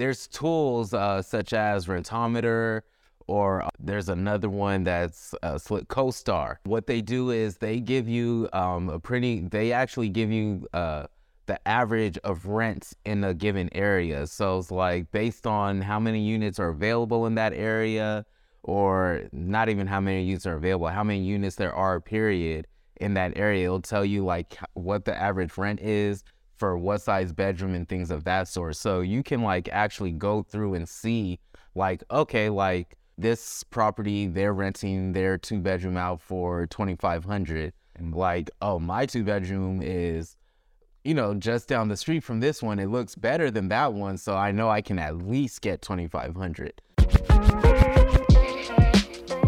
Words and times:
there's 0.00 0.26
tools 0.26 0.94
uh, 0.94 1.20
such 1.20 1.52
as 1.52 1.86
Rentometer, 1.86 2.80
or 3.26 3.62
uh, 3.62 3.68
there's 3.78 4.08
another 4.08 4.48
one 4.48 4.82
that's 4.82 5.34
uh, 5.42 5.58
Slick 5.58 5.88
CoStar. 5.88 6.56
What 6.64 6.86
they 6.86 7.02
do 7.02 7.30
is 7.30 7.58
they 7.58 7.80
give 7.80 8.08
you 8.08 8.48
um, 8.54 8.88
a 8.88 8.98
pretty, 8.98 9.42
they 9.42 9.72
actually 9.72 10.08
give 10.08 10.32
you 10.32 10.66
uh, 10.72 11.04
the 11.44 11.68
average 11.68 12.16
of 12.24 12.46
rents 12.46 12.94
in 13.04 13.22
a 13.24 13.34
given 13.34 13.68
area. 13.72 14.26
So 14.26 14.58
it's 14.58 14.70
like 14.70 15.12
based 15.12 15.46
on 15.46 15.82
how 15.82 16.00
many 16.00 16.22
units 16.22 16.58
are 16.58 16.70
available 16.70 17.26
in 17.26 17.34
that 17.34 17.52
area, 17.52 18.24
or 18.62 19.28
not 19.32 19.68
even 19.68 19.86
how 19.86 20.00
many 20.00 20.24
units 20.24 20.46
are 20.46 20.56
available, 20.56 20.88
how 20.88 21.04
many 21.04 21.20
units 21.20 21.56
there 21.56 21.74
are, 21.74 22.00
period, 22.00 22.66
in 23.02 23.12
that 23.14 23.36
area. 23.36 23.66
It'll 23.66 23.82
tell 23.82 24.06
you 24.06 24.24
like 24.24 24.56
what 24.72 25.04
the 25.04 25.14
average 25.14 25.58
rent 25.58 25.80
is 25.80 26.24
for 26.60 26.76
what 26.76 27.00
size 27.00 27.32
bedroom 27.32 27.74
and 27.74 27.88
things 27.88 28.10
of 28.10 28.24
that 28.24 28.46
sort. 28.46 28.76
So 28.76 29.00
you 29.00 29.22
can 29.22 29.42
like 29.42 29.70
actually 29.72 30.12
go 30.12 30.42
through 30.42 30.74
and 30.74 30.86
see 30.86 31.40
like, 31.74 32.04
okay, 32.10 32.50
like 32.50 32.98
this 33.16 33.64
property, 33.64 34.26
they're 34.26 34.52
renting 34.52 35.12
their 35.12 35.38
two 35.38 35.58
bedroom 35.58 35.96
out 35.96 36.20
for 36.20 36.66
2500 36.66 37.72
and 37.96 38.12
mm. 38.12 38.16
like, 38.16 38.50
oh, 38.60 38.78
my 38.78 39.06
two 39.06 39.24
bedroom 39.24 39.80
is 39.82 40.36
you 41.02 41.14
know, 41.14 41.32
just 41.32 41.66
down 41.66 41.88
the 41.88 41.96
street 41.96 42.20
from 42.20 42.40
this 42.40 42.62
one, 42.62 42.78
it 42.78 42.88
looks 42.88 43.14
better 43.14 43.50
than 43.50 43.68
that 43.68 43.94
one, 43.94 44.18
so 44.18 44.36
I 44.36 44.52
know 44.52 44.68
I 44.68 44.82
can 44.82 44.98
at 44.98 45.16
least 45.16 45.62
get 45.62 45.80
2500. 45.80 46.82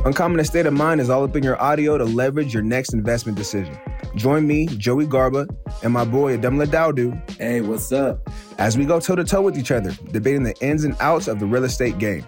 Uncommon 0.06 0.40
Estate 0.40 0.64
of 0.64 0.72
Mind 0.72 0.98
is 0.98 1.10
all 1.10 1.24
up 1.24 1.36
in 1.36 1.42
your 1.42 1.60
audio 1.60 1.98
to 1.98 2.04
leverage 2.04 2.54
your 2.54 2.62
next 2.62 2.94
investment 2.94 3.36
decision. 3.36 3.78
Join 4.14 4.46
me, 4.46 4.66
Joey 4.66 5.06
Garba, 5.06 5.48
and 5.82 5.92
my 5.92 6.04
boy 6.04 6.36
Ademla 6.36 6.66
Daudu. 6.66 7.30
Hey, 7.38 7.62
what's 7.62 7.90
up? 7.92 8.28
As 8.58 8.76
we 8.76 8.84
go 8.84 9.00
toe 9.00 9.16
to 9.16 9.24
toe 9.24 9.40
with 9.40 9.56
each 9.56 9.70
other, 9.70 9.92
debating 10.10 10.42
the 10.42 10.54
ins 10.60 10.84
and 10.84 10.94
outs 11.00 11.28
of 11.28 11.40
the 11.40 11.46
real 11.46 11.64
estate 11.64 11.98
game. 11.98 12.26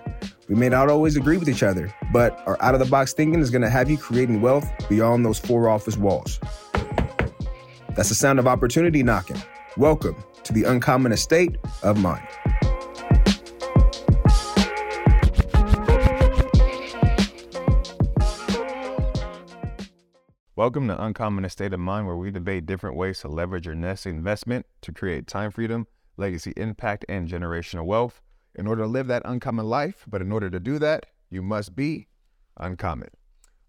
We 0.49 0.55
may 0.55 0.71
not 0.71 0.89
always 0.89 1.17
agree 1.17 1.37
with 1.37 1.49
each 1.49 1.63
other, 1.63 1.95
but 2.13 2.43
our 2.47 2.61
out 2.63 2.75
of 2.75 2.81
the 2.81 2.87
box 2.87 3.13
thinking 3.13 3.41
is 3.41 3.51
going 3.51 3.63
to 3.63 3.71
have 3.71 3.91
you 3.91 3.99
creating 3.99 4.41
wealth 4.41 4.67
beyond 4.89 5.27
those 5.27 5.39
four 5.39 5.69
office 5.69 5.99
walls. 5.99 6.41
That's 7.95 8.09
the 8.09 8.15
sound 8.15 8.39
of 8.39 8.47
opportunity 8.47 9.03
knocking. 9.03 9.41
Welcome 9.77 10.17
to 10.43 10.53
the 10.55 10.65
Uncommon 10.65 11.13
Estate 11.13 11.57
of 11.83 11.99
Mind. 11.99 12.27
Welcome 20.57 20.87
to 20.87 21.05
Uncommon 21.05 21.45
Estate 21.45 21.73
of 21.73 21.81
Mind, 21.81 22.07
where 22.07 22.17
we 22.17 22.31
debate 22.31 22.65
different 22.65 22.95
ways 22.95 23.19
to 23.19 23.29
leverage 23.29 23.67
your 23.67 23.75
next 23.75 24.07
investment 24.07 24.67
to 24.83 24.93
create 24.93 25.27
time 25.27 25.51
freedom, 25.51 25.89
legacy 26.17 26.53
impact, 26.57 27.05
and 27.09 27.29
generational 27.29 27.85
wealth 27.85 28.21
in 28.55 28.69
order 28.69 28.83
to 28.83 28.89
live 28.89 29.09
that 29.09 29.23
uncommon 29.25 29.67
life. 29.67 30.05
But 30.07 30.23
in 30.23 30.31
order 30.31 30.49
to 30.51 30.61
do 30.61 30.79
that, 30.79 31.07
you 31.29 31.43
must 31.43 31.75
be 31.75 32.07
uncommon. 32.57 33.09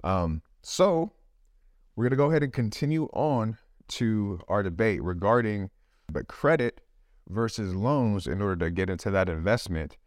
Um, 0.04 0.44
so 0.62 1.14
we're 1.96 2.04
going 2.04 2.12
to 2.12 2.18
go 2.18 2.30
ahead 2.30 2.44
and 2.44 2.54
continue 2.54 3.06
on 3.14 3.58
to 3.88 4.42
our 4.48 4.62
debate 4.62 5.02
regarding 5.02 5.72
the 6.12 6.24
credit 6.24 6.82
versus 7.30 7.74
loans 7.74 8.28
in 8.28 8.44
order 8.44 8.64
to 8.64 8.70
get 8.70 8.92
into 8.92 9.10
that 9.10 9.28
investment. 9.28 9.98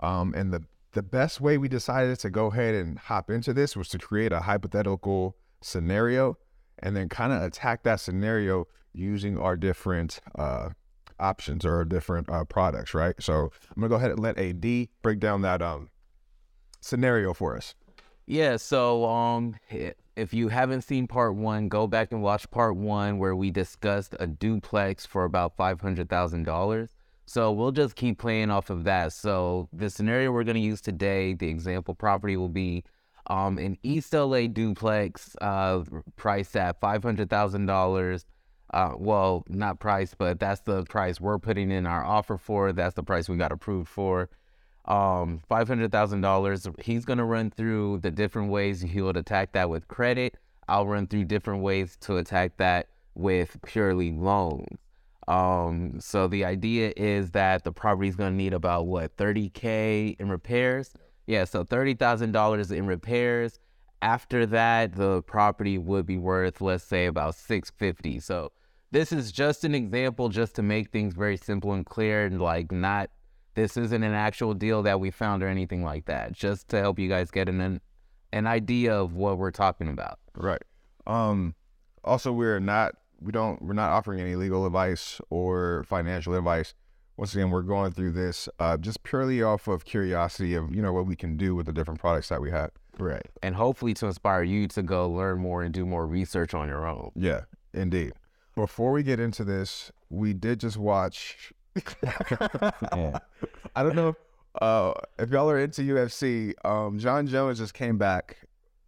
Um, 0.00 0.32
and 0.36 0.52
the, 0.52 0.62
the 0.92 1.02
best 1.02 1.40
way 1.40 1.58
we 1.58 1.66
decided 1.66 2.20
to 2.20 2.30
go 2.30 2.46
ahead 2.46 2.76
and 2.76 2.96
hop 2.96 3.28
into 3.28 3.52
this 3.52 3.76
was 3.76 3.88
to 3.88 3.98
create 3.98 4.32
a 4.32 4.42
hypothetical 4.42 5.36
scenario 5.60 6.38
and 6.78 6.96
then 6.96 7.08
kind 7.08 7.32
of 7.32 7.42
attack 7.42 7.82
that 7.82 8.00
scenario 8.00 8.66
using 8.92 9.38
our 9.38 9.56
different 9.56 10.20
uh, 10.36 10.70
options 11.18 11.64
or 11.64 11.84
different 11.84 12.28
uh, 12.30 12.44
products, 12.44 12.94
right? 12.94 13.14
So 13.20 13.50
I'm 13.74 13.80
gonna 13.80 13.88
go 13.88 13.96
ahead 13.96 14.10
and 14.10 14.20
let 14.20 14.38
AD 14.38 14.88
break 15.02 15.20
down 15.20 15.42
that 15.42 15.62
um, 15.62 15.90
scenario 16.80 17.34
for 17.34 17.56
us. 17.56 17.74
Yeah. 18.26 18.56
So 18.56 19.06
um, 19.06 19.56
if 20.16 20.34
you 20.34 20.48
haven't 20.48 20.82
seen 20.82 21.06
part 21.06 21.34
one, 21.34 21.68
go 21.68 21.86
back 21.86 22.12
and 22.12 22.22
watch 22.22 22.50
part 22.50 22.76
one 22.76 23.18
where 23.18 23.34
we 23.34 23.50
discussed 23.50 24.14
a 24.20 24.26
duplex 24.26 25.06
for 25.06 25.24
about 25.24 25.56
five 25.56 25.80
hundred 25.80 26.08
thousand 26.08 26.44
dollars. 26.44 26.90
So 27.26 27.52
we'll 27.52 27.72
just 27.72 27.94
keep 27.94 28.18
playing 28.18 28.50
off 28.50 28.70
of 28.70 28.84
that. 28.84 29.12
So 29.12 29.68
the 29.72 29.90
scenario 29.90 30.32
we're 30.32 30.44
gonna 30.44 30.58
use 30.60 30.80
today, 30.80 31.34
the 31.34 31.48
example 31.48 31.94
property 31.94 32.36
will 32.36 32.48
be 32.48 32.84
um, 33.28 33.58
an 33.58 33.76
East 33.82 34.12
LA 34.14 34.46
duplex 34.46 35.36
uh, 35.40 35.82
priced 36.16 36.56
at 36.56 36.80
five 36.80 37.02
hundred 37.02 37.30
thousand 37.30 37.66
dollars. 37.66 38.24
Uh, 38.72 38.92
well, 38.98 39.44
not 39.48 39.80
price, 39.80 40.14
but 40.16 40.38
that's 40.38 40.60
the 40.62 40.84
price 40.84 41.20
we're 41.20 41.38
putting 41.38 41.70
in 41.70 41.86
our 41.86 42.04
offer 42.04 42.36
for. 42.36 42.72
That's 42.72 42.94
the 42.94 43.02
price 43.02 43.28
we 43.28 43.36
got 43.36 43.52
approved 43.52 43.88
for. 43.88 44.28
Um, 44.86 45.40
five 45.48 45.68
hundred 45.68 45.92
thousand 45.92 46.22
dollars. 46.22 46.66
He's 46.82 47.04
gonna 47.04 47.24
run 47.24 47.50
through 47.50 47.98
the 47.98 48.10
different 48.10 48.50
ways 48.50 48.80
he 48.80 49.00
would 49.02 49.16
attack 49.16 49.52
that 49.52 49.68
with 49.68 49.88
credit. 49.88 50.36
I'll 50.66 50.86
run 50.86 51.06
through 51.06 51.24
different 51.24 51.62
ways 51.62 51.96
to 52.02 52.16
attack 52.16 52.56
that 52.58 52.88
with 53.14 53.56
purely 53.66 54.12
loans. 54.12 54.78
Um, 55.26 56.00
so 56.00 56.26
the 56.26 56.46
idea 56.46 56.94
is 56.96 57.32
that 57.32 57.64
the 57.64 57.72
property 57.72 58.08
is 58.08 58.16
gonna 58.16 58.36
need 58.36 58.54
about 58.54 58.86
what 58.86 59.14
30k 59.18 60.16
in 60.18 60.30
repairs. 60.30 60.94
Yeah, 61.28 61.44
so 61.44 61.62
thirty 61.62 61.92
thousand 61.92 62.32
dollars 62.32 62.72
in 62.72 62.86
repairs. 62.86 63.60
After 64.00 64.46
that, 64.46 64.94
the 64.94 65.22
property 65.22 65.76
would 65.76 66.06
be 66.06 66.16
worth, 66.16 66.62
let's 66.62 66.84
say, 66.84 67.04
about 67.04 67.34
six 67.34 67.70
fifty. 67.70 68.18
So 68.18 68.50
this 68.92 69.12
is 69.12 69.30
just 69.30 69.62
an 69.62 69.74
example, 69.74 70.30
just 70.30 70.54
to 70.56 70.62
make 70.62 70.90
things 70.90 71.12
very 71.12 71.36
simple 71.36 71.74
and 71.74 71.84
clear, 71.84 72.24
and 72.24 72.40
like 72.40 72.72
not. 72.72 73.10
This 73.54 73.76
isn't 73.76 74.02
an 74.02 74.14
actual 74.14 74.54
deal 74.54 74.82
that 74.84 75.00
we 75.00 75.10
found 75.10 75.42
or 75.42 75.48
anything 75.48 75.84
like 75.84 76.06
that. 76.06 76.32
Just 76.32 76.68
to 76.68 76.78
help 76.78 76.98
you 76.98 77.10
guys 77.10 77.30
get 77.30 77.50
an 77.50 77.82
an 78.32 78.46
idea 78.46 78.94
of 78.94 79.12
what 79.12 79.36
we're 79.36 79.50
talking 79.50 79.88
about. 79.88 80.18
Right. 80.34 80.62
Um. 81.06 81.54
Also, 82.04 82.32
we're 82.32 82.58
not. 82.58 82.94
We 83.20 83.32
don't. 83.32 83.60
We're 83.60 83.74
not 83.74 83.90
offering 83.90 84.20
any 84.20 84.34
legal 84.34 84.64
advice 84.64 85.20
or 85.28 85.84
financial 85.86 86.34
advice 86.34 86.72
once 87.18 87.34
again, 87.34 87.50
we're 87.50 87.62
going 87.62 87.90
through 87.90 88.12
this 88.12 88.48
uh, 88.60 88.76
just 88.76 89.02
purely 89.02 89.42
off 89.42 89.66
of 89.66 89.84
curiosity 89.84 90.54
of 90.54 90.72
you 90.74 90.80
know 90.80 90.92
what 90.92 91.04
we 91.04 91.16
can 91.16 91.36
do 91.36 91.54
with 91.54 91.66
the 91.66 91.72
different 91.72 92.00
products 92.00 92.28
that 92.28 92.40
we 92.40 92.50
have. 92.52 92.70
Right, 92.96 93.26
and 93.42 93.56
hopefully 93.56 93.92
to 93.94 94.06
inspire 94.06 94.44
you 94.44 94.68
to 94.68 94.82
go 94.82 95.10
learn 95.10 95.38
more 95.40 95.62
and 95.62 95.74
do 95.74 95.84
more 95.84 96.06
research 96.06 96.54
on 96.54 96.68
your 96.68 96.86
own. 96.86 97.10
Yeah, 97.16 97.42
indeed. 97.74 98.12
Before 98.54 98.92
we 98.92 99.02
get 99.02 99.18
into 99.18 99.44
this, 99.44 99.90
we 100.10 100.32
did 100.32 100.60
just 100.60 100.76
watch. 100.76 101.52
yeah. 102.02 103.18
I 103.74 103.82
don't 103.82 103.96
know 103.96 104.16
uh, 104.60 104.92
if 105.18 105.30
y'all 105.30 105.50
are 105.50 105.58
into 105.58 105.82
UFC. 105.82 106.54
Um, 106.64 107.00
Jon 107.00 107.26
Jones 107.26 107.58
just 107.58 107.74
came 107.74 107.98
back 107.98 108.38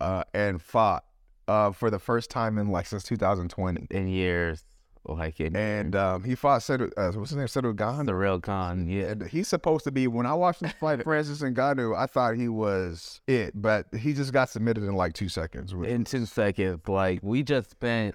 uh, 0.00 0.22
and 0.32 0.62
fought 0.62 1.04
uh, 1.48 1.72
for 1.72 1.90
the 1.90 1.98
first 1.98 2.30
time 2.30 2.58
in 2.58 2.68
like 2.68 2.86
since 2.86 3.02
2020 3.02 3.88
in 3.90 4.08
years 4.08 4.64
like 5.04 5.40
it. 5.40 5.56
And 5.56 5.96
um, 5.96 6.24
he 6.24 6.34
fought 6.34 6.62
Cedric, 6.62 6.92
uh, 6.96 7.10
what's 7.12 7.30
his 7.30 7.38
name? 7.38 7.48
Cedric 7.48 7.76
the 7.76 8.14
Real 8.14 8.38
Gane, 8.38 8.86
yeah. 8.88 9.10
And 9.10 9.22
he's 9.22 9.48
supposed 9.48 9.84
to 9.84 9.90
be, 9.90 10.06
when 10.06 10.26
I 10.26 10.34
watched 10.34 10.62
him 10.62 10.70
fight 10.80 11.02
Francis 11.04 11.40
Ngannou, 11.40 11.96
I 11.96 12.06
thought 12.06 12.36
he 12.36 12.48
was 12.48 13.20
it, 13.26 13.52
but 13.54 13.86
he 13.98 14.12
just 14.12 14.32
got 14.32 14.50
submitted 14.50 14.84
in 14.84 14.94
like 14.94 15.14
two 15.14 15.28
seconds. 15.28 15.72
In 15.72 16.04
two 16.04 16.26
seconds. 16.26 16.82
Like, 16.86 17.20
we 17.22 17.42
just 17.42 17.70
spent 17.70 18.14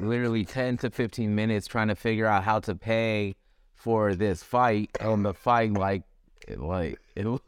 literally 0.00 0.44
10 0.44 0.78
to 0.78 0.90
15 0.90 1.34
minutes 1.34 1.66
trying 1.66 1.88
to 1.88 1.94
figure 1.94 2.26
out 2.26 2.44
how 2.44 2.60
to 2.60 2.74
pay 2.74 3.36
for 3.74 4.14
this 4.14 4.42
fight. 4.42 4.90
On 5.00 5.22
the 5.22 5.34
fight, 5.34 5.72
like, 5.72 6.02
it, 6.48 6.60
like, 6.60 6.98
it 7.14 7.26
was. 7.26 7.40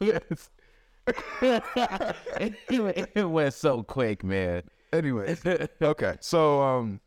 it, 1.41 3.09
it 3.15 3.29
went 3.29 3.53
so 3.53 3.83
quick, 3.83 4.23
man. 4.23 4.63
Anyway, 4.93 5.35
okay. 5.81 6.15
So, 6.21 6.61
um, 6.61 7.01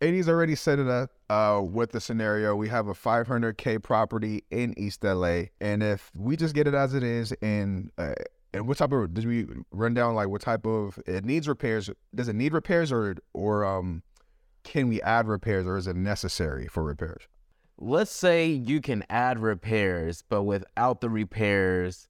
AD's 0.00 0.28
already 0.28 0.54
set 0.54 0.78
it 0.78 0.88
up 0.88 1.10
uh, 1.30 1.60
with 1.62 1.92
the 1.92 2.00
scenario. 2.00 2.54
We 2.54 2.68
have 2.68 2.88
a 2.88 2.94
500k 2.94 3.82
property 3.82 4.44
in 4.50 4.78
East 4.78 5.02
LA, 5.02 5.44
and 5.60 5.82
if 5.82 6.10
we 6.14 6.36
just 6.36 6.54
get 6.54 6.66
it 6.66 6.74
as 6.74 6.94
it 6.94 7.02
is, 7.02 7.32
and 7.40 7.90
uh, 7.96 8.14
and 8.52 8.66
what 8.66 8.78
type 8.78 8.92
of 8.92 9.12
did 9.14 9.26
we 9.26 9.46
run 9.70 9.94
down 9.94 10.14
like 10.14 10.28
what 10.28 10.40
type 10.40 10.66
of 10.66 10.98
it 11.06 11.24
needs 11.24 11.48
repairs? 11.48 11.90
Does 12.14 12.28
it 12.28 12.34
need 12.34 12.52
repairs 12.52 12.90
or 12.90 13.16
or 13.32 13.64
um 13.64 14.02
can 14.64 14.88
we 14.88 15.00
add 15.02 15.28
repairs 15.28 15.66
or 15.66 15.76
is 15.76 15.86
it 15.86 15.96
necessary 15.96 16.66
for 16.66 16.82
repairs? 16.82 17.22
Let's 17.78 18.10
say 18.10 18.48
you 18.48 18.80
can 18.80 19.04
add 19.10 19.38
repairs, 19.38 20.24
but 20.28 20.44
without 20.44 21.00
the 21.00 21.10
repairs, 21.10 22.08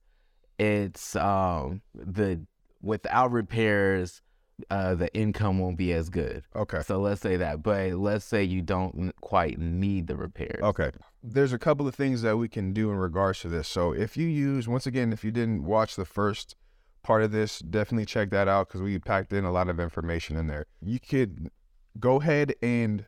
it's 0.58 1.16
um 1.16 1.82
the 1.94 2.46
without 2.80 3.32
repairs 3.32 4.22
uh, 4.70 4.94
the 4.94 5.12
income 5.14 5.58
won't 5.58 5.76
be 5.76 5.92
as 5.92 6.08
good. 6.08 6.44
Okay. 6.54 6.80
So 6.82 7.00
let's 7.00 7.20
say 7.20 7.36
that, 7.36 7.62
but 7.62 7.92
let's 7.92 8.24
say 8.24 8.42
you 8.42 8.62
don't 8.62 9.12
quite 9.20 9.58
need 9.58 10.06
the 10.06 10.16
repairs. 10.16 10.62
Okay. 10.62 10.90
There's 11.22 11.52
a 11.52 11.58
couple 11.58 11.86
of 11.86 11.94
things 11.94 12.22
that 12.22 12.36
we 12.36 12.48
can 12.48 12.72
do 12.72 12.90
in 12.90 12.96
regards 12.96 13.40
to 13.40 13.48
this. 13.48 13.68
So 13.68 13.92
if 13.92 14.16
you 14.16 14.26
use, 14.26 14.68
once 14.68 14.86
again, 14.86 15.12
if 15.12 15.24
you 15.24 15.30
didn't 15.30 15.64
watch 15.64 15.96
the 15.96 16.04
first 16.04 16.56
part 17.02 17.22
of 17.22 17.32
this, 17.32 17.58
definitely 17.58 18.06
check 18.06 18.30
that 18.30 18.48
out 18.48 18.68
because 18.68 18.82
we 18.82 18.98
packed 18.98 19.32
in 19.32 19.44
a 19.44 19.52
lot 19.52 19.68
of 19.68 19.78
information 19.78 20.36
in 20.36 20.46
there. 20.46 20.66
You 20.80 21.00
could 21.00 21.50
go 21.98 22.20
ahead 22.20 22.54
and 22.62 23.06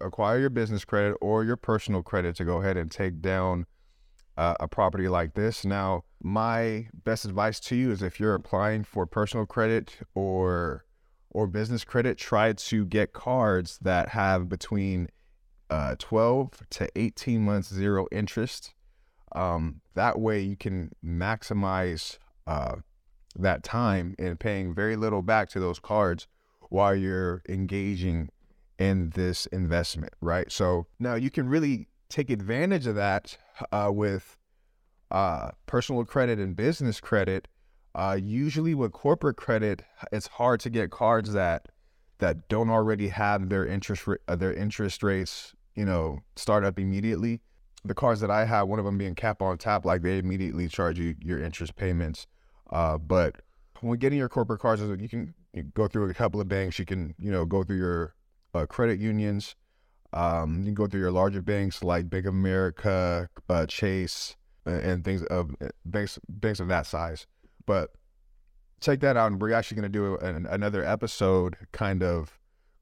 acquire 0.00 0.38
your 0.38 0.50
business 0.50 0.84
credit 0.84 1.16
or 1.20 1.44
your 1.44 1.56
personal 1.56 2.02
credit 2.02 2.34
to 2.36 2.44
go 2.44 2.58
ahead 2.58 2.76
and 2.76 2.90
take 2.90 3.20
down 3.20 3.66
uh, 4.36 4.54
a 4.58 4.66
property 4.66 5.08
like 5.08 5.34
this. 5.34 5.64
Now, 5.64 6.04
my 6.22 6.88
best 7.04 7.24
advice 7.24 7.60
to 7.60 7.76
you 7.76 7.90
is 7.90 8.02
if 8.02 8.20
you're 8.20 8.34
applying 8.34 8.84
for 8.84 9.06
personal 9.06 9.46
credit 9.46 9.96
or 10.14 10.84
or 11.32 11.46
business 11.46 11.84
credit, 11.84 12.18
try 12.18 12.52
to 12.52 12.84
get 12.84 13.12
cards 13.12 13.78
that 13.82 14.08
have 14.08 14.48
between 14.48 15.08
uh, 15.70 15.94
12 15.98 16.62
to 16.70 16.88
18 16.96 17.40
months 17.40 17.72
zero 17.72 18.06
interest. 18.10 18.74
Um, 19.32 19.80
that 19.94 20.18
way, 20.18 20.40
you 20.40 20.56
can 20.56 20.90
maximize 21.04 22.18
uh, 22.48 22.76
that 23.36 23.62
time 23.62 24.16
and 24.18 24.40
paying 24.40 24.74
very 24.74 24.96
little 24.96 25.22
back 25.22 25.48
to 25.50 25.60
those 25.60 25.78
cards 25.78 26.26
while 26.68 26.96
you're 26.96 27.42
engaging 27.48 28.28
in 28.78 29.10
this 29.10 29.46
investment, 29.46 30.12
right? 30.20 30.50
So 30.50 30.86
now 30.98 31.14
you 31.14 31.30
can 31.30 31.48
really 31.48 31.86
take 32.08 32.30
advantage 32.30 32.86
of 32.86 32.96
that 32.96 33.36
uh, 33.70 33.90
with 33.92 34.36
uh, 35.10 35.50
personal 35.66 36.04
credit 36.04 36.38
and 36.38 36.56
business 36.56 37.00
credit. 37.00 37.48
Uh, 37.94 38.16
usually 38.20 38.74
with 38.74 38.92
corporate 38.92 39.36
credit, 39.36 39.82
it's 40.12 40.28
hard 40.28 40.60
to 40.60 40.70
get 40.70 40.90
cards 40.90 41.32
that 41.32 41.66
that 42.18 42.48
don't 42.48 42.70
already 42.70 43.08
have 43.08 43.48
their 43.48 43.66
interest 43.66 44.06
uh, 44.28 44.36
their 44.36 44.52
interest 44.52 45.02
rates, 45.02 45.54
you 45.74 45.84
know, 45.84 46.20
start 46.36 46.64
up 46.64 46.78
immediately. 46.78 47.40
The 47.84 47.94
cards 47.94 48.20
that 48.20 48.30
I 48.30 48.44
have, 48.44 48.68
one 48.68 48.78
of 48.78 48.84
them 48.84 48.98
being 48.98 49.14
cap 49.14 49.40
on 49.42 49.56
tap, 49.58 49.84
like 49.84 50.02
they 50.02 50.18
immediately 50.18 50.68
charge 50.68 50.98
you 50.98 51.16
your 51.20 51.42
interest 51.42 51.76
payments. 51.76 52.26
Uh, 52.70 52.98
but 52.98 53.36
when 53.80 53.98
getting 53.98 54.18
your 54.18 54.28
corporate 54.28 54.60
cards, 54.60 54.82
you 54.82 55.08
can 55.08 55.34
go 55.74 55.88
through 55.88 56.08
a 56.10 56.14
couple 56.14 56.40
of 56.40 56.48
banks. 56.48 56.78
You 56.78 56.84
can, 56.84 57.14
you 57.18 57.32
know, 57.32 57.44
go 57.44 57.64
through 57.64 57.78
your 57.78 58.14
uh, 58.54 58.66
credit 58.66 59.00
unions. 59.00 59.56
Um, 60.12 60.58
you 60.58 60.66
can 60.66 60.74
go 60.74 60.86
through 60.86 61.00
your 61.00 61.12
larger 61.12 61.40
banks 61.40 61.82
like 61.82 62.10
Bank 62.10 62.26
of 62.26 62.34
America, 62.34 63.28
uh, 63.48 63.66
Chase, 63.66 64.36
and 64.64 65.04
things 65.04 65.22
of 65.24 65.54
banks 65.84 66.18
banks 66.28 66.60
of 66.60 66.68
that 66.68 66.86
size. 66.86 67.26
But 67.66 67.92
check 68.80 69.00
that 69.00 69.16
out, 69.16 69.32
and 69.32 69.40
we're 69.40 69.52
actually 69.52 69.76
going 69.80 69.92
to 69.92 69.98
do 69.98 70.16
an, 70.16 70.46
another 70.46 70.84
episode, 70.84 71.56
kind 71.72 72.02
of 72.02 72.38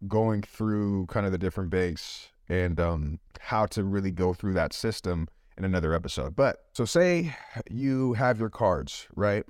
going 0.06 0.42
through 0.42 1.06
kind 1.06 1.26
of 1.26 1.32
the 1.32 1.38
different 1.38 1.70
banks 1.70 2.28
and 2.48 2.78
um, 2.80 3.18
how 3.40 3.66
to 3.66 3.84
really 3.84 4.10
go 4.10 4.32
through 4.32 4.54
that 4.54 4.72
system 4.72 5.28
in 5.56 5.64
another 5.64 5.92
episode. 5.92 6.36
But 6.36 6.64
so 6.72 6.84
say 6.84 7.36
you 7.68 8.14
have 8.14 8.38
your 8.38 8.50
cards, 8.50 9.08
right? 9.14 9.44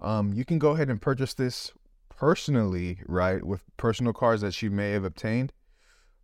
Um, 0.00 0.32
you 0.32 0.44
can 0.44 0.58
go 0.58 0.70
ahead 0.70 0.88
and 0.88 1.02
purchase 1.02 1.34
this 1.34 1.72
personally, 2.08 3.00
right, 3.06 3.44
with 3.44 3.62
personal 3.76 4.12
cards 4.12 4.42
that 4.42 4.62
you 4.62 4.70
may 4.70 4.92
have 4.92 5.04
obtained. 5.04 5.52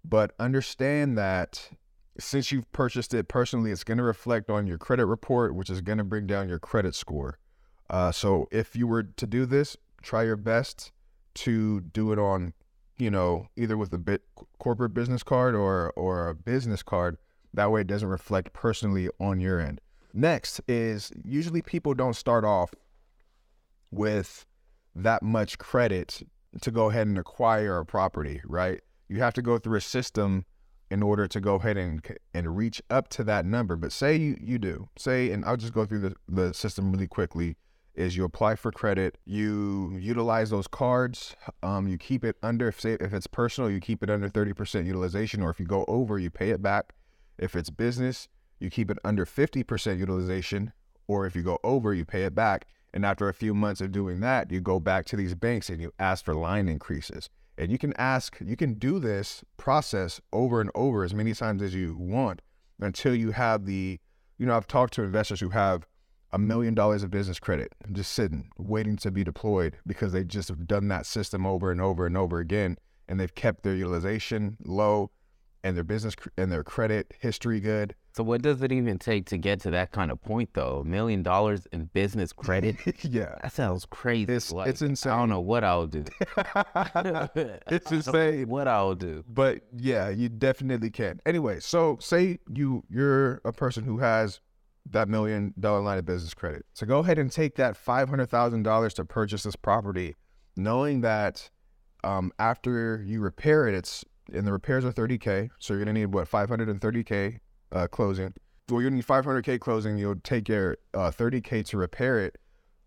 But 0.05 0.33
understand 0.39 1.19
that 1.19 1.71
since 2.19 2.53
you've 2.53 2.71
purchased 2.73 3.15
it 3.15 3.29
personally, 3.29 3.71
it's 3.71 3.85
going 3.85 3.99
to 3.99 4.05
reflect 4.05 4.51
on 4.51 4.67
your 4.67 4.79
credit 4.79 5.07
report, 5.07 5.55
which 5.55 5.71
is 5.71 5.81
going 5.81 5.99
to 5.99 6.05
bring 6.05 6.27
down 6.27 6.49
your 6.49 6.59
credit 6.59 6.95
score. 6.95 7.39
Uh, 7.89 8.11
so 8.13 8.49
if 8.51 8.75
you 8.75 8.87
were 8.87 9.03
to 9.03 9.27
do 9.27 9.47
this, 9.47 9.77
try 10.03 10.25
your 10.25 10.37
best 10.37 10.93
to 11.35 11.81
do 11.81 12.13
it 12.13 12.19
on, 12.19 12.53
you 12.99 13.11
know, 13.11 13.47
either 13.57 13.77
with 13.77 13.93
a 13.93 13.99
bit 13.99 14.23
corporate 14.59 14.95
business 14.95 15.23
card 15.23 15.55
or 15.55 15.93
or 15.97 16.29
a 16.29 16.35
business 16.35 16.83
card. 16.83 17.19
That 17.55 17.71
way, 17.71 17.83
it 17.83 17.87
doesn't 17.87 18.09
reflect 18.09 18.53
personally 18.53 19.09
on 19.21 19.41
your 19.41 19.61
end. 19.61 19.81
Next 20.13 20.61
is 20.67 21.13
usually 21.25 21.63
people 21.63 21.95
don't 21.95 22.17
start 22.17 22.45
off 22.45 22.75
with 23.91 24.47
that 24.95 25.23
much 25.23 25.59
credit 25.59 26.23
to 26.63 26.71
go 26.71 26.91
ahead 26.91 27.07
and 27.07 27.19
acquire 27.19 27.79
a 27.79 27.85
property, 27.85 28.41
right? 28.45 28.81
You 29.09 29.21
have 29.21 29.35
to 29.35 29.43
go 29.43 29.59
through 29.59 29.77
a 29.77 29.83
system 29.83 30.45
in 30.91 31.03
order 31.03 31.27
to 31.27 31.41
go 31.41 31.57
ahead 31.57 31.77
and 31.77 32.01
and 32.33 32.57
reach 32.57 32.83
up 32.91 33.09
to 33.09 33.25
that 33.25 33.45
number. 33.45 33.77
But 33.77 33.93
say 33.93 34.17
you 34.17 34.37
you 34.41 34.59
do 34.59 34.89
say, 34.97 35.31
and 35.31 35.45
I'll 35.45 35.57
just 35.57 35.73
go 35.73 35.85
through 35.87 36.01
the, 36.01 36.15
the 36.29 36.55
system 36.55 36.93
really 36.93 37.09
quickly. 37.09 37.57
Is 37.95 38.15
you 38.15 38.25
apply 38.25 38.57
for 38.57 38.71
credit, 38.71 39.17
you 39.25 39.97
utilize 39.99 40.51
those 40.51 40.67
cards, 40.67 41.35
um, 41.63 41.89
you 41.89 41.97
keep 41.97 42.25
it 42.25 42.37
under. 42.43 42.71
Say 42.71 42.99
if 43.01 43.15
it's 43.15 43.27
personal, 43.27 43.71
you 43.71 43.81
keep 43.81 44.03
it 44.03 44.11
under 44.11 44.29
thirty 44.29 44.53
percent 44.53 44.87
utilization, 44.87 45.41
or 45.41 45.49
if 45.49 45.59
you 45.59 45.65
go 45.65 45.83
over, 45.89 46.19
you 46.19 46.29
pay 46.29 46.51
it 46.51 46.61
back. 46.61 46.93
If 47.39 47.57
it's 47.57 47.71
business, 47.71 48.29
you 48.61 48.69
keep 48.69 48.91
it 48.91 48.99
under 49.03 49.25
fifty 49.25 49.63
percent 49.63 49.99
utilization, 49.99 50.75
or 51.09 51.25
if 51.25 51.35
you 51.35 51.43
go 51.43 51.59
over, 51.65 51.95
you 51.95 52.05
pay 52.05 52.25
it 52.25 52.35
back. 52.35 52.67
And 52.93 53.07
after 53.07 53.31
a 53.31 53.35
few 53.35 53.55
months 53.55 53.81
of 53.81 53.93
doing 53.93 54.21
that, 54.21 54.51
you 54.51 54.61
go 54.61 54.79
back 54.79 55.07
to 55.07 55.17
these 55.17 55.35
banks 55.35 55.71
and 55.71 55.81
you 55.81 55.91
ask 55.99 56.23
for 56.23 56.35
line 56.35 56.69
increases. 56.69 57.31
And 57.59 57.73
you 57.73 57.79
can 57.79 57.95
ask, 57.97 58.37
you 58.45 58.57
can 58.57 58.75
do 58.75 58.99
this 58.99 59.45
process 59.57 60.21
over 60.33 60.61
and 60.61 60.71
over 60.75 61.05
as 61.05 61.15
many 61.15 61.33
times 61.33 61.63
as 61.63 61.75
you 61.75 61.97
want 61.99 62.43
until 62.81 63.15
you 63.15 63.31
have 63.31 63.65
the, 63.65 63.99
you 64.39 64.47
know, 64.47 64.57
I've 64.57 64.67
talked 64.67 64.95
to 64.95 65.03
investors 65.03 65.41
who 65.41 65.51
have 65.51 65.87
a 66.33 66.39
million 66.39 66.75
dollars 66.75 67.03
of 67.03 67.11
business 67.11 67.39
credit 67.39 67.75
just 67.93 68.13
sitting, 68.13 68.51
waiting 68.59 68.97
to 68.97 69.11
be 69.11 69.25
deployed 69.25 69.79
because 69.87 70.13
they 70.13 70.25
just 70.25 70.49
have 70.49 70.67
done 70.67 70.89
that 70.89 71.07
system 71.07 71.47
over 71.47 71.71
and 71.71 71.81
over 71.81 72.05
and 72.05 72.17
over 72.17 72.41
again. 72.41 72.77
And 73.09 73.19
they've 73.19 73.35
kept 73.35 73.63
their 73.63 73.75
utilization 73.75 74.57
low 74.65 75.11
and 75.63 75.77
their 75.77 75.85
business 75.85 76.15
and 76.37 76.53
their 76.53 76.65
credit 76.65 77.15
history 77.19 77.61
good. 77.61 77.95
So 78.17 78.23
what 78.23 78.41
does 78.41 78.63
it 78.63 78.73
even 78.73 78.99
take 78.99 79.27
to 79.27 79.37
get 79.37 79.61
to 79.61 79.71
that 79.73 79.93
kind 79.93 80.11
of 80.11 80.23
point 80.23 80.49
though? 80.55 80.79
A 80.79 80.85
million 80.85 81.23
dollars 81.23 81.67
in 81.71 81.91
business 81.93 82.33
credit? 82.33 82.77
yeah. 83.05 83.35
That 83.43 83.53
sounds 83.53 83.85
crazy. 83.85 84.33
It's, 84.33 84.51
like, 84.51 84.69
it's 84.69 84.81
insane. 84.81 85.13
I 85.13 85.19
don't 85.19 85.29
know 85.29 85.41
what 85.43 85.65
I'll 85.65 85.87
do. 85.87 86.03
it's 87.67 87.93
insane. 87.93 88.49
What 88.49 88.69
I'll 88.69 88.95
do. 88.95 89.23
But 89.29 89.61
yeah, 89.77 90.09
you 90.09 90.31
definitely 90.31 90.89
can. 90.89 91.21
Anyway, 91.27 91.61
so 91.61 91.99
say 92.01 92.39
you 92.51 92.85
you're 92.89 93.43
a 93.45 93.53
person 93.53 93.85
who 93.85 93.99
has 93.99 94.41
that 94.93 95.11
million 95.11 95.53
dollar 95.61 95.83
line 95.83 95.99
of 95.99 96.07
business 96.07 96.33
credit. 96.33 96.65
So 96.73 96.87
go 96.87 97.01
ahead 97.01 97.19
and 97.19 97.31
take 97.31 97.57
that 97.57 97.77
five 97.77 98.09
hundred 98.09 98.31
thousand 98.31 98.63
dollars 98.63 98.95
to 98.95 99.05
purchase 99.05 99.43
this 99.43 99.57
property, 99.57 100.15
knowing 100.57 101.03
that 101.03 101.51
um, 102.03 102.33
after 102.39 103.05
you 103.07 103.21
repair 103.21 103.69
it, 103.69 103.75
it's 103.75 104.07
and 104.33 104.47
the 104.47 104.53
repairs 104.53 104.87
are 104.87 104.93
30k. 104.93 105.51
So 105.59 105.75
you're 105.75 105.85
gonna 105.85 105.93
need 105.93 106.07
what 106.07 106.31
530k 106.31 107.41
uh, 107.73 107.87
closing. 107.87 108.35
Well, 108.69 108.83
you 108.83 108.91
need 108.91 109.07
500k 109.07 109.61
closing. 109.61 109.97
You'll 109.97 110.17
take 110.17 110.49
your 110.49 110.79
uh, 110.93 111.11
30k 111.11 111.65
to 111.67 111.77
repair 111.77 112.19
it. 112.19 112.37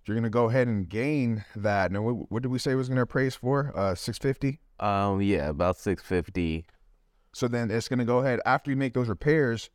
You're 0.05 0.15
gonna 0.15 0.29
go 0.29 0.49
ahead 0.49 0.67
and 0.67 0.89
gain 0.89 1.45
that. 1.55 1.91
Now, 1.91 2.01
what, 2.01 2.31
what 2.31 2.41
did 2.41 2.49
we 2.49 2.59
say 2.59 2.71
it 2.71 2.75
was 2.75 2.89
gonna 2.89 3.03
appraise 3.03 3.35
for? 3.35 3.71
Uh, 3.75 3.95
650. 3.95 4.59
Um, 4.79 5.21
yeah, 5.21 5.49
about 5.49 5.77
650. 5.77 6.65
So 7.33 7.47
then 7.47 7.69
it's 7.69 7.87
gonna 7.87 8.05
go 8.05 8.19
ahead 8.19 8.39
after 8.45 8.71
you 8.71 8.77
make 8.77 8.93
those 8.93 9.07
repairs. 9.07 9.69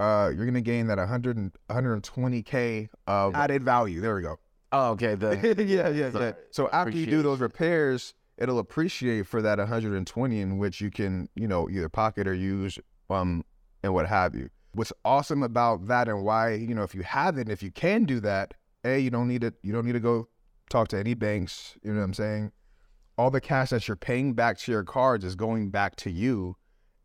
Uh, 0.00 0.32
you're 0.34 0.46
gonna 0.46 0.60
gain 0.60 0.88
that 0.88 0.98
100 0.98 1.52
120k 1.70 2.88
of 3.06 3.34
added 3.34 3.62
value. 3.62 4.00
There 4.00 4.16
we 4.16 4.22
go. 4.22 4.36
Oh, 4.72 4.90
okay. 4.92 5.14
The 5.14 5.36
yeah, 5.66 5.88
yeah, 5.88 6.10
yeah. 6.12 6.32
So 6.50 6.68
after 6.72 6.96
you 6.96 7.06
do 7.06 7.22
those 7.22 7.40
repairs, 7.40 8.14
it'll 8.38 8.58
appreciate 8.58 9.26
for 9.26 9.42
that 9.42 9.58
120 9.58 10.40
in 10.40 10.58
which 10.58 10.80
you 10.80 10.90
can, 10.90 11.28
you 11.36 11.46
know, 11.46 11.68
either 11.70 11.88
pocket 11.88 12.26
or 12.26 12.34
use, 12.34 12.78
um, 13.10 13.44
and 13.82 13.94
what 13.94 14.08
have 14.08 14.34
you. 14.34 14.48
What's 14.74 14.92
awesome 15.04 15.42
about 15.42 15.86
that 15.88 16.08
and 16.08 16.24
why, 16.24 16.54
you 16.54 16.74
know, 16.74 16.82
if 16.82 16.94
you 16.94 17.02
have 17.02 17.36
it, 17.36 17.48
if 17.48 17.62
you 17.62 17.70
can 17.70 18.04
do 18.04 18.20
that, 18.20 18.54
a, 18.84 18.98
you 18.98 19.10
don't 19.10 19.28
need 19.28 19.44
it. 19.44 19.54
You 19.62 19.72
don't 19.72 19.84
need 19.84 19.92
to 19.92 20.00
go 20.00 20.28
talk 20.70 20.88
to 20.88 20.98
any 20.98 21.14
banks. 21.14 21.76
You 21.82 21.92
know 21.92 21.98
what 21.98 22.06
I'm 22.06 22.14
saying? 22.14 22.52
All 23.18 23.30
the 23.30 23.40
cash 23.40 23.70
that 23.70 23.86
you're 23.86 23.96
paying 23.96 24.32
back 24.32 24.58
to 24.58 24.72
your 24.72 24.84
cards 24.84 25.24
is 25.24 25.36
going 25.36 25.70
back 25.70 25.96
to 25.96 26.10
you, 26.10 26.56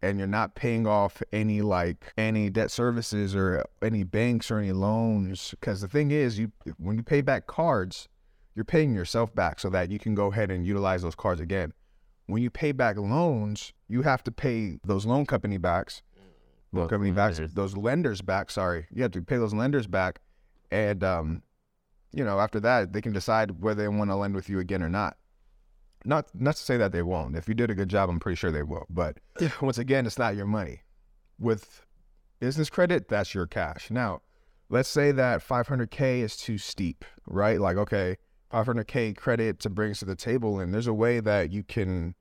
and 0.02 0.18
you're 0.18 0.28
not 0.28 0.56
paying 0.56 0.88
off 0.88 1.22
any 1.34 1.62
like 1.62 2.14
any 2.18 2.50
debt 2.50 2.72
services 2.72 3.36
or 3.36 3.66
any 3.82 4.04
banks 4.04 4.50
or 4.50 4.60
any 4.60 4.72
loans. 4.72 5.52
Because 5.52 5.82
the 5.82 5.88
thing 5.88 6.12
is, 6.12 6.40
you 6.40 6.52
when 6.78 6.98
you 6.98 7.04
pay 7.04 7.22
back 7.22 7.46
cards, 7.48 8.08
you're 8.56 8.66
paying 8.66 8.96
yourself 8.96 9.36
back 9.36 9.60
so 9.60 9.70
that 9.70 9.92
you 9.92 10.00
can 10.00 10.16
go 10.16 10.32
ahead 10.32 10.50
and 10.50 10.66
utilize 10.66 11.02
those 11.02 11.16
cards 11.16 11.42
again. 11.42 11.74
When 12.26 12.42
you 12.42 12.50
pay 12.50 12.72
back 12.72 12.98
loans, 12.98 13.74
you 13.88 14.02
have 14.02 14.24
to 14.24 14.32
pay 14.32 14.80
those 14.84 15.06
loan 15.06 15.26
company 15.26 15.58
backs, 15.58 16.02
Those 16.74 16.90
company 16.90 17.12
lenders. 17.12 17.54
those 17.54 17.78
lenders 17.78 18.22
back. 18.22 18.52
Sorry, 18.52 18.88
you 18.92 19.02
have 19.04 19.12
to 19.12 19.22
pay 19.22 19.38
those 19.38 19.54
lenders 19.54 19.88
back, 19.88 20.20
and 20.72 21.04
um, 21.04 21.42
you 22.12 22.24
know 22.24 22.40
after 22.40 22.60
that 22.60 22.94
they 22.94 23.02
can 23.02 23.14
decide 23.14 23.62
whether 23.62 23.84
they 23.84 23.88
want 23.88 24.10
to 24.10 24.16
lend 24.16 24.36
with 24.36 24.50
you 24.50 24.60
again 24.60 24.84
or 24.84 24.90
not. 24.90 25.18
Not 26.06 26.28
not 26.34 26.56
to 26.56 26.62
say 26.62 26.78
that 26.78 26.92
they 26.92 27.02
won't. 27.02 27.36
If 27.36 27.48
you 27.48 27.54
did 27.54 27.72
a 27.72 27.76
good 27.76 27.90
job, 27.90 28.10
I'm 28.10 28.20
pretty 28.20 28.36
sure 28.36 28.52
they 28.52 28.64
will. 28.64 28.86
But 28.90 29.18
once 29.62 29.78
again, 29.78 30.06
it's 30.06 30.20
not 30.20 30.36
your 30.36 30.46
money. 30.46 30.82
With 31.40 31.86
business 32.40 32.70
credit, 32.70 33.08
that's 33.08 33.34
your 33.34 33.48
cash. 33.48 33.90
Now, 33.90 34.22
let's 34.70 34.90
say 34.90 35.12
that 35.12 35.46
500k 35.46 36.22
is 36.22 36.38
too 36.38 36.58
steep, 36.58 37.06
right? 37.26 37.60
Like, 37.60 37.78
okay, 37.78 38.18
500k 38.52 39.16
credit 39.18 39.60
to 39.60 39.70
bring 39.70 39.94
to 39.96 40.06
the 40.06 40.16
table, 40.16 40.60
and 40.60 40.74
there's 40.74 40.88
a 40.88 40.94
way 40.94 41.20
that 41.20 41.52
you 41.52 41.64
can 41.64 42.16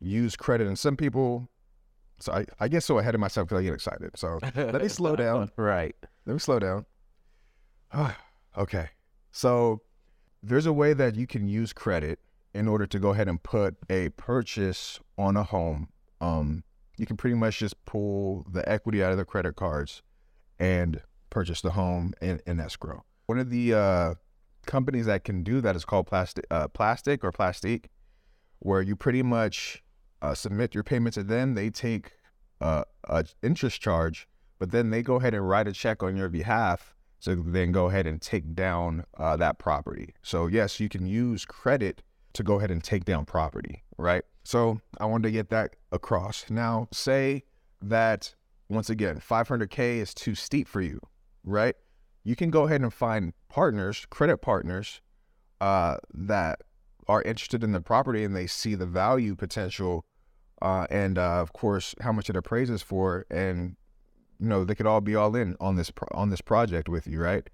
use 0.00 0.36
credit. 0.36 0.66
And 0.66 0.78
some 0.78 0.96
people, 0.96 1.48
so 2.18 2.32
I, 2.32 2.46
I 2.60 2.68
get 2.68 2.82
so 2.82 2.98
ahead 2.98 3.14
of 3.14 3.20
myself 3.20 3.48
because 3.48 3.60
I 3.60 3.64
get 3.64 3.74
excited. 3.74 4.10
So 4.16 4.38
let 4.54 4.80
me 4.80 4.88
slow 4.88 5.16
down. 5.16 5.50
Right. 5.56 5.94
Let 6.24 6.32
me 6.32 6.38
slow 6.38 6.58
down. 6.58 6.86
okay. 8.58 8.90
So 9.32 9.82
there's 10.42 10.66
a 10.66 10.72
way 10.72 10.92
that 10.92 11.14
you 11.14 11.26
can 11.26 11.48
use 11.48 11.72
credit 11.72 12.18
in 12.54 12.68
order 12.68 12.86
to 12.86 12.98
go 12.98 13.10
ahead 13.10 13.28
and 13.28 13.42
put 13.42 13.76
a 13.90 14.08
purchase 14.10 14.98
on 15.18 15.36
a 15.36 15.42
home. 15.42 15.88
Um, 16.20 16.64
you 16.96 17.04
can 17.04 17.16
pretty 17.16 17.36
much 17.36 17.58
just 17.58 17.84
pull 17.84 18.46
the 18.50 18.66
equity 18.68 19.02
out 19.02 19.12
of 19.12 19.18
the 19.18 19.24
credit 19.24 19.56
cards 19.56 20.02
and 20.58 21.02
purchase 21.28 21.60
the 21.60 21.72
home 21.72 22.14
in, 22.22 22.40
in 22.46 22.58
escrow. 22.58 23.04
One 23.26 23.38
of 23.38 23.50
the 23.50 23.74
uh, 23.74 24.14
companies 24.66 25.06
that 25.06 25.24
can 25.24 25.42
do 25.42 25.60
that 25.60 25.76
is 25.76 25.84
called 25.84 26.06
Plastiq, 26.06 26.44
uh, 26.50 26.68
Plastiq 26.68 27.22
or 27.22 27.32
plastique, 27.32 27.90
where 28.60 28.80
you 28.80 28.96
pretty 28.96 29.22
much 29.22 29.82
uh, 30.22 30.34
submit 30.34 30.74
your 30.74 30.84
payment 30.84 31.14
to 31.14 31.22
them. 31.22 31.54
They 31.54 31.70
take 31.70 32.12
uh, 32.60 32.84
a 33.04 33.24
interest 33.42 33.80
charge, 33.80 34.28
but 34.58 34.70
then 34.70 34.90
they 34.90 35.02
go 35.02 35.16
ahead 35.16 35.34
and 35.34 35.48
write 35.48 35.68
a 35.68 35.72
check 35.72 36.02
on 36.02 36.16
your 36.16 36.28
behalf 36.28 36.94
to 37.22 37.36
then 37.36 37.72
go 37.72 37.86
ahead 37.86 38.06
and 38.06 38.20
take 38.20 38.54
down 38.54 39.04
uh, 39.16 39.36
that 39.36 39.58
property. 39.58 40.14
So 40.22 40.46
yes, 40.46 40.80
you 40.80 40.88
can 40.88 41.06
use 41.06 41.44
credit 41.44 42.02
to 42.34 42.42
go 42.42 42.56
ahead 42.56 42.70
and 42.70 42.82
take 42.84 43.04
down 43.04 43.24
property, 43.24 43.82
right? 43.96 44.22
So 44.44 44.80
I 44.98 45.06
wanted 45.06 45.28
to 45.28 45.32
get 45.32 45.48
that 45.50 45.74
across. 45.90 46.44
Now, 46.50 46.88
say 46.92 47.44
that 47.82 48.34
once 48.68 48.90
again, 48.90 49.18
500k 49.18 49.98
is 49.98 50.14
too 50.14 50.34
steep 50.34 50.68
for 50.68 50.80
you, 50.80 51.00
right? 51.44 51.74
You 52.24 52.36
can 52.36 52.50
go 52.50 52.64
ahead 52.64 52.80
and 52.80 52.92
find 52.92 53.32
partners, 53.48 54.06
credit 54.10 54.38
partners, 54.38 55.00
uh, 55.60 55.96
that 56.12 56.62
are 57.08 57.22
interested 57.22 57.62
in 57.62 57.72
the 57.72 57.80
property 57.80 58.24
and 58.24 58.34
they 58.34 58.46
see 58.46 58.74
the 58.74 58.86
value 58.86 59.34
potential, 59.34 60.04
uh, 60.62 60.86
and 60.90 61.18
uh, 61.18 61.40
of 61.40 61.52
course 61.52 61.94
how 62.00 62.12
much 62.12 62.28
it 62.30 62.36
appraises 62.36 62.82
for, 62.82 63.26
and 63.30 63.76
you 64.38 64.48
know 64.48 64.64
they 64.64 64.74
could 64.74 64.86
all 64.86 65.00
be 65.00 65.14
all 65.14 65.34
in 65.36 65.56
on 65.60 65.76
this 65.76 65.90
pro- 65.90 66.08
on 66.12 66.30
this 66.30 66.40
project 66.40 66.88
with 66.88 67.06
you, 67.06 67.20
right? 67.20 67.48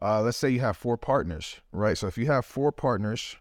Uh, 0.00 0.22
let's 0.22 0.36
say 0.36 0.48
you 0.48 0.60
have 0.60 0.76
four 0.76 0.96
partners, 0.96 1.60
right? 1.72 1.98
So 1.98 2.06
if 2.06 2.16
you 2.16 2.26
have 2.26 2.44
four 2.44 2.70
partners, 2.70 3.36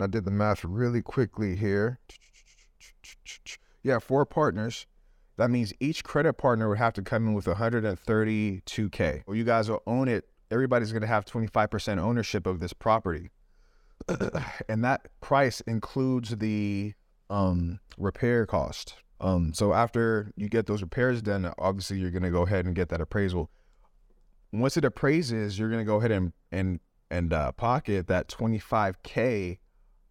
I 0.00 0.06
did 0.06 0.24
the 0.24 0.30
math 0.30 0.64
really 0.64 1.02
quickly 1.02 1.56
here. 1.56 2.00
Yeah, 3.82 3.98
four 4.00 4.26
partners. 4.26 4.86
That 5.36 5.50
means 5.50 5.72
each 5.78 6.02
credit 6.02 6.32
partner 6.34 6.68
would 6.68 6.78
have 6.78 6.94
to 6.94 7.02
come 7.02 7.28
in 7.28 7.34
with 7.34 7.46
132K. 7.46 9.22
Well, 9.26 9.36
you 9.36 9.44
guys 9.44 9.70
will 9.70 9.82
own 9.86 10.08
it. 10.08 10.24
Everybody's 10.50 10.90
going 10.90 11.02
to 11.02 11.08
have 11.08 11.24
25% 11.24 11.98
ownership 11.98 12.46
of 12.46 12.58
this 12.58 12.72
property. 12.72 13.30
and 14.68 14.84
that 14.84 15.08
price 15.20 15.60
includes 15.62 16.36
the 16.36 16.94
um, 17.30 17.80
repair 17.98 18.46
cost. 18.46 18.94
Um, 19.20 19.52
so 19.52 19.72
after 19.74 20.32
you 20.36 20.48
get 20.48 20.66
those 20.66 20.80
repairs 20.82 21.22
done, 21.22 21.52
obviously 21.58 21.98
you're 21.98 22.10
going 22.12 22.22
to 22.22 22.30
go 22.30 22.42
ahead 22.42 22.66
and 22.66 22.74
get 22.74 22.88
that 22.90 23.00
appraisal. 23.00 23.50
Once 24.52 24.76
it 24.76 24.84
appraises, 24.84 25.58
you're 25.58 25.68
going 25.68 25.80
to 25.80 25.84
go 25.86 25.96
ahead 25.96 26.10
and 26.12 26.32
and 26.52 26.80
and 27.10 27.32
uh, 27.32 27.52
pocket 27.52 28.06
that 28.06 28.28
25k 28.28 29.58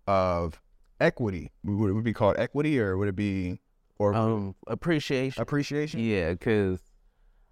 of 0.07 0.61
equity. 0.99 1.51
Would 1.63 1.95
it 1.97 2.03
be 2.03 2.13
called 2.13 2.35
equity, 2.37 2.79
or 2.79 2.97
would 2.97 3.07
it 3.07 3.15
be 3.15 3.61
or 3.99 4.13
Um, 4.13 4.55
appreciation. 4.67 5.41
appreciation? 5.41 5.99
Yeah, 6.01 6.31
because 6.31 6.79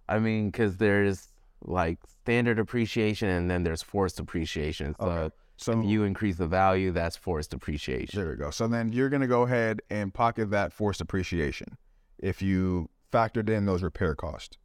I 0.07 0.19
mean, 0.19 0.49
because 0.51 0.77
there's 0.77 1.29
like 1.61 1.99
standard 2.21 2.59
appreciation 2.59 3.29
and 3.29 3.49
then 3.49 3.63
there's 3.63 3.81
forced 3.81 4.19
appreciation. 4.19 4.95
So 4.99 5.07
Okay. 5.07 5.35
So 5.57 5.79
if 5.79 5.85
you 5.85 6.03
increase 6.03 6.35
the 6.35 6.47
value, 6.47 6.91
that's 6.91 7.15
forced 7.15 7.53
appreciation. 7.53 8.19
There 8.19 8.29
we 8.29 8.35
go. 8.35 8.51
So 8.51 8.67
then 8.67 8.91
you're 8.91 9.07
going 9.09 9.21
to 9.21 9.27
go 9.27 9.43
ahead 9.43 9.81
and 9.89 10.13
pocket 10.13 10.51
that 10.51 10.73
forced 10.73 10.99
appreciation 11.01 11.77
if 12.19 12.41
you 12.41 12.89
factored 13.11 13.49
in 13.49 13.65
those 13.65 13.81
repair 13.81 14.15
costs, 14.15 14.57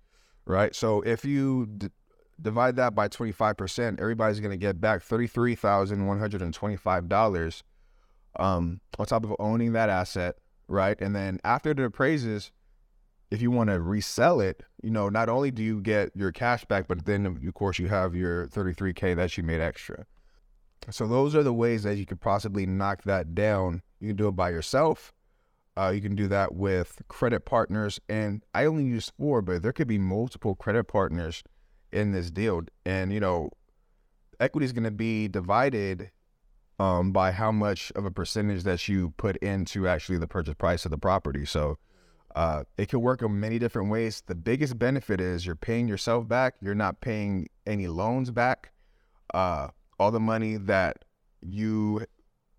right? 0.47 0.75
So 0.75 1.03
if 1.03 1.25
you 1.25 1.67
d- 1.67 1.91
divide 2.41 2.77
that 2.77 2.95
by 2.95 3.09
25%, 3.09 4.01
everybody's 4.01 4.41
going 4.41 4.51
to 4.51 4.57
get 4.57 4.81
back 4.81 5.05
$33,125 5.05 7.63
um, 8.39 8.81
on 8.99 9.07
top 9.07 9.25
of 9.25 9.35
owning 9.39 9.73
that 9.73 9.89
asset, 9.89 10.37
right? 10.69 11.01
And 11.01 11.15
then 11.15 11.39
after 11.45 11.73
the 11.75 11.85
appraises, 11.85 12.51
if 13.31 13.41
you 13.41 13.53
want 13.53 13.71
to 13.71 13.81
resell 13.81 14.41
it, 14.41 14.65
you 14.83 14.91
know, 14.91 15.09
not 15.09 15.29
only 15.29 15.53
do 15.53 15.63
you 15.63 15.81
get 15.81 16.11
your 16.17 16.33
cash 16.33 16.65
back, 16.65 16.89
but 16.89 17.05
then 17.05 17.27
of 17.27 17.39
course 17.55 17.79
you 17.79 17.87
have 17.89 18.17
your 18.17 18.49
33K 18.49 19.15
that 19.17 19.37
you 19.37 19.45
made 19.45 19.61
extra. 19.61 20.07
So 20.89 21.07
those 21.07 21.35
are 21.35 21.43
the 21.43 21.53
ways 21.53 21.83
that 21.83 21.97
you 21.97 22.07
could 22.07 22.21
possibly 22.21 22.67
knock 22.67 23.03
that 23.05 23.35
down. 23.35 23.83
You 24.01 24.09
can 24.09 24.17
do 24.17 24.29
it 24.29 24.37
by 24.37 24.51
yourself. 24.51 25.13
Uh, 25.77 25.91
you 25.95 26.01
can 26.01 26.15
do 26.15 26.27
that 26.29 26.55
with 26.55 27.01
credit 27.09 27.45
partners, 27.45 28.01
and 28.09 28.43
I 28.55 28.65
only 28.65 28.85
use 28.85 29.13
four, 29.19 29.41
but 29.41 29.63
there 29.63 29.73
could 29.73 29.87
be 29.87 29.99
multiple 29.99 30.55
credit 30.55 30.85
partners 30.85 31.45
in 31.93 32.13
this 32.13 32.31
deal. 32.31 32.63
And 32.85 33.13
you 33.13 33.21
know, 33.21 33.51
equity 34.41 34.65
is 34.65 34.73
going 34.73 34.85
to 34.85 34.91
be 34.91 35.29
divided 35.29 36.11
um, 36.79 37.13
by 37.13 37.31
how 37.31 37.53
much 37.53 37.93
of 37.95 38.05
a 38.05 38.11
percentage 38.11 38.63
that 38.65 38.89
you 38.89 39.11
put 39.17 39.37
into 39.39 39.87
actually 39.87 40.19
the 40.19 40.27
purchase 40.27 40.55
price 40.55 40.85
of 40.85 40.91
the 40.91 40.99
property. 40.99 41.45
So 41.45 41.79
uh, 42.35 42.65
it 42.79 42.89
could 42.89 43.01
work 43.01 43.23
in 43.23 43.39
many 43.39 43.59
different 43.59 43.91
ways. 43.91 44.23
The 44.27 44.35
biggest 44.35 44.79
benefit 44.79 45.21
is 45.21 45.45
you're 45.45 45.57
paying 45.57 45.89
yourself 45.89 46.27
back. 46.27 46.55
You're 46.61 46.75
not 46.75 47.01
paying 47.01 47.49
any 47.67 47.87
loans 47.87 48.31
back. 48.31 48.73
Uh, 49.33 49.69
all 50.01 50.11
the 50.11 50.19
money 50.19 50.57
that 50.57 51.05
you 51.41 52.05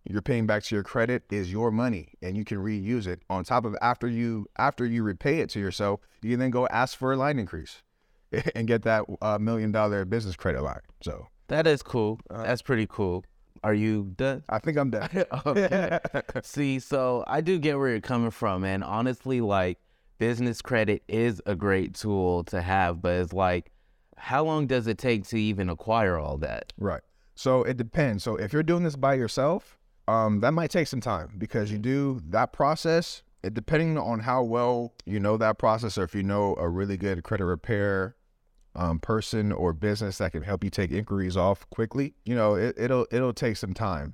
you're 0.09 0.21
paying 0.21 0.47
back 0.47 0.63
to 0.63 0.75
your 0.75 0.83
credit 0.83 1.23
is 1.29 1.51
your 1.51 1.71
money 1.71 2.13
and 2.21 2.35
you 2.37 2.43
can 2.45 2.57
reuse 2.57 3.05
it 3.07 3.21
on 3.29 3.43
top 3.43 3.65
of 3.65 3.75
after 3.81 4.07
you 4.07 4.45
after 4.57 4.85
you 4.85 5.03
repay 5.03 5.39
it 5.39 5.49
to 5.49 5.59
yourself 5.59 5.99
you 6.21 6.29
can 6.31 6.39
then 6.39 6.49
go 6.51 6.67
ask 6.67 6.97
for 6.97 7.13
a 7.13 7.17
line 7.17 7.37
increase 7.37 7.83
and 8.55 8.67
get 8.67 8.83
that 8.83 9.03
uh, 9.21 9.37
million 9.39 9.71
dollar 9.71 10.05
business 10.05 10.35
credit 10.35 10.61
line 10.63 10.79
so 11.01 11.27
That 11.49 11.67
is 11.67 11.83
cool. 11.83 12.19
Uh, 12.29 12.43
That's 12.43 12.61
pretty 12.61 12.87
cool. 12.89 13.25
Are 13.63 13.73
you 13.75 14.11
done? 14.15 14.43
i 14.49 14.57
think 14.57 14.77
i'm 14.77 14.89
done 14.89 15.09
okay. 15.45 15.99
See, 16.43 16.79
so 16.79 17.23
I 17.27 17.41
do 17.41 17.59
get 17.59 17.77
where 17.77 17.89
you're 17.89 18.01
coming 18.01 18.31
from, 18.31 18.63
and 18.63 18.83
honestly, 18.83 19.41
like 19.41 19.77
business 20.17 20.61
credit 20.61 21.03
is 21.07 21.41
a 21.45 21.55
great 21.55 21.93
tool 21.95 22.43
to 22.45 22.61
have, 22.61 23.01
but 23.01 23.13
it's 23.21 23.33
like, 23.33 23.71
how 24.17 24.43
long 24.43 24.65
does 24.67 24.87
it 24.87 24.97
take 24.97 25.27
to 25.29 25.37
even 25.37 25.69
acquire 25.69 26.17
all 26.17 26.37
that? 26.37 26.73
Right. 26.77 27.01
So 27.41 27.63
it 27.63 27.75
depends. 27.75 28.23
So 28.23 28.35
if 28.35 28.53
you're 28.53 28.61
doing 28.61 28.83
this 28.83 28.95
by 28.95 29.15
yourself, 29.15 29.79
um, 30.07 30.41
that 30.41 30.51
might 30.51 30.69
take 30.69 30.85
some 30.85 31.01
time 31.01 31.33
because 31.39 31.71
you 31.71 31.79
do 31.79 32.21
that 32.29 32.53
process. 32.53 33.23
It 33.41 33.55
depending 33.55 33.97
on 33.97 34.19
how 34.19 34.43
well 34.43 34.93
you 35.05 35.19
know 35.19 35.37
that 35.37 35.57
process, 35.57 35.97
or 35.97 36.03
if 36.03 36.13
you 36.13 36.21
know 36.21 36.55
a 36.59 36.69
really 36.69 36.97
good 36.97 37.23
credit 37.23 37.45
repair 37.45 38.15
um, 38.75 38.99
person 38.99 39.51
or 39.51 39.73
business 39.73 40.19
that 40.19 40.33
can 40.33 40.43
help 40.43 40.63
you 40.63 40.69
take 40.69 40.91
inquiries 40.91 41.35
off 41.35 41.67
quickly, 41.71 42.13
you 42.25 42.35
know, 42.35 42.53
it, 42.53 42.75
it'll 42.77 43.07
it'll 43.09 43.33
take 43.33 43.57
some 43.57 43.73
time. 43.73 44.13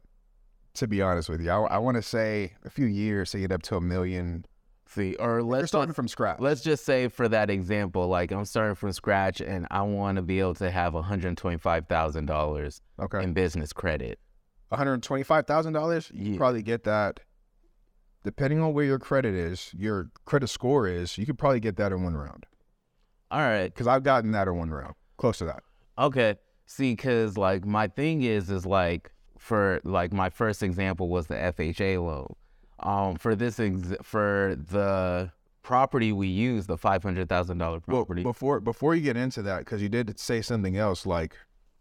To 0.76 0.88
be 0.88 1.02
honest 1.02 1.28
with 1.28 1.42
you, 1.42 1.50
I, 1.50 1.58
I 1.64 1.78
want 1.80 1.96
to 1.98 2.04
say 2.04 2.54
a 2.64 2.70
few 2.70 2.86
years 2.86 3.32
to 3.32 3.40
get 3.40 3.52
up 3.52 3.62
to 3.64 3.76
a 3.76 3.82
million. 3.82 4.46
See, 4.90 5.16
or 5.16 5.36
You're 5.40 5.44
let's 5.44 5.68
starting 5.68 5.90
just, 5.90 5.96
from 5.98 6.08
scratch. 6.08 6.40
let's 6.40 6.62
just 6.62 6.86
say 6.86 7.08
for 7.10 7.28
that 7.28 7.50
example, 7.50 8.08
like 8.08 8.32
I'm 8.32 8.46
starting 8.46 8.76
from 8.76 8.94
scratch, 8.94 9.42
and 9.42 9.68
I 9.70 9.82
want 9.82 10.16
to 10.16 10.22
be 10.22 10.40
able 10.40 10.56
to 10.56 10.72
have 10.72 10.94
125 10.94 11.88
thousand 11.88 12.26
dollars 12.26 12.82
Okay. 13.00 13.24
in 13.24 13.34
business 13.34 13.74
credit. 13.74 14.20
One 14.70 14.78
hundred 14.78 15.04
twenty-five 15.04 15.46
thousand 15.46 15.74
dollars. 15.74 16.10
You 16.14 16.34
Yeah. 16.34 16.38
probably 16.38 16.62
get 16.62 16.84
that. 16.86 17.20
Depending 18.24 18.60
on 18.60 18.74
where 18.74 18.84
your 18.86 19.00
credit 19.00 19.34
is, 19.36 19.74
your 19.78 20.10
credit 20.26 20.48
score 20.48 20.88
is, 20.88 21.18
you 21.18 21.26
could 21.26 21.38
probably 21.38 21.60
get 21.62 21.78
that 21.78 21.92
in 21.92 22.04
one 22.04 22.16
round. 22.16 22.46
All 23.32 23.40
right, 23.40 23.66
Because 23.74 23.88
I've 23.88 24.04
gotten 24.04 24.32
that 24.32 24.48
in 24.48 24.58
one 24.58 24.70
round, 24.72 24.96
close 25.18 25.38
to 25.40 25.46
that. 25.46 25.64
Okay. 25.98 26.36
See, 26.66 26.96
cause 26.96 27.38
like 27.38 27.66
my 27.66 27.88
thing 27.88 28.24
is, 28.24 28.50
is 28.50 28.66
like 28.66 29.12
for 29.38 29.80
like 29.84 30.12
my 30.12 30.30
first 30.30 30.62
example 30.64 31.08
was 31.10 31.28
the 31.28 31.36
FHA 31.36 32.04
loan. 32.04 32.36
Um, 32.80 33.16
for 33.16 33.36
this 33.36 33.60
ex- 33.60 33.96
for 34.04 34.56
the 34.70 35.32
property 35.64 36.12
we 36.12 36.28
use, 36.28 36.68
the 36.68 36.78
five 36.78 37.04
hundred 37.04 37.28
thousand 37.30 37.58
dollar 37.58 37.82
Well, 37.88 38.06
property. 38.06 38.24
before 38.24 38.60
before 38.60 38.96
you 38.96 39.02
get 39.02 39.18
into 39.18 39.42
that, 39.44 39.60
because 39.60 39.82
you 39.82 39.90
did 39.90 40.20
say 40.20 40.42
something 40.42 40.78
else, 40.78 41.06
like 41.06 41.36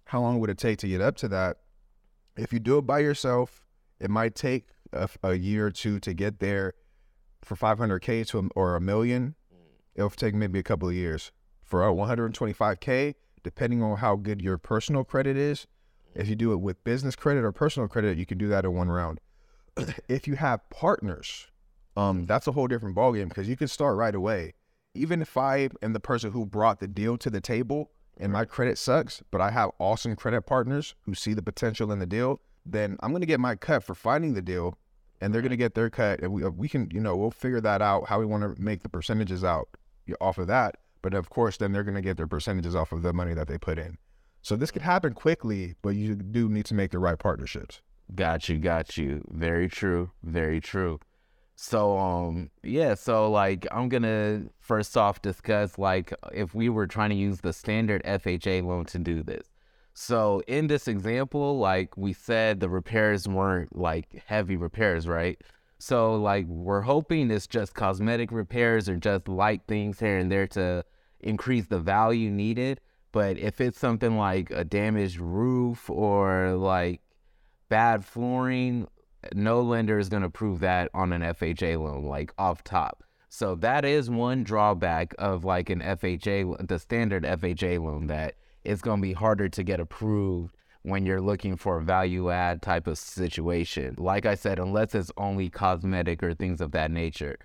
how 0.04 0.20
long 0.20 0.40
would 0.40 0.50
it 0.50 0.58
take 0.58 0.78
to 0.78 0.88
get 0.88 1.00
up 1.00 1.16
to 1.18 1.28
that? 1.28 1.58
If 2.36 2.52
you 2.52 2.58
do 2.60 2.78
it 2.78 2.82
by 2.82 3.00
yourself, 3.00 3.66
it 4.00 4.10
might 4.10 4.34
take 4.34 4.68
a, 4.92 5.08
a 5.22 5.34
year 5.34 5.66
or 5.66 5.70
two 5.70 5.98
to 6.00 6.14
get 6.14 6.38
there. 6.38 6.74
For 7.42 7.54
500k 7.54 8.26
to 8.28 8.38
a, 8.40 8.42
or 8.56 8.74
a 8.74 8.80
million, 8.80 9.36
it'll 9.94 10.10
take 10.10 10.34
maybe 10.34 10.58
a 10.58 10.62
couple 10.64 10.88
of 10.88 10.94
years. 10.94 11.30
For 11.62 11.86
a 11.86 11.92
125k, 11.92 13.14
depending 13.44 13.82
on 13.82 13.98
how 13.98 14.16
good 14.16 14.42
your 14.42 14.58
personal 14.58 15.04
credit 15.04 15.36
is, 15.36 15.66
if 16.14 16.28
you 16.28 16.34
do 16.34 16.52
it 16.52 16.56
with 16.56 16.82
business 16.82 17.14
credit 17.14 17.44
or 17.44 17.52
personal 17.52 17.88
credit, 17.88 18.18
you 18.18 18.26
can 18.26 18.38
do 18.38 18.48
that 18.48 18.64
in 18.64 18.74
one 18.74 18.88
round. 18.88 19.20
if 20.08 20.26
you 20.26 20.36
have 20.36 20.68
partners, 20.70 21.48
um, 21.96 22.26
that's 22.26 22.46
a 22.46 22.52
whole 22.52 22.66
different 22.66 22.96
ballgame 22.96 23.28
because 23.28 23.48
you 23.48 23.56
can 23.56 23.68
start 23.68 23.96
right 23.96 24.14
away. 24.14 24.54
Even 24.94 25.20
if 25.20 25.36
I 25.36 25.68
am 25.82 25.92
the 25.92 26.00
person 26.00 26.32
who 26.32 26.46
brought 26.46 26.80
the 26.80 26.88
deal 26.88 27.18
to 27.18 27.30
the 27.30 27.40
table 27.40 27.90
and 28.18 28.32
my 28.32 28.44
credit 28.44 28.78
sucks, 28.78 29.22
but 29.30 29.40
I 29.40 29.50
have 29.50 29.70
awesome 29.78 30.16
credit 30.16 30.42
partners 30.42 30.94
who 31.02 31.14
see 31.14 31.34
the 31.34 31.42
potential 31.42 31.92
in 31.92 31.98
the 31.98 32.06
deal, 32.06 32.40
then 32.64 32.96
I'm 33.00 33.12
gonna 33.12 33.26
get 33.26 33.40
my 33.40 33.54
cut 33.54 33.84
for 33.84 33.94
finding 33.94 34.34
the 34.34 34.42
deal, 34.42 34.78
and 35.20 35.32
they're 35.32 35.42
gonna 35.42 35.56
get 35.56 35.74
their 35.74 35.90
cut, 35.90 36.20
and 36.20 36.32
we 36.32 36.42
uh, 36.42 36.50
we 36.50 36.68
can 36.68 36.88
you 36.92 37.00
know 37.00 37.14
we'll 37.14 37.30
figure 37.30 37.60
that 37.60 37.82
out 37.82 38.08
how 38.08 38.18
we 38.18 38.26
want 38.26 38.42
to 38.42 38.60
make 38.60 38.82
the 38.82 38.88
percentages 38.88 39.44
out 39.44 39.68
off 40.20 40.38
of 40.38 40.46
that. 40.48 40.76
But 41.02 41.14
of 41.14 41.30
course, 41.30 41.58
then 41.58 41.72
they're 41.72 41.84
gonna 41.84 42.02
get 42.02 42.16
their 42.16 42.26
percentages 42.26 42.74
off 42.74 42.90
of 42.90 43.02
the 43.02 43.12
money 43.12 43.34
that 43.34 43.48
they 43.48 43.58
put 43.58 43.78
in. 43.78 43.98
So 44.42 44.56
this 44.56 44.70
could 44.70 44.82
happen 44.82 45.12
quickly, 45.12 45.74
but 45.82 45.90
you 45.90 46.14
do 46.14 46.48
need 46.48 46.66
to 46.66 46.74
make 46.74 46.90
the 46.90 46.98
right 46.98 47.18
partnerships. 47.18 47.82
Got 48.14 48.48
you, 48.48 48.58
got 48.58 48.96
you. 48.96 49.22
Very 49.30 49.68
true, 49.68 50.10
very 50.22 50.60
true. 50.60 51.00
So 51.56 51.96
um 51.98 52.50
yeah, 52.62 52.94
so 52.94 53.30
like 53.30 53.66
I'm 53.72 53.88
gonna 53.88 54.44
first 54.60 54.96
off 54.96 55.22
discuss 55.22 55.78
like 55.78 56.12
if 56.32 56.54
we 56.54 56.68
were 56.68 56.86
trying 56.86 57.10
to 57.10 57.16
use 57.16 57.40
the 57.40 57.52
standard 57.52 58.02
FHA 58.04 58.62
loan 58.64 58.84
to 58.86 58.98
do 58.98 59.22
this. 59.22 59.50
So 59.94 60.42
in 60.46 60.66
this 60.66 60.86
example, 60.88 61.58
like 61.58 61.96
we 61.96 62.12
said, 62.12 62.60
the 62.60 62.68
repairs 62.68 63.26
weren't 63.26 63.74
like 63.74 64.22
heavy 64.26 64.56
repairs, 64.56 65.08
right? 65.08 65.40
So 65.78 66.16
like 66.16 66.46
we're 66.46 66.82
hoping 66.82 67.30
it's 67.30 67.46
just 67.46 67.74
cosmetic 67.74 68.30
repairs 68.30 68.88
or 68.88 68.96
just 68.96 69.26
light 69.26 69.62
things 69.66 70.00
here 70.00 70.18
and 70.18 70.30
there 70.30 70.46
to 70.48 70.84
increase 71.20 71.66
the 71.66 71.78
value 71.78 72.30
needed. 72.30 72.80
But 73.12 73.38
if 73.38 73.62
it's 73.62 73.78
something 73.78 74.18
like 74.18 74.50
a 74.50 74.64
damaged 74.64 75.18
roof 75.18 75.88
or 75.88 76.52
like 76.52 77.00
bad 77.68 78.04
flooring, 78.04 78.86
no 79.34 79.60
lender 79.60 79.98
is 79.98 80.08
going 80.08 80.22
to 80.22 80.30
prove 80.30 80.60
that 80.60 80.90
on 80.94 81.12
an 81.12 81.22
FHA 81.22 81.82
loan, 81.82 82.04
like 82.04 82.32
off 82.38 82.62
top. 82.64 83.02
So 83.28 83.54
that 83.56 83.84
is 83.84 84.08
one 84.08 84.44
drawback 84.44 85.14
of 85.18 85.44
like 85.44 85.68
an 85.68 85.80
FHA, 85.80 86.66
the 86.68 86.78
standard 86.78 87.24
FHA 87.24 87.82
loan, 87.82 88.06
that 88.06 88.34
it's 88.64 88.82
going 88.82 89.00
to 89.00 89.06
be 89.06 89.12
harder 89.12 89.48
to 89.48 89.62
get 89.62 89.80
approved 89.80 90.56
when 90.82 91.04
you're 91.04 91.20
looking 91.20 91.56
for 91.56 91.78
a 91.78 91.82
value 91.82 92.30
add 92.30 92.62
type 92.62 92.86
of 92.86 92.96
situation. 92.96 93.94
Like 93.98 94.24
I 94.24 94.36
said, 94.36 94.58
unless 94.58 94.94
it's 94.94 95.10
only 95.16 95.50
cosmetic 95.50 96.22
or 96.22 96.32
things 96.32 96.60
of 96.60 96.70
that 96.72 96.90
nature. 96.90 97.38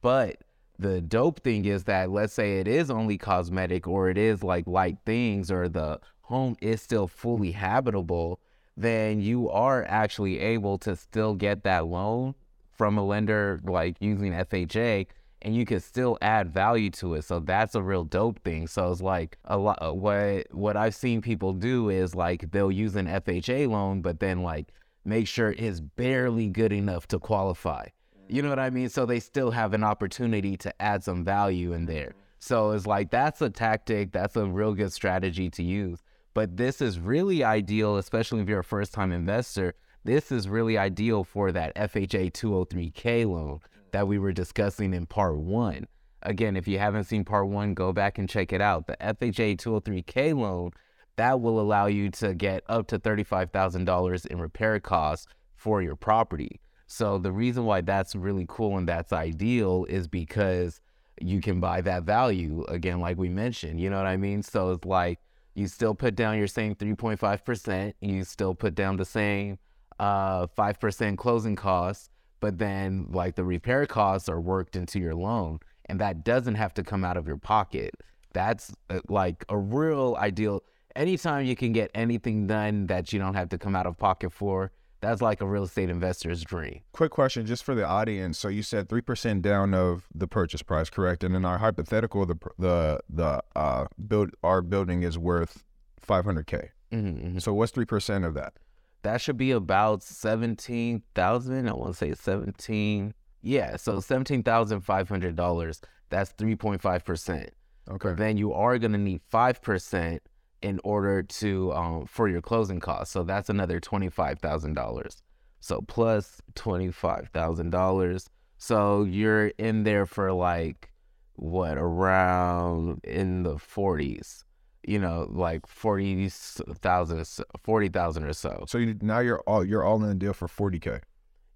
But 0.00 0.36
the 0.78 1.00
dope 1.00 1.40
thing 1.40 1.64
is 1.64 1.84
that 1.84 2.10
let's 2.10 2.32
say 2.32 2.60
it 2.60 2.68
is 2.68 2.90
only 2.90 3.18
cosmetic 3.18 3.86
or 3.86 4.08
it 4.08 4.18
is 4.18 4.42
like 4.42 4.66
light 4.66 4.98
things 5.04 5.50
or 5.50 5.68
the 5.68 6.00
home 6.22 6.56
is 6.60 6.80
still 6.80 7.06
fully 7.06 7.52
habitable 7.52 8.40
then 8.76 9.20
you 9.20 9.48
are 9.50 9.84
actually 9.84 10.40
able 10.40 10.78
to 10.78 10.96
still 10.96 11.34
get 11.34 11.62
that 11.64 11.86
loan 11.86 12.34
from 12.72 12.98
a 12.98 13.04
lender 13.04 13.60
like 13.64 13.96
using 14.00 14.32
FHA 14.32 15.06
and 15.42 15.54
you 15.54 15.64
can 15.66 15.78
still 15.78 16.16
add 16.22 16.52
value 16.52 16.90
to 16.90 17.14
it. 17.14 17.24
So 17.24 17.38
that's 17.38 17.74
a 17.74 17.82
real 17.82 18.04
dope 18.04 18.40
thing. 18.42 18.66
So 18.66 18.90
it's 18.90 19.02
like 19.02 19.38
a 19.44 19.56
lot 19.58 19.78
uh, 19.80 19.92
what 19.92 20.46
what 20.50 20.76
I've 20.76 20.94
seen 20.94 21.20
people 21.20 21.52
do 21.52 21.88
is 21.90 22.14
like 22.14 22.50
they'll 22.50 22.72
use 22.72 22.96
an 22.96 23.06
FHA 23.06 23.68
loan 23.68 24.00
but 24.00 24.20
then 24.20 24.42
like 24.42 24.72
make 25.04 25.28
sure 25.28 25.52
it's 25.52 25.80
barely 25.80 26.48
good 26.48 26.72
enough 26.72 27.06
to 27.08 27.18
qualify. 27.18 27.86
You 28.28 28.42
know 28.42 28.48
what 28.48 28.58
I 28.58 28.70
mean? 28.70 28.88
So 28.88 29.04
they 29.04 29.20
still 29.20 29.50
have 29.50 29.74
an 29.74 29.84
opportunity 29.84 30.56
to 30.56 30.82
add 30.82 31.04
some 31.04 31.24
value 31.24 31.74
in 31.74 31.84
there. 31.84 32.14
So 32.38 32.72
it's 32.72 32.86
like 32.86 33.10
that's 33.10 33.40
a 33.42 33.50
tactic, 33.50 34.12
that's 34.12 34.36
a 34.36 34.46
real 34.46 34.74
good 34.74 34.92
strategy 34.92 35.50
to 35.50 35.62
use. 35.62 36.02
But 36.34 36.56
this 36.56 36.80
is 36.80 36.98
really 36.98 37.44
ideal, 37.44 37.96
especially 37.96 38.40
if 38.42 38.48
you're 38.48 38.60
a 38.60 38.64
first 38.64 38.92
time 38.92 39.12
investor. 39.12 39.74
This 40.02 40.30
is 40.32 40.48
really 40.48 40.76
ideal 40.76 41.24
for 41.24 41.52
that 41.52 41.74
FHA 41.76 42.32
203K 42.32 43.26
loan 43.26 43.60
that 43.92 44.08
we 44.08 44.18
were 44.18 44.32
discussing 44.32 44.92
in 44.92 45.06
part 45.06 45.38
one. 45.38 45.86
Again, 46.22 46.56
if 46.56 46.66
you 46.66 46.78
haven't 46.78 47.04
seen 47.04 47.24
part 47.24 47.48
one, 47.48 47.74
go 47.74 47.92
back 47.92 48.18
and 48.18 48.28
check 48.28 48.52
it 48.52 48.60
out. 48.60 48.86
The 48.86 48.96
FHA 49.00 49.56
203K 49.58 50.36
loan, 50.36 50.72
that 51.16 51.40
will 51.40 51.60
allow 51.60 51.86
you 51.86 52.10
to 52.10 52.34
get 52.34 52.64
up 52.68 52.88
to 52.88 52.98
$35,000 52.98 54.26
in 54.26 54.40
repair 54.40 54.80
costs 54.80 55.26
for 55.54 55.80
your 55.80 55.96
property. 55.96 56.60
So 56.86 57.18
the 57.18 57.32
reason 57.32 57.64
why 57.64 57.80
that's 57.82 58.16
really 58.16 58.46
cool 58.48 58.76
and 58.76 58.88
that's 58.88 59.12
ideal 59.12 59.86
is 59.88 60.08
because 60.08 60.80
you 61.20 61.40
can 61.40 61.60
buy 61.60 61.80
that 61.82 62.02
value 62.02 62.64
again, 62.68 63.00
like 63.00 63.16
we 63.16 63.28
mentioned. 63.28 63.80
You 63.80 63.90
know 63.90 63.98
what 63.98 64.06
I 64.06 64.16
mean? 64.16 64.42
So 64.42 64.72
it's 64.72 64.84
like 64.84 65.20
you 65.54 65.66
still 65.66 65.94
put 65.94 66.14
down 66.14 66.36
your 66.38 66.46
same 66.46 66.74
3.5%. 66.74 67.94
You 68.00 68.24
still 68.24 68.54
put 68.54 68.74
down 68.74 68.96
the 68.96 69.04
same 69.04 69.58
uh, 69.98 70.46
5% 70.48 71.16
closing 71.16 71.56
costs, 71.56 72.10
but 72.40 72.58
then 72.58 73.06
like 73.10 73.36
the 73.36 73.44
repair 73.44 73.86
costs 73.86 74.28
are 74.28 74.40
worked 74.40 74.76
into 74.76 74.98
your 74.98 75.14
loan 75.14 75.60
and 75.86 76.00
that 76.00 76.24
doesn't 76.24 76.54
have 76.54 76.74
to 76.74 76.82
come 76.82 77.04
out 77.04 77.16
of 77.16 77.26
your 77.26 77.36
pocket. 77.36 77.94
That's 78.32 78.72
uh, 78.90 79.00
like 79.08 79.44
a 79.48 79.58
real 79.58 80.16
ideal. 80.18 80.62
Anytime 80.96 81.44
you 81.46 81.56
can 81.56 81.72
get 81.72 81.90
anything 81.94 82.46
done 82.46 82.86
that 82.86 83.12
you 83.12 83.18
don't 83.18 83.34
have 83.34 83.48
to 83.50 83.58
come 83.58 83.76
out 83.76 83.86
of 83.86 83.98
pocket 83.98 84.32
for, 84.32 84.72
that's 85.04 85.20
like 85.20 85.40
a 85.40 85.46
real 85.46 85.64
estate 85.64 85.90
investor's 85.90 86.42
dream. 86.42 86.80
Quick 86.92 87.10
question, 87.10 87.44
just 87.46 87.62
for 87.62 87.74
the 87.74 87.84
audience. 87.84 88.38
So 88.38 88.48
you 88.48 88.62
said 88.62 88.88
three 88.88 89.02
percent 89.02 89.42
down 89.42 89.74
of 89.74 90.06
the 90.14 90.26
purchase 90.26 90.62
price, 90.62 90.88
correct? 90.90 91.22
And 91.22 91.36
in 91.36 91.44
our 91.44 91.58
hypothetical, 91.58 92.24
the 92.26 92.38
the 92.58 93.00
the 93.08 93.42
uh 93.54 93.86
build 94.08 94.30
our 94.42 94.62
building 94.62 95.02
is 95.02 95.18
worth 95.18 95.64
five 96.00 96.24
hundred 96.24 96.46
k. 96.46 96.70
Mm-hmm. 96.92 97.38
So 97.38 97.52
what's 97.52 97.72
three 97.72 97.84
percent 97.84 98.24
of 98.24 98.34
that? 98.34 98.54
That 99.02 99.20
should 99.20 99.36
be 99.36 99.50
about 99.50 100.02
seventeen 100.02 101.02
thousand. 101.14 101.68
I 101.68 101.74
want 101.74 101.92
to 101.92 101.98
say 101.98 102.14
seventeen. 102.14 103.12
Yeah, 103.42 103.76
so 103.76 104.00
seventeen 104.00 104.42
thousand 104.42 104.80
five 104.80 105.08
hundred 105.08 105.36
dollars. 105.36 105.82
That's 106.08 106.30
three 106.30 106.56
point 106.56 106.80
five 106.80 107.04
percent. 107.04 107.50
Okay. 107.90 108.14
Then 108.14 108.38
you 108.38 108.54
are 108.54 108.78
gonna 108.78 108.96
need 108.96 109.20
five 109.28 109.60
percent 109.60 110.22
in 110.64 110.80
order 110.82 111.22
to 111.22 111.72
um, 111.74 112.06
for 112.06 112.26
your 112.26 112.40
closing 112.40 112.80
costs. 112.80 113.12
So 113.12 113.22
that's 113.22 113.50
another 113.50 113.78
twenty 113.80 114.08
five 114.08 114.38
thousand 114.38 114.74
dollars. 114.74 115.22
So 115.60 115.82
plus 115.82 116.40
twenty 116.54 116.90
five 116.90 117.28
thousand 117.34 117.68
dollars. 117.70 118.30
So 118.56 119.04
you're 119.04 119.48
in 119.58 119.84
there 119.84 120.06
for 120.06 120.32
like 120.32 120.90
what 121.34 121.76
around 121.76 123.00
in 123.04 123.42
the 123.42 123.58
forties. 123.58 124.42
You 124.86 124.98
know, 124.98 125.28
like 125.30 125.66
forty 125.66 126.28
thousand, 126.30 127.26
forty 127.62 127.88
thousand 127.90 128.24
or 128.24 128.32
so. 128.32 128.64
So 128.66 128.78
you, 128.78 128.96
now 129.02 129.20
you're 129.20 129.40
all 129.40 129.64
you're 129.64 129.84
all 129.84 130.02
in 130.02 130.08
the 130.08 130.14
deal 130.14 130.32
for 130.32 130.48
forty 130.48 130.80
k. 130.80 131.00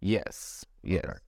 Yes. 0.01 0.67
Yes. 0.83 1.05
Okay. 1.05 1.19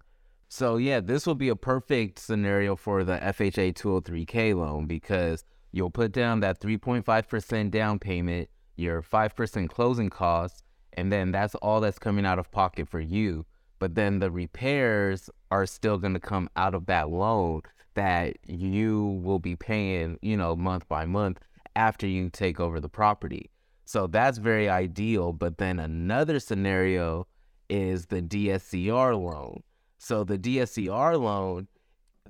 So 0.52 0.78
yeah, 0.78 0.98
this 0.98 1.28
will 1.28 1.36
be 1.36 1.48
a 1.48 1.54
perfect 1.54 2.18
scenario 2.18 2.74
for 2.74 3.04
the 3.04 3.18
FHA 3.18 3.72
203k 3.72 4.56
loan 4.56 4.86
because 4.86 5.44
you'll 5.70 5.90
put 5.90 6.10
down 6.10 6.40
that 6.40 6.60
3.5% 6.60 7.70
down 7.70 8.00
payment, 8.00 8.48
your 8.74 9.00
5% 9.00 9.68
closing 9.68 10.10
costs, 10.10 10.64
and 10.94 11.12
then 11.12 11.30
that's 11.30 11.54
all 11.54 11.80
that's 11.80 12.00
coming 12.00 12.26
out 12.26 12.40
of 12.40 12.50
pocket 12.50 12.88
for 12.88 12.98
you. 12.98 13.46
But 13.78 13.94
then 13.94 14.18
the 14.18 14.32
repairs 14.32 15.30
are 15.52 15.66
still 15.66 15.98
going 15.98 16.14
to 16.14 16.20
come 16.20 16.50
out 16.56 16.74
of 16.74 16.86
that 16.86 17.10
loan 17.10 17.62
that 17.94 18.36
you 18.44 19.20
will 19.22 19.38
be 19.38 19.54
paying, 19.54 20.18
you 20.20 20.36
know, 20.36 20.56
month 20.56 20.88
by 20.88 21.06
month 21.06 21.38
after 21.76 22.08
you 22.08 22.28
take 22.28 22.58
over 22.58 22.80
the 22.80 22.88
property. 22.88 23.52
So 23.84 24.08
that's 24.08 24.38
very 24.38 24.68
ideal. 24.68 25.32
But 25.32 25.58
then 25.58 25.78
another 25.78 26.40
scenario 26.40 27.28
is 27.68 28.06
the 28.06 28.20
DSCR 28.20 29.12
loan. 29.16 29.62
So 30.02 30.24
the 30.24 30.38
DSCR 30.38 31.20
loan, 31.20 31.68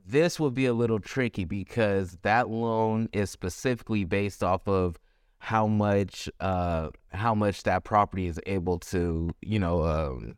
this 0.04 0.40
will 0.40 0.50
be 0.50 0.66
a 0.66 0.74
little 0.74 0.98
tricky 0.98 1.44
because 1.44 2.18
that 2.22 2.50
loan 2.50 3.08
is 3.12 3.30
specifically 3.30 4.04
based 4.04 4.42
off 4.42 4.66
of 4.66 4.98
how 5.38 5.66
much 5.68 6.28
uh 6.40 6.90
how 7.12 7.34
much 7.34 7.62
that 7.62 7.82
property 7.84 8.26
is 8.26 8.38
able 8.44 8.78
to 8.78 9.30
you 9.40 9.58
know 9.58 9.84
um 9.84 10.34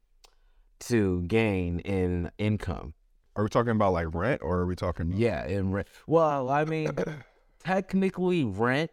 to 0.79 1.23
gain 1.23 1.81
in 1.81 2.31
income 2.39 2.95
Are 3.35 3.43
we 3.43 3.49
talking 3.49 3.73
about 3.73 3.95
like 3.95 4.15
rent, 4.15 4.43
or 4.45 4.59
are 4.59 4.67
we 4.67 4.77
talking? 4.77 5.07
About- 5.09 5.19
yeah 5.19 5.45
in 5.47 5.73
rent 5.73 5.89
well 6.07 6.51
i 6.51 6.65
mean 6.65 6.93
technically 7.65 8.45
rent 8.45 8.93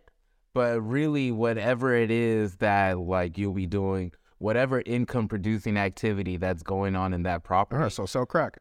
but 0.56 0.82
really 0.82 1.32
whatever 1.32 1.93
it 1.93 2.10
is 2.10 2.56
that 2.56 2.97
like 2.97 3.38
you'll 3.38 3.54
be 3.54 3.67
doing 3.67 4.12
whatever 4.39 4.82
income 4.86 5.28
producing 5.28 5.78
activity 5.78 6.38
that's 6.38 6.63
going 6.63 6.95
on 6.95 7.13
in 7.13 7.23
that 7.23 7.43
property 7.43 7.82
right. 7.82 7.91
So 7.91 8.06
sell 8.06 8.25
crack. 8.25 8.58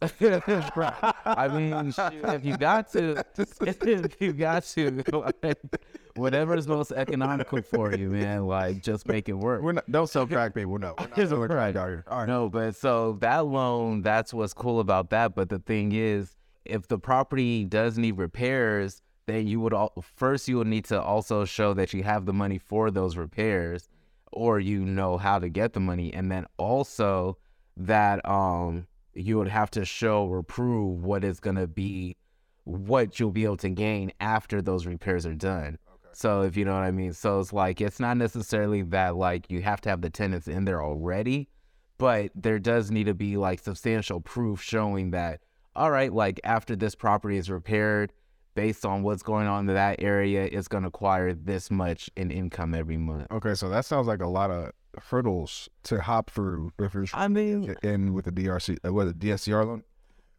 I 1.24 1.48
mean, 1.48 1.92
if 1.98 2.44
you 2.44 2.56
got 2.56 2.92
to, 2.92 3.24
if 3.38 4.20
you 4.20 4.32
got 4.32 4.62
to, 4.64 5.02
like, 5.42 5.58
whatever 6.14 6.54
is 6.54 6.68
most 6.68 6.92
economical 6.92 7.62
for 7.62 7.92
you, 7.94 8.08
man, 8.08 8.46
like 8.46 8.80
just 8.80 9.08
make 9.08 9.28
it 9.28 9.32
work. 9.32 9.60
We're 9.60 9.72
not. 9.72 9.90
Don't 9.90 10.08
sell 10.08 10.26
crack, 10.26 10.54
people. 10.54 10.78
No. 10.78 10.94
We're 10.98 11.08
not 11.08 11.18
It's 11.18 11.30
selling 11.30 11.48
right. 11.48 11.50
crack 11.50 11.76
out 11.76 11.88
here. 11.88 12.04
All 12.08 12.18
right. 12.20 12.28
No, 12.28 12.48
but 12.48 12.76
so 12.76 13.14
that 13.20 13.46
loan, 13.46 14.02
that's 14.02 14.32
what's 14.32 14.54
cool 14.54 14.78
about 14.78 15.10
that. 15.10 15.34
But 15.34 15.48
the 15.48 15.58
thing 15.58 15.90
is, 15.92 16.36
if 16.64 16.86
the 16.86 16.98
property 16.98 17.64
does 17.64 17.98
need 17.98 18.18
repairs, 18.18 19.02
then 19.26 19.48
you 19.48 19.58
would 19.60 19.72
all, 19.74 19.92
first 20.14 20.46
you 20.46 20.58
would 20.58 20.68
need 20.68 20.84
to 20.86 21.02
also 21.02 21.44
show 21.44 21.74
that 21.74 21.92
you 21.92 22.04
have 22.04 22.24
the 22.24 22.32
money 22.32 22.58
for 22.58 22.90
those 22.92 23.16
repairs, 23.16 23.88
or 24.32 24.60
you 24.60 24.84
know 24.84 25.16
how 25.16 25.38
to 25.38 25.48
get 25.48 25.72
the 25.72 25.80
money, 25.80 26.12
and 26.12 26.30
then 26.30 26.46
also 26.56 27.38
that 27.76 28.26
um 28.28 28.86
you 29.14 29.36
would 29.36 29.48
have 29.48 29.70
to 29.70 29.84
show 29.84 30.24
or 30.26 30.42
prove 30.42 31.04
what 31.04 31.24
is 31.24 31.40
going 31.40 31.56
to 31.56 31.66
be 31.66 32.16
what 32.64 33.18
you'll 33.18 33.30
be 33.30 33.44
able 33.44 33.56
to 33.56 33.70
gain 33.70 34.12
after 34.20 34.60
those 34.60 34.86
repairs 34.86 35.24
are 35.26 35.34
done. 35.34 35.78
So 36.12 36.42
if 36.42 36.56
you 36.56 36.64
know 36.64 36.74
what 36.74 36.84
I 36.84 36.90
mean, 36.90 37.12
so 37.12 37.40
it's 37.40 37.52
like 37.52 37.80
it's 37.80 38.00
not 38.00 38.16
necessarily 38.16 38.82
that 38.82 39.16
like 39.16 39.50
you 39.50 39.62
have 39.62 39.80
to 39.82 39.88
have 39.88 40.02
the 40.02 40.10
tenants 40.10 40.48
in 40.48 40.64
there 40.64 40.82
already, 40.82 41.48
but 41.96 42.30
there 42.34 42.58
does 42.58 42.90
need 42.90 43.04
to 43.04 43.14
be 43.14 43.36
like 43.36 43.60
substantial 43.60 44.20
proof 44.20 44.60
showing 44.60 45.10
that 45.12 45.40
all 45.76 45.92
right, 45.92 46.12
like 46.12 46.40
after 46.42 46.74
this 46.74 46.96
property 46.96 47.36
is 47.36 47.48
repaired, 47.48 48.12
based 48.58 48.84
on 48.84 49.04
what's 49.04 49.22
going 49.22 49.46
on 49.46 49.68
in 49.68 49.74
that 49.74 50.02
area, 50.02 50.48
it's 50.50 50.66
going 50.66 50.82
to 50.82 50.88
acquire 50.88 51.32
this 51.32 51.70
much 51.70 52.10
in 52.16 52.30
income 52.32 52.74
every 52.74 52.96
month. 52.96 53.28
Okay, 53.30 53.54
so 53.54 53.68
that 53.68 53.84
sounds 53.84 54.08
like 54.08 54.20
a 54.20 54.26
lot 54.26 54.50
of 54.50 54.72
hurdles 55.10 55.68
to 55.84 56.00
hop 56.00 56.28
through 56.30 56.72
if 56.80 56.92
you're 56.92 57.04
I 57.14 57.28
mean, 57.28 57.76
in 57.84 58.14
with 58.14 58.24
the 58.24 58.32
DRC, 58.32 58.78
uh, 58.84 58.92
what 58.92 59.04
the 59.04 59.14
DSCR 59.14 59.64
loan. 59.64 59.84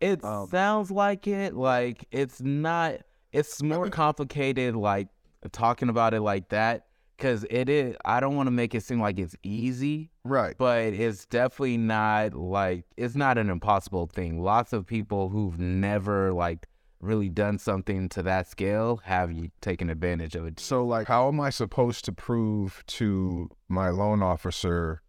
It 0.02 0.22
Um, 0.24 0.48
sounds 0.50 0.92
like 0.92 1.28
it. 1.28 1.56
Like 1.56 2.06
it's 2.12 2.42
not. 2.42 2.96
It's 3.32 3.62
more 3.72 3.90
complicated. 3.90 4.76
Like 4.76 5.08
talking 5.52 5.88
about 5.88 6.14
it 6.14 6.20
like 6.22 6.50
that, 6.50 6.88
because 7.16 7.46
it 7.50 7.70
is. 7.70 7.96
I 8.04 8.20
don't 8.20 8.36
want 8.36 8.48
to 8.48 8.52
make 8.52 8.76
it 8.76 8.84
seem 8.84 9.00
like 9.00 9.18
it's 9.20 9.36
easy, 9.44 10.12
Right. 10.26 10.56
but 10.58 10.94
it's 10.94 11.26
definitely 11.26 11.78
not 11.78 12.34
like 12.34 12.84
it's 12.98 13.16
not 13.16 13.38
an 13.38 13.50
impossible 13.50 14.08
thing. 14.08 14.42
Lots 14.42 14.74
of 14.74 14.86
people 14.86 15.30
who've 15.30 15.58
never 15.60 16.34
like 16.34 16.66
really 17.02 17.30
done 17.30 17.58
something 17.58 18.10
to 18.10 18.24
that 18.24 18.48
scale 18.48 18.98
have 19.06 19.32
you 19.32 19.50
taken 19.62 19.90
advantage 19.90 20.36
of 20.36 20.46
it. 20.46 20.60
So, 20.60 20.86
like, 20.86 21.08
how 21.08 21.28
am 21.28 21.40
I 21.40 21.50
supposed 21.50 22.06
to 22.06 22.12
prove 22.12 22.84
to 22.88 23.50
my 23.68 23.90
loan 23.90 24.22
officer 24.22 25.02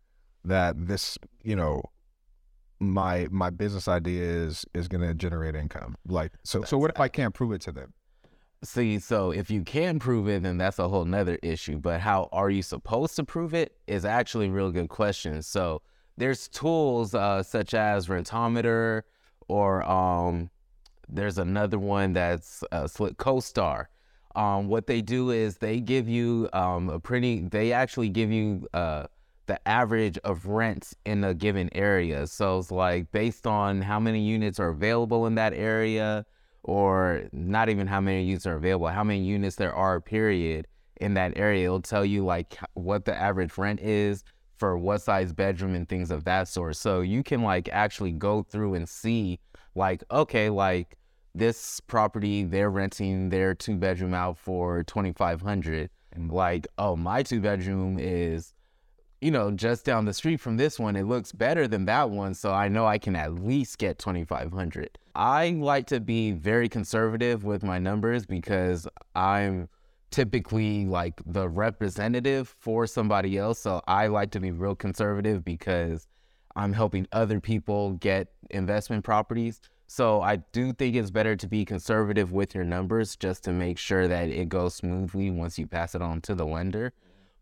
that 0.44 0.87
this, 0.87 1.18
you 1.42 1.57
know, 1.57 1.83
my 2.79 3.26
my 3.31 3.50
business 3.50 3.88
idea 3.88 4.22
is 4.22 4.64
is 4.74 4.88
going 4.88 5.03
to 5.03 5.14
generate 5.14 5.55
income? 5.55 5.96
Like, 6.07 6.33
so 6.44 6.62
so 6.62 6.79
what 6.79 6.90
if 6.90 7.00
I 7.00 7.09
can't 7.09 7.35
prove 7.35 7.53
it 7.53 7.61
to 7.62 7.72
them? 7.72 7.92
See, 8.62 8.98
so 8.98 9.31
if 9.31 9.50
you 9.50 9.62
can 9.62 9.98
prove 9.98 10.29
it, 10.29 10.42
then 10.42 10.59
that's 10.59 10.79
a 10.79 10.88
whole 10.88 11.07
nother 11.07 11.38
issue. 11.42 11.79
But 11.79 12.00
how 12.00 12.29
are 12.31 12.50
you 12.50 12.62
supposed 12.62 13.16
to 13.16 13.24
prove 13.24 13.55
it 13.55 13.74
is 13.87 14.05
actually 14.05 14.48
a 14.48 14.50
real 14.50 14.70
good 14.70 14.90
question. 14.90 15.42
So 15.42 15.81
there's 16.18 16.46
tools 16.48 17.14
uh, 17.14 17.42
such 17.42 17.72
as 17.72 18.09
Rentometer, 18.09 19.03
or 19.48 19.83
um, 19.90 20.50
there's 21.12 21.38
another 21.38 21.79
one 21.79 22.12
that's 22.12 22.62
uh, 22.73 22.87
Slick 22.87 23.16
CoStar. 23.16 23.87
Um, 24.35 24.68
what 24.68 24.87
they 24.87 25.03
do 25.03 25.31
is 25.31 25.57
they 25.57 25.81
give 25.81 26.09
you 26.09 26.49
um, 26.53 26.88
a 26.88 27.01
pretty. 27.01 27.40
They 27.40 27.73
actually 27.73 28.09
give 28.09 28.31
you 28.31 28.68
uh, 28.73 29.07
the 29.46 29.68
average 29.68 30.16
of 30.18 30.46
rents 30.46 30.94
in 31.05 31.25
a 31.25 31.35
given 31.35 31.68
area. 31.75 32.27
So 32.29 32.59
it's 32.59 32.70
like 32.70 33.11
based 33.11 33.46
on 33.46 33.83
how 33.83 33.99
many 33.99 34.20
units 34.20 34.61
are 34.61 34.68
available 34.68 35.27
in 35.27 35.35
that 35.35 35.53
area 35.53 36.25
or 36.62 37.25
not 37.33 37.68
even 37.68 37.88
how 37.88 38.01
many 38.01 38.23
units 38.23 38.46
are 38.46 38.55
available, 38.55 38.87
how 38.87 39.03
many 39.03 39.25
units 39.25 39.57
there 39.57 39.75
are, 39.75 40.01
period, 40.01 40.68
in 41.01 41.14
that 41.14 41.37
area. 41.37 41.64
It'll 41.64 41.81
tell 41.81 42.05
you 42.05 42.25
like 42.25 42.59
what 42.75 43.05
the 43.05 43.16
average 43.16 43.59
rent 43.59 43.81
is 43.81 44.23
for 44.57 44.79
what 44.79 45.03
size 45.03 45.33
bedroom 45.33 45.75
and 45.75 45.88
things 45.88 46.12
of 46.12 46.23
that 46.25 46.46
sort. 46.46 46.77
So 46.77 47.01
you 47.01 47.25
can 47.25 47.42
like 47.42 47.68
actually 47.73 48.12
go 48.12 48.44
through 48.44 48.75
and 48.75 48.88
see 48.88 49.40
like, 49.75 50.05
okay, 50.12 50.49
like 50.51 50.96
this 51.35 51.81
property, 51.81 52.45
they're 52.45 52.71
renting 52.71 53.29
their 53.29 53.55
two 53.55 53.77
bedroom 53.77 54.14
out 54.14 54.38
for 54.38 54.83
2500 54.85 55.90
And 56.12 56.31
like, 56.31 56.66
oh, 56.79 56.97
my 56.97 57.23
two 57.23 57.40
bedroom 57.40 57.99
is 57.99 58.53
you 59.21 59.31
know, 59.31 59.51
just 59.51 59.85
down 59.85 60.07
the 60.07 60.14
street 60.14 60.38
from 60.38 60.57
this 60.57 60.79
one, 60.79 60.97
it 60.97 61.03
looks 61.03 61.31
better 61.33 61.69
than 61.69 61.85
that 61.85 62.09
one. 62.11 62.35
So 62.35 62.53
I 62.53 62.69
know 62.69 62.87
I 62.87 62.99
can 62.99 63.14
at 63.14 63.35
least 63.35 63.79
get 63.79 63.99
2,500. 63.99 64.99
I 65.14 65.51
like 65.51 65.87
to 65.88 66.01
be 66.01 66.33
very 66.33 66.69
conservative 66.69 67.45
with 67.45 67.62
my 67.62 67.79
numbers 67.79 68.25
because 68.25 68.88
I'm 69.14 69.69
typically 70.11 70.87
like 70.87 71.21
the 71.27 71.49
representative 71.49 72.55
for 72.59 72.87
somebody 72.87 73.37
else. 73.37 73.59
So 73.59 73.83
I 73.87 74.07
like 74.07 74.31
to 74.33 74.40
be 74.40 74.53
real 74.53 74.75
conservative 74.75 75.45
because 75.45 76.09
I'm 76.57 76.73
helping 76.73 77.07
other 77.12 77.40
people 77.40 77.93
get 77.93 78.29
investment 78.51 79.05
properties. 79.05 79.61
So 79.92 80.22
I 80.22 80.37
do 80.37 80.72
think 80.72 80.94
it's 80.94 81.11
better 81.11 81.35
to 81.35 81.48
be 81.48 81.64
conservative 81.64 82.31
with 82.31 82.55
your 82.55 82.62
numbers 82.62 83.16
just 83.16 83.42
to 83.42 83.53
make 83.53 83.76
sure 83.76 84.07
that 84.07 84.29
it 84.29 84.48
goes 84.48 84.76
smoothly 84.76 85.31
once 85.31 85.59
you 85.59 85.66
pass 85.66 85.96
it 85.96 86.00
on 86.00 86.20
to 86.20 86.35
the 86.37 86.46
lender. 86.46 86.92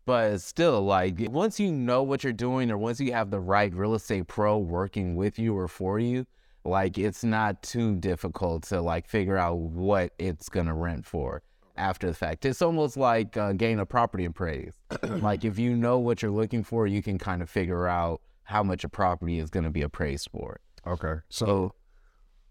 But 0.07 0.41
still 0.41 0.81
like 0.81 1.19
once 1.29 1.59
you 1.59 1.71
know 1.71 2.01
what 2.01 2.23
you're 2.23 2.33
doing 2.33 2.71
or 2.71 2.77
once 2.79 2.99
you 2.99 3.13
have 3.13 3.29
the 3.29 3.39
right 3.39 3.71
real 3.71 3.93
estate 3.93 4.25
pro 4.25 4.57
working 4.57 5.15
with 5.15 5.37
you 5.37 5.55
or 5.55 5.67
for 5.67 5.99
you 5.99 6.25
like 6.65 6.97
it's 6.97 7.23
not 7.23 7.61
too 7.61 7.95
difficult 7.97 8.63
to 8.63 8.81
like 8.81 9.07
figure 9.07 9.37
out 9.37 9.57
what 9.59 10.13
it's 10.17 10.49
gonna 10.49 10.73
rent 10.73 11.05
for 11.05 11.43
after 11.77 12.07
the 12.07 12.15
fact. 12.15 12.45
It's 12.45 12.63
almost 12.63 12.97
like 12.97 13.37
uh, 13.37 13.51
getting 13.53 13.79
a 13.79 13.85
property 13.85 14.25
appraised. 14.25 14.79
Like 15.03 15.45
if 15.45 15.59
you 15.59 15.75
know 15.75 15.99
what 15.99 16.23
you're 16.23 16.31
looking 16.31 16.63
for 16.63 16.87
you 16.87 17.03
can 17.03 17.19
kind 17.19 17.43
of 17.43 17.49
figure 17.49 17.87
out 17.87 18.21
how 18.41 18.63
much 18.63 18.83
a 18.83 18.89
property 18.89 19.37
is 19.37 19.51
to 19.51 19.69
be 19.69 19.83
appraised 19.83 20.29
for. 20.31 20.59
Okay. 20.87 21.21
So 21.29 21.45
so 21.45 21.73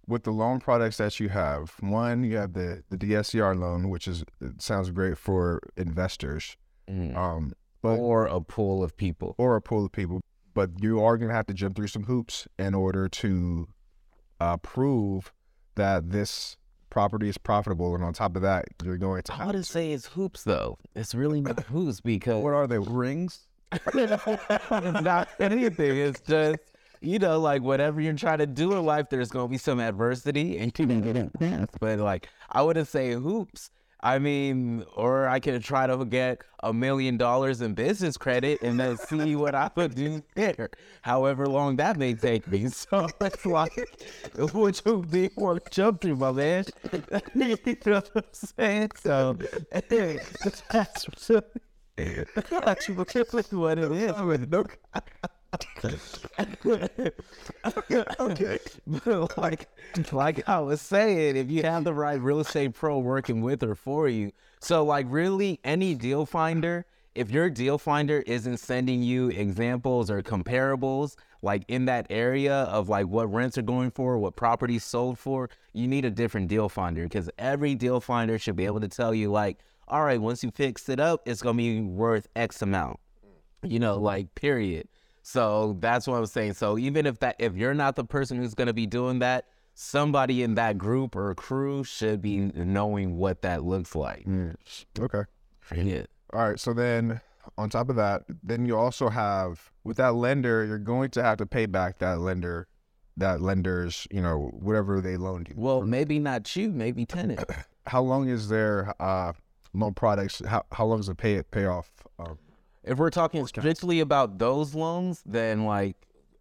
with 0.09 0.25
the 0.25 0.31
loan 0.33 0.59
products 0.59 0.97
that 0.97 1.21
you 1.21 1.29
have, 1.29 1.75
one 1.81 2.25
you 2.25 2.37
have 2.37 2.55
the 2.55 2.83
the 2.91 2.97
DSCR 2.97 3.57
loan, 3.59 3.91
which 3.91 4.09
is 4.09 4.25
it 4.41 4.61
sounds 4.61 4.91
great 4.91 5.19
for 5.19 5.61
investors, 5.77 6.57
mm, 6.91 7.15
um, 7.17 7.53
but 7.83 7.99
or 7.99 8.27
a 8.27 8.41
pool 8.41 8.83
of 8.83 8.97
people 8.97 9.35
or 9.39 9.55
a 9.55 9.63
pool 9.63 9.85
of 9.85 9.93
people. 9.93 10.21
But 10.55 10.71
you 10.83 11.05
are 11.05 11.17
going 11.17 11.29
to 11.29 11.35
have 11.35 11.47
to 11.47 11.55
jump 11.55 11.77
through 11.77 11.87
some 11.89 12.05
hoops 12.05 12.49
in 12.59 12.75
order 12.75 13.09
to 13.09 13.69
uh, 14.41 14.57
prove 14.57 15.33
that 15.77 16.11
this 16.11 16.57
property 16.91 17.29
is 17.29 17.39
profitable. 17.39 17.95
And 17.95 18.03
on 18.03 18.13
top 18.13 18.35
of 18.35 18.43
that, 18.43 18.65
you're 18.83 18.97
going 18.97 19.23
to 19.23 19.35
I 19.35 19.47
wouldn't 19.47 19.67
to- 19.67 19.71
say 19.71 19.93
it's 19.93 20.07
hoops 20.07 20.43
though. 20.43 20.79
It's 20.97 21.15
really 21.15 21.41
not 21.41 21.61
hoops 21.65 22.01
because 22.01 22.43
what 22.43 22.55
are 22.55 22.67
they 22.67 22.79
rings? 22.79 23.41
it's 23.73 24.27
not 25.03 25.29
anything. 25.39 25.97
It's 25.99 26.21
just 26.21 26.59
you 27.01 27.19
know, 27.19 27.41
like 27.41 27.63
whatever 27.63 28.01
you're 28.01 28.13
trying 28.15 28.39
to 28.39 28.47
do 28.47 28.73
in 28.73 28.85
life, 28.85 29.07
there's 29.11 29.31
gonna 29.31 29.49
be 29.49 29.59
some 29.59 29.81
adversity, 29.81 30.59
and 30.59 30.67
you 30.79 30.87
can 30.87 31.01
get 31.01 31.17
it 31.17 31.33
past. 31.39 31.71
But 31.81 31.99
like, 31.99 32.29
I 32.51 32.63
wouldn't 32.63 32.89
say 32.89 33.13
hoops. 33.13 33.71
I 34.01 34.21
mean, 34.21 34.85
or 34.95 35.27
I 35.29 35.41
could 35.41 35.65
try 35.65 35.89
to 35.89 36.05
get 36.05 36.43
a 36.63 36.73
million 36.73 37.17
dollars 37.17 37.61
in 37.61 37.75
business 37.75 38.17
credit 38.17 38.63
and 38.63 38.79
then 38.79 38.97
see 38.97 39.35
what 39.35 39.57
I 39.57 39.71
would 39.75 39.97
do 39.97 40.23
there. 40.37 40.71
However 41.03 41.47
long 41.47 41.77
that 41.77 41.97
may 41.97 42.15
take 42.15 42.47
me. 42.47 42.69
So 42.71 43.09
it's 43.21 43.45
like, 43.45 43.73
which 44.53 44.85
would 44.85 45.11
be 45.11 45.31
worth 45.37 45.71
jump 45.71 46.01
through, 46.03 46.17
my 46.17 46.31
man. 46.33 46.65
you 47.35 47.57
know 47.87 47.95
what 47.95 48.11
I'm 48.15 48.23
saying? 48.33 48.91
So 49.01 49.37
that's 49.73 50.63
what 53.53 53.79
it 53.79 53.93
is. 53.93 54.13
Okay. 55.55 55.97
But 58.87 59.39
like, 59.39 59.69
like 60.13 60.49
I 60.49 60.61
was 60.61 60.81
saying, 60.81 61.37
if 61.37 61.51
you 61.51 61.63
have 61.63 61.85
the 61.85 61.95
right 61.95 62.21
real 62.21 62.41
estate 62.41 62.75
pro 62.75 62.99
working 62.99 63.41
with 63.41 63.63
or 63.63 63.75
for 63.75 64.09
you, 64.09 64.33
so 64.61 64.85
like 64.85 65.07
really 65.09 65.59
any 65.65 65.95
deal 65.95 66.27
finder, 66.27 66.85
if 67.15 67.31
your 67.31 67.49
deal 67.49 67.79
finder 67.79 68.23
isn't 68.27 68.59
sending 68.59 69.03
you 69.03 69.29
examples 69.29 70.11
or 70.11 70.23
comparables 70.23 71.17
like 71.43 71.65
in 71.69 71.85
that 71.87 72.07
area 72.11 72.55
of 72.65 72.89
like 72.89 73.07
what 73.07 73.33
rents 73.33 73.57
are 73.57 73.63
going 73.63 73.91
for, 73.91 74.19
what 74.19 74.37
properties 74.37 74.85
sold 74.85 75.19
for, 75.19 75.49
you 75.73 75.87
need 75.87 76.05
a 76.05 76.11
different 76.11 76.49
deal 76.49 76.69
finder 76.69 77.05
because 77.05 77.31
every 77.39 77.75
deal 77.75 78.01
finder 78.01 78.39
should 78.39 78.57
be 78.57 78.67
able 78.67 78.81
to 78.81 78.89
tell 78.89 79.15
you 79.15 79.31
like, 79.31 79.59
all 79.87 80.05
right, 80.05 80.21
once 80.21 80.45
you 80.45 80.51
fix 80.51 80.89
it 80.89 81.01
up, 81.01 81.23
it's 81.27 81.41
gonna 81.41 81.57
be 81.57 81.81
worth 81.81 82.29
X 82.37 82.61
amount. 82.61 83.01
You 83.63 83.79
know, 83.79 83.99
like 83.99 84.35
period. 84.35 84.89
So 85.23 85.77
that's 85.81 86.07
what 86.07 86.17
I'm 86.17 86.27
saying. 86.27 86.55
So 86.55 86.79
even 86.79 87.07
if 87.07 87.19
that 87.21 87.37
if 87.39 87.55
you're 87.55 87.75
not 87.75 87.97
the 87.97 88.05
person 88.05 88.39
who's 88.39 88.55
gonna 88.55 88.73
be 88.73 88.87
doing 88.87 89.19
that, 89.21 89.47
somebody 89.75 90.43
in 90.43 90.57
that 90.57 90.77
group 90.77 91.15
or 91.15 91.33
crew 91.37 91.85
should 91.85 92.21
be 92.21 92.39
knowing 92.39 93.17
what 93.17 93.43
that 93.43 93.63
looks 93.65 93.95
like. 93.95 94.27
okay. 94.99 95.23
Yeah. 95.75 96.03
All 96.33 96.49
right. 96.49 96.59
So 96.59 96.73
then, 96.73 97.21
on 97.57 97.71
top 97.71 97.89
of 97.89 97.97
that, 97.97 98.23
then 98.43 98.67
you 98.67 98.77
also 98.77 99.09
have 99.09 99.71
with 99.85 99.97
that 99.99 100.15
lender, 100.15 100.65
you're 100.65 100.79
going 100.79 101.11
to 101.11 101.23
have 101.23 101.39
to 101.39 101.47
pay 101.47 101.67
back 101.67 101.99
that 101.99 102.19
lender, 102.19 102.67
that 103.17 103.41
lender's, 103.41 104.07
you 104.11 104.21
know, 104.21 104.51
whatever 104.53 105.01
they 105.01 105.17
loaned 105.17 105.49
you. 105.49 105.55
Well, 105.57 105.83
maybe 105.83 106.19
not 106.19 106.55
you, 106.57 106.71
maybe 106.71 107.07
tenant. 107.07 107.45
How 107.87 108.03
long 108.03 108.29
is 108.29 108.49
their 108.49 108.95
uh, 109.01 109.33
loan 109.73 109.95
products? 109.95 110.43
How 110.47 110.63
how 110.73 110.85
long 110.85 111.01
is 111.01 111.07
the 111.07 111.15
pay 111.15 111.43
pay 111.43 111.65
off? 111.65 111.91
Um, 112.19 112.39
If 112.89 112.99
we're 112.99 113.11
talking 113.11 113.47
strictly 113.47 114.01
about 114.01 114.39
those 114.39 114.75
loans, 114.75 115.23
then 115.27 115.65
like 115.65 115.97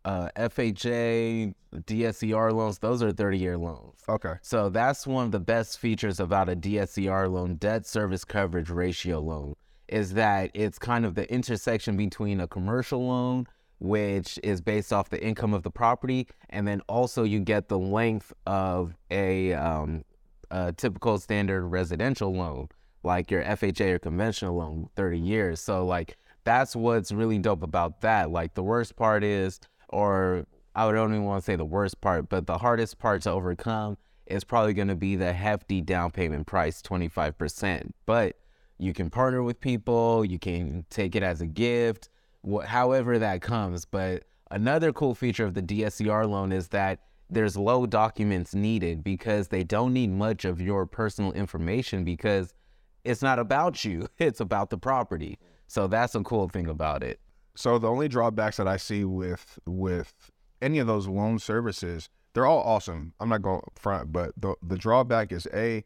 uh, 0.05 0.29
FHA, 0.37 1.53
DSCR 1.75 2.53
loans, 2.53 2.79
those 2.79 3.03
are 3.03 3.11
30 3.11 3.37
year 3.37 3.57
loans. 3.57 3.99
okay. 4.07 4.35
So 4.41 4.69
that's 4.69 5.05
one 5.05 5.25
of 5.25 5.31
the 5.33 5.41
best 5.41 5.77
features 5.77 6.21
about 6.21 6.47
a 6.47 6.55
DSCR 6.55 7.29
loan, 7.29 7.55
debt 7.55 7.85
service 7.85 8.23
coverage 8.23 8.69
ratio 8.69 9.19
loan, 9.19 9.55
is 9.89 10.13
that 10.13 10.51
it's 10.53 10.79
kind 10.79 11.05
of 11.05 11.15
the 11.15 11.29
intersection 11.31 11.97
between 11.97 12.39
a 12.39 12.47
commercial 12.47 13.05
loan, 13.05 13.47
which 13.79 14.39
is 14.41 14.61
based 14.61 14.93
off 14.93 15.09
the 15.09 15.21
income 15.21 15.53
of 15.53 15.63
the 15.63 15.71
property, 15.71 16.27
and 16.49 16.65
then 16.65 16.79
also 16.87 17.23
you 17.23 17.41
get 17.41 17.67
the 17.67 17.77
length 17.77 18.31
of 18.45 18.95
a, 19.11 19.51
um, 19.53 20.05
a 20.51 20.71
typical 20.71 21.17
standard 21.19 21.67
residential 21.67 22.33
loan, 22.33 22.69
like 23.03 23.29
your 23.29 23.43
FHA 23.43 23.95
or 23.95 23.99
conventional 23.99 24.55
loan, 24.55 24.87
30 24.95 25.19
years. 25.19 25.59
So 25.59 25.85
like 25.85 26.15
that's 26.47 26.77
what's 26.77 27.11
really 27.11 27.37
dope 27.39 27.61
about 27.61 27.99
that. 27.99 28.31
Like 28.31 28.53
the 28.53 28.63
worst 28.63 28.95
part 28.95 29.21
is, 29.21 29.59
or 29.89 30.45
I 30.73 30.85
would 30.85 30.95
only 30.95 31.19
want 31.19 31.43
to 31.43 31.45
say 31.45 31.57
the 31.57 31.65
worst 31.65 31.99
part, 31.99 32.29
but 32.29 32.47
the 32.47 32.57
hardest 32.57 32.99
part 32.99 33.23
to 33.23 33.31
overcome 33.31 33.97
is 34.27 34.45
probably 34.45 34.73
going 34.73 34.87
to 34.87 34.95
be 34.95 35.17
the 35.17 35.33
hefty 35.33 35.81
down 35.81 36.11
payment 36.11 36.47
price, 36.47 36.81
25%. 36.81 37.91
But 38.05 38.37
you 38.77 38.93
can 38.93 39.09
partner 39.09 39.43
with 39.43 39.59
people, 39.59 40.23
you 40.23 40.39
can 40.39 40.85
take 40.89 41.17
it 41.17 41.23
as 41.23 41.41
a 41.41 41.45
gift, 41.47 42.07
wh- 42.49 42.63
however 42.63 43.19
that 43.19 43.41
comes. 43.41 43.83
But 43.83 44.23
another 44.49 44.93
cool 44.93 45.15
feature 45.15 45.43
of 45.43 45.53
the 45.53 45.61
DSCR 45.61 46.29
loan 46.29 46.53
is 46.53 46.69
that 46.69 47.01
there's 47.29 47.57
low 47.57 47.85
documents 47.85 48.55
needed 48.55 49.03
because 49.03 49.49
they 49.49 49.65
don't 49.65 49.91
need 49.91 50.11
much 50.11 50.45
of 50.45 50.61
your 50.61 50.85
personal 50.85 51.33
information 51.33 52.05
because 52.05 52.53
it's 53.03 53.21
not 53.21 53.37
about 53.37 53.83
you, 53.83 54.07
it's 54.17 54.39
about 54.39 54.69
the 54.69 54.77
property. 54.77 55.37
So 55.67 55.87
that's 55.87 56.15
a 56.15 56.21
cool 56.21 56.49
thing 56.49 56.67
about 56.67 57.03
it. 57.03 57.19
So 57.55 57.77
the 57.77 57.89
only 57.89 58.07
drawbacks 58.07 58.57
that 58.57 58.67
I 58.67 58.77
see 58.77 59.03
with 59.03 59.59
with 59.65 60.31
any 60.61 60.79
of 60.79 60.87
those 60.87 61.07
loan 61.07 61.39
services, 61.39 62.09
they're 62.33 62.45
all 62.45 62.61
awesome. 62.61 63.13
I'm 63.19 63.29
not 63.29 63.41
going 63.41 63.61
front, 63.75 64.11
but 64.11 64.31
the 64.37 64.55
the 64.61 64.77
drawback 64.77 65.31
is 65.31 65.47
a 65.53 65.83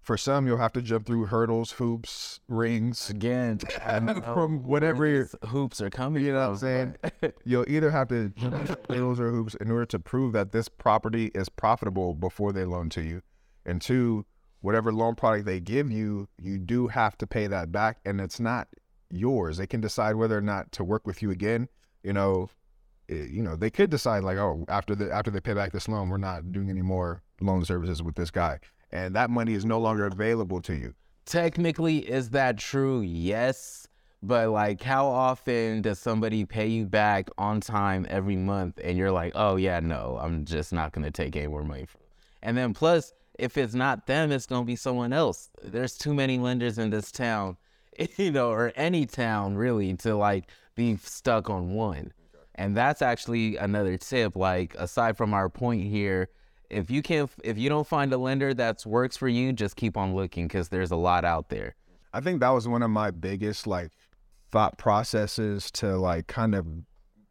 for 0.00 0.18
some 0.18 0.46
you'll 0.46 0.58
have 0.58 0.72
to 0.74 0.82
jump 0.82 1.06
through 1.06 1.26
hurdles, 1.26 1.72
hoops, 1.72 2.38
rings, 2.46 3.08
Again, 3.08 3.58
from 4.34 4.62
whatever 4.62 5.28
hoops 5.46 5.80
are 5.80 5.88
coming. 5.90 6.22
you 6.22 6.32
know 6.32 6.40
what 6.40 6.48
I'm 6.50 6.56
saying. 6.58 6.96
You'll 7.44 7.64
either 7.66 7.90
have 7.90 8.08
to 8.08 8.28
jump 8.28 8.66
through 8.66 8.96
hurdles 8.96 9.18
or 9.18 9.30
hoops 9.30 9.54
in 9.54 9.70
order 9.70 9.86
to 9.86 9.98
prove 9.98 10.34
that 10.34 10.52
this 10.52 10.68
property 10.68 11.30
is 11.34 11.48
profitable 11.48 12.14
before 12.14 12.52
they 12.52 12.66
loan 12.66 12.90
to 12.90 13.02
you, 13.02 13.22
and 13.64 13.80
two, 13.80 14.26
whatever 14.60 14.92
loan 14.92 15.14
product 15.14 15.46
they 15.46 15.58
give 15.58 15.90
you, 15.90 16.28
you 16.38 16.58
do 16.58 16.88
have 16.88 17.16
to 17.18 17.26
pay 17.26 17.46
that 17.46 17.72
back, 17.72 17.98
and 18.04 18.20
it's 18.20 18.38
not 18.38 18.68
yours. 19.10 19.56
They 19.56 19.66
can 19.66 19.80
decide 19.80 20.16
whether 20.16 20.36
or 20.36 20.42
not 20.42 20.72
to 20.72 20.84
work 20.84 21.06
with 21.06 21.22
you 21.22 21.30
again. 21.30 21.68
You 22.02 22.12
know, 22.12 22.50
eh, 23.08 23.26
you 23.30 23.42
know 23.42 23.56
they 23.56 23.70
could 23.70 23.90
decide 23.90 24.24
like, 24.24 24.38
oh, 24.38 24.64
after 24.68 24.94
the 24.94 25.12
after 25.12 25.30
they 25.30 25.40
pay 25.40 25.54
back 25.54 25.72
this 25.72 25.88
loan, 25.88 26.08
we're 26.08 26.18
not 26.18 26.52
doing 26.52 26.70
any 26.70 26.82
more 26.82 27.22
loan 27.40 27.64
services 27.64 28.02
with 28.02 28.14
this 28.14 28.30
guy, 28.30 28.60
and 28.90 29.14
that 29.14 29.30
money 29.30 29.54
is 29.54 29.64
no 29.64 29.78
longer 29.78 30.06
available 30.06 30.60
to 30.62 30.74
you. 30.74 30.94
Technically, 31.26 31.98
is 31.98 32.30
that 32.30 32.58
true? 32.58 33.00
Yes. 33.00 33.88
But 34.22 34.48
like, 34.50 34.82
how 34.82 35.06
often 35.06 35.82
does 35.82 35.98
somebody 35.98 36.46
pay 36.46 36.66
you 36.66 36.86
back 36.86 37.28
on 37.36 37.60
time 37.60 38.06
every 38.08 38.36
month, 38.36 38.80
and 38.82 38.96
you're 38.96 39.12
like, 39.12 39.32
"Oh 39.34 39.56
yeah, 39.56 39.80
no, 39.80 40.18
I'm 40.20 40.46
just 40.46 40.72
not 40.72 40.92
gonna 40.92 41.10
take 41.10 41.36
any 41.36 41.46
more 41.46 41.62
money 41.62 41.84
from." 41.84 42.00
And 42.42 42.56
then 42.56 42.72
plus, 42.72 43.12
if 43.38 43.58
it's 43.58 43.74
not 43.74 44.06
them, 44.06 44.32
it's 44.32 44.46
gonna 44.46 44.64
be 44.64 44.76
someone 44.76 45.12
else. 45.12 45.50
There's 45.62 45.96
too 45.96 46.14
many 46.14 46.38
lenders 46.38 46.78
in 46.78 46.90
this 46.90 47.10
town, 47.12 47.56
you 48.16 48.30
know, 48.30 48.50
or 48.50 48.72
any 48.76 49.06
town 49.06 49.56
really, 49.56 49.94
to 49.94 50.16
like 50.16 50.48
be 50.74 50.96
stuck 50.96 51.50
on 51.50 51.74
one. 51.74 52.12
And 52.56 52.76
that's 52.76 53.02
actually 53.02 53.56
another 53.56 53.96
tip. 53.96 54.36
Like 54.36 54.74
aside 54.76 55.16
from 55.16 55.34
our 55.34 55.48
point 55.48 55.84
here, 55.84 56.28
if 56.70 56.90
you 56.90 57.02
can't, 57.02 57.30
if 57.42 57.58
you 57.58 57.68
don't 57.68 57.86
find 57.86 58.12
a 58.12 58.18
lender 58.18 58.54
that 58.54 58.84
works 58.86 59.16
for 59.16 59.28
you, 59.28 59.52
just 59.52 59.76
keep 59.76 59.96
on 59.96 60.14
looking 60.14 60.46
because 60.46 60.68
there's 60.68 60.90
a 60.90 60.96
lot 60.96 61.24
out 61.24 61.48
there. 61.48 61.74
I 62.12 62.20
think 62.20 62.40
that 62.40 62.50
was 62.50 62.68
one 62.68 62.82
of 62.82 62.90
my 62.90 63.10
biggest 63.10 63.66
like 63.66 63.90
thought 64.50 64.78
processes 64.78 65.70
to 65.72 65.96
like 65.96 66.28
kind 66.28 66.54
of 66.54 66.66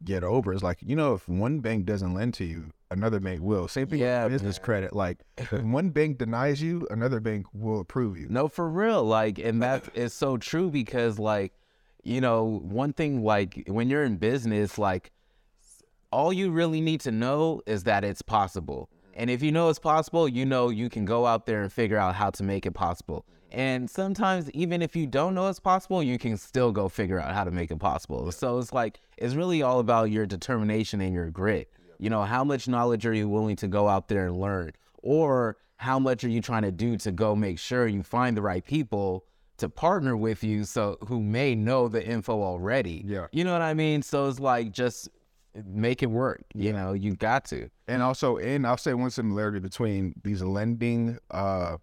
get 0.06 0.24
over. 0.24 0.54
Is 0.54 0.64
like 0.64 0.80
you 0.82 0.96
know 0.96 1.14
if 1.14 1.28
one 1.28 1.60
bank 1.60 1.86
doesn't 1.86 2.14
lend 2.14 2.34
to 2.36 2.46
you, 2.46 2.72
another 2.92 3.20
bank 3.20 3.42
will. 3.42 3.68
Same 3.68 3.88
thing 3.88 4.00
Yeah, 4.00 4.24
with 4.24 4.34
business 4.34 4.60
credit. 4.60 4.94
Like 4.94 5.20
if 5.38 5.52
one 5.64 5.90
bank 5.90 6.18
denies 6.18 6.62
you, 6.62 6.88
another 6.90 7.20
bank 7.20 7.48
will 7.54 7.80
approve 7.80 8.18
you. 8.18 8.28
No, 8.30 8.48
for 8.48 8.70
real. 8.70 9.04
Like, 9.04 9.40
and 9.40 9.62
that 9.64 9.90
is 9.96 10.14
so 10.14 10.38
true 10.38 10.70
because, 10.70 11.20
like, 11.20 11.54
you 12.04 12.22
know, 12.22 12.62
one 12.64 12.94
thing, 12.94 13.24
like, 13.24 13.64
when 13.68 13.90
you're 13.90 14.04
in 14.04 14.18
business, 14.18 14.78
like, 14.78 15.12
all 16.12 16.32
you 16.32 16.52
really 16.52 16.82
need 16.82 17.02
to 17.02 17.12
know 17.12 17.62
is 17.66 17.84
that 17.86 18.04
it's 18.04 18.22
possible. 18.22 18.90
And 19.16 19.30
if 19.30 19.42
you 19.42 19.52
know 19.52 19.70
it's 19.70 19.80
possible, 19.80 20.28
you 20.28 20.46
know 20.46 20.70
you 20.70 20.90
can 20.90 21.06
go 21.06 21.26
out 21.26 21.46
there 21.46 21.62
and 21.62 21.72
figure 21.72 21.98
out 21.98 22.16
how 22.16 22.30
to 22.32 22.44
make 22.44 22.66
it 22.66 22.72
possible. 22.72 23.26
And 23.54 23.90
sometimes, 23.90 24.50
even 24.52 24.82
if 24.82 24.96
you 24.96 25.06
don't 25.06 25.36
know 25.36 25.48
it's 25.48 25.60
possible, 25.60 26.02
you 26.02 26.18
can 26.18 26.38
still 26.38 26.72
go 26.72 26.90
figure 26.90 27.20
out 27.20 27.34
how 27.34 27.44
to 27.44 27.52
make 27.52 27.70
it 27.70 27.78
possible. 27.78 28.32
So 28.32 28.58
it's 28.58 28.74
like, 28.74 29.00
it's 29.18 29.36
really 29.36 29.62
all 29.62 29.80
about 29.80 30.10
your 30.10 30.26
determination 30.26 31.02
and 31.02 31.14
your 31.14 31.30
grit. 31.30 31.72
You 32.00 32.10
know, 32.10 32.24
how 32.24 32.44
much 32.44 32.68
knowledge 32.68 33.06
are 33.06 33.14
you 33.14 33.30
willing 33.30 33.56
to 33.58 33.68
go 33.68 33.88
out 33.88 34.08
there 34.08 34.26
and 34.26 34.40
learn? 34.40 34.72
Or 35.04 35.58
how 35.78 36.00
much 36.00 36.24
are 36.24 36.30
you 36.30 36.42
trying 36.42 36.64
to 36.64 36.72
do 36.72 36.98
to 36.98 37.12
go 37.12 37.36
make 37.36 37.60
sure 37.60 37.88
you 37.88 38.02
find 38.02 38.36
the 38.36 38.42
right 38.42 38.66
people 38.66 39.26
to 39.58 39.70
partner 39.70 40.18
with 40.18 40.44
you 40.44 40.64
so 40.64 40.98
who 41.08 41.22
may 41.22 41.56
know 41.56 41.88
the 41.88 42.04
info 42.04 42.42
already. 42.42 43.04
Yeah. 43.06 43.28
You 43.32 43.44
know 43.44 43.54
what 43.54 43.62
I 43.62 43.74
mean? 43.74 44.02
So 44.02 44.28
it's 44.28 44.40
like 44.40 44.72
just 44.72 45.10
make 45.66 46.02
it 46.02 46.08
work. 46.08 46.44
You 46.54 46.74
know, 46.74 46.94
you 46.94 47.16
got 47.16 47.46
to. 47.46 47.70
And 47.88 48.02
also, 48.02 48.38
and 48.38 48.66
I'll 48.66 48.78
say 48.78 48.94
one 48.94 49.12
similarity 49.12 49.60
between 49.60 50.16
these 50.24 50.42
lending 50.42 51.18
uh, 51.32 51.78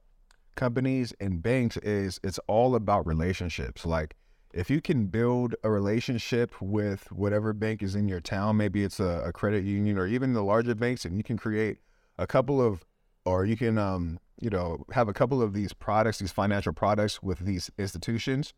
companies 0.60 1.14
and 1.20 1.42
banks 1.42 1.78
is 1.78 2.20
it's 2.22 2.38
all 2.46 2.74
about 2.74 3.06
relationships. 3.06 3.86
Like, 3.86 4.14
if 4.52 4.68
you 4.68 4.82
can 4.82 5.06
build 5.06 5.54
a 5.64 5.70
relationship 5.70 6.52
with 6.60 7.10
whatever 7.10 7.54
bank 7.54 7.82
is 7.82 7.94
in 7.94 8.08
your 8.08 8.20
town, 8.20 8.58
maybe 8.58 8.84
it's 8.84 9.00
a, 9.00 9.22
a 9.24 9.32
credit 9.32 9.64
union 9.64 9.96
or 9.96 10.06
even 10.06 10.34
the 10.34 10.42
larger 10.42 10.74
banks, 10.74 11.06
and 11.06 11.16
you 11.16 11.22
can 11.22 11.38
create 11.38 11.78
a 12.18 12.26
couple 12.26 12.60
of, 12.60 12.84
or 13.24 13.46
you 13.46 13.56
can, 13.56 13.78
um, 13.78 14.18
you 14.38 14.50
know, 14.50 14.84
have 14.92 15.08
a 15.08 15.14
couple 15.14 15.40
of 15.40 15.54
these 15.54 15.72
products, 15.72 16.18
these 16.18 16.30
financial 16.32 16.74
products 16.74 17.22
with 17.22 17.38
these 17.38 17.70
institutions, 17.78 18.52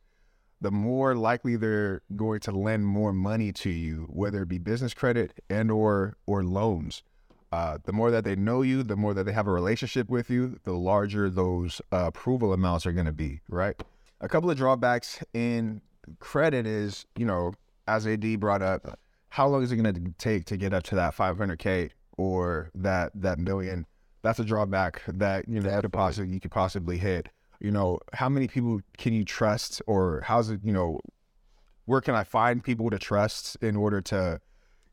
the 0.61 0.73
more 0.73 1.15
likely 1.15 1.55
they're 1.55 2.03
going 2.17 2.41
to 2.41 2.51
lend 2.51 2.85
more 2.85 3.13
money 3.13 3.53
to 3.53 3.71
you, 3.71 4.09
whether 4.11 4.43
it 4.43 4.49
be 4.49 4.59
business 4.59 4.93
credit 4.93 5.39
and 5.49 5.71
or 5.71 6.17
or 6.27 6.43
loans. 6.43 7.05
Uh, 7.53 7.77
the 7.85 7.93
more 7.93 8.11
that 8.11 8.25
they 8.25 8.35
know 8.35 8.63
you, 8.63 8.83
the 8.83 8.97
more 8.97 9.13
that 9.13 9.25
they 9.25 9.33
have 9.33 9.47
a 9.47 9.53
relationship 9.53 10.09
with 10.09 10.31
you, 10.31 10.59
the 10.65 10.73
larger 10.73 11.29
those 11.29 11.83
uh, 11.93 12.05
approval 12.07 12.55
amounts 12.55 12.87
are 12.87 12.93
going 12.93 13.07
to 13.07 13.13
be, 13.13 13.41
right? 13.49 13.81
A 14.23 14.29
couple 14.29 14.51
of 14.51 14.57
drawbacks 14.57 15.23
in 15.35 15.83
credit 16.19 16.67
is, 16.67 17.05
you 17.17 17.27
know, 17.27 17.53
as 17.87 18.07
AD 18.07 18.41
brought 18.41 18.63
up, 18.63 18.99
how 19.29 19.47
long 19.49 19.63
is 19.63 19.71
it 19.71 19.77
going 19.77 19.95
to 19.95 20.15
take 20.17 20.47
to 20.47 20.57
get 20.57 20.73
up 20.73 20.83
to 20.85 20.95
that 20.95 21.15
500k 21.15 21.91
or 22.17 22.71
that 22.75 23.13
that 23.15 23.39
million? 23.39 23.87
That's 24.23 24.39
a 24.39 24.45
drawback 24.45 25.03
that 25.07 25.49
you 25.49 25.61
know 25.61 25.81
could 25.81 25.93
possibly 25.93 26.33
you 26.33 26.41
could 26.41 26.51
possibly 26.51 26.97
hit. 26.97 27.29
You 27.61 27.71
know, 27.71 27.99
how 28.13 28.29
many 28.29 28.49
people 28.49 28.81
can 28.99 29.13
you 29.13 29.25
trust, 29.25 29.83
or 29.87 30.23
how's 30.25 30.51
it? 30.51 30.61
You 30.65 30.73
know, 30.73 31.01
where 31.85 32.01
can 32.01 32.15
I 32.15 32.25
find 32.25 32.63
people 32.63 32.89
to 32.91 32.99
trust 32.99 33.57
in 33.61 33.77
order 33.77 34.01
to 34.03 34.41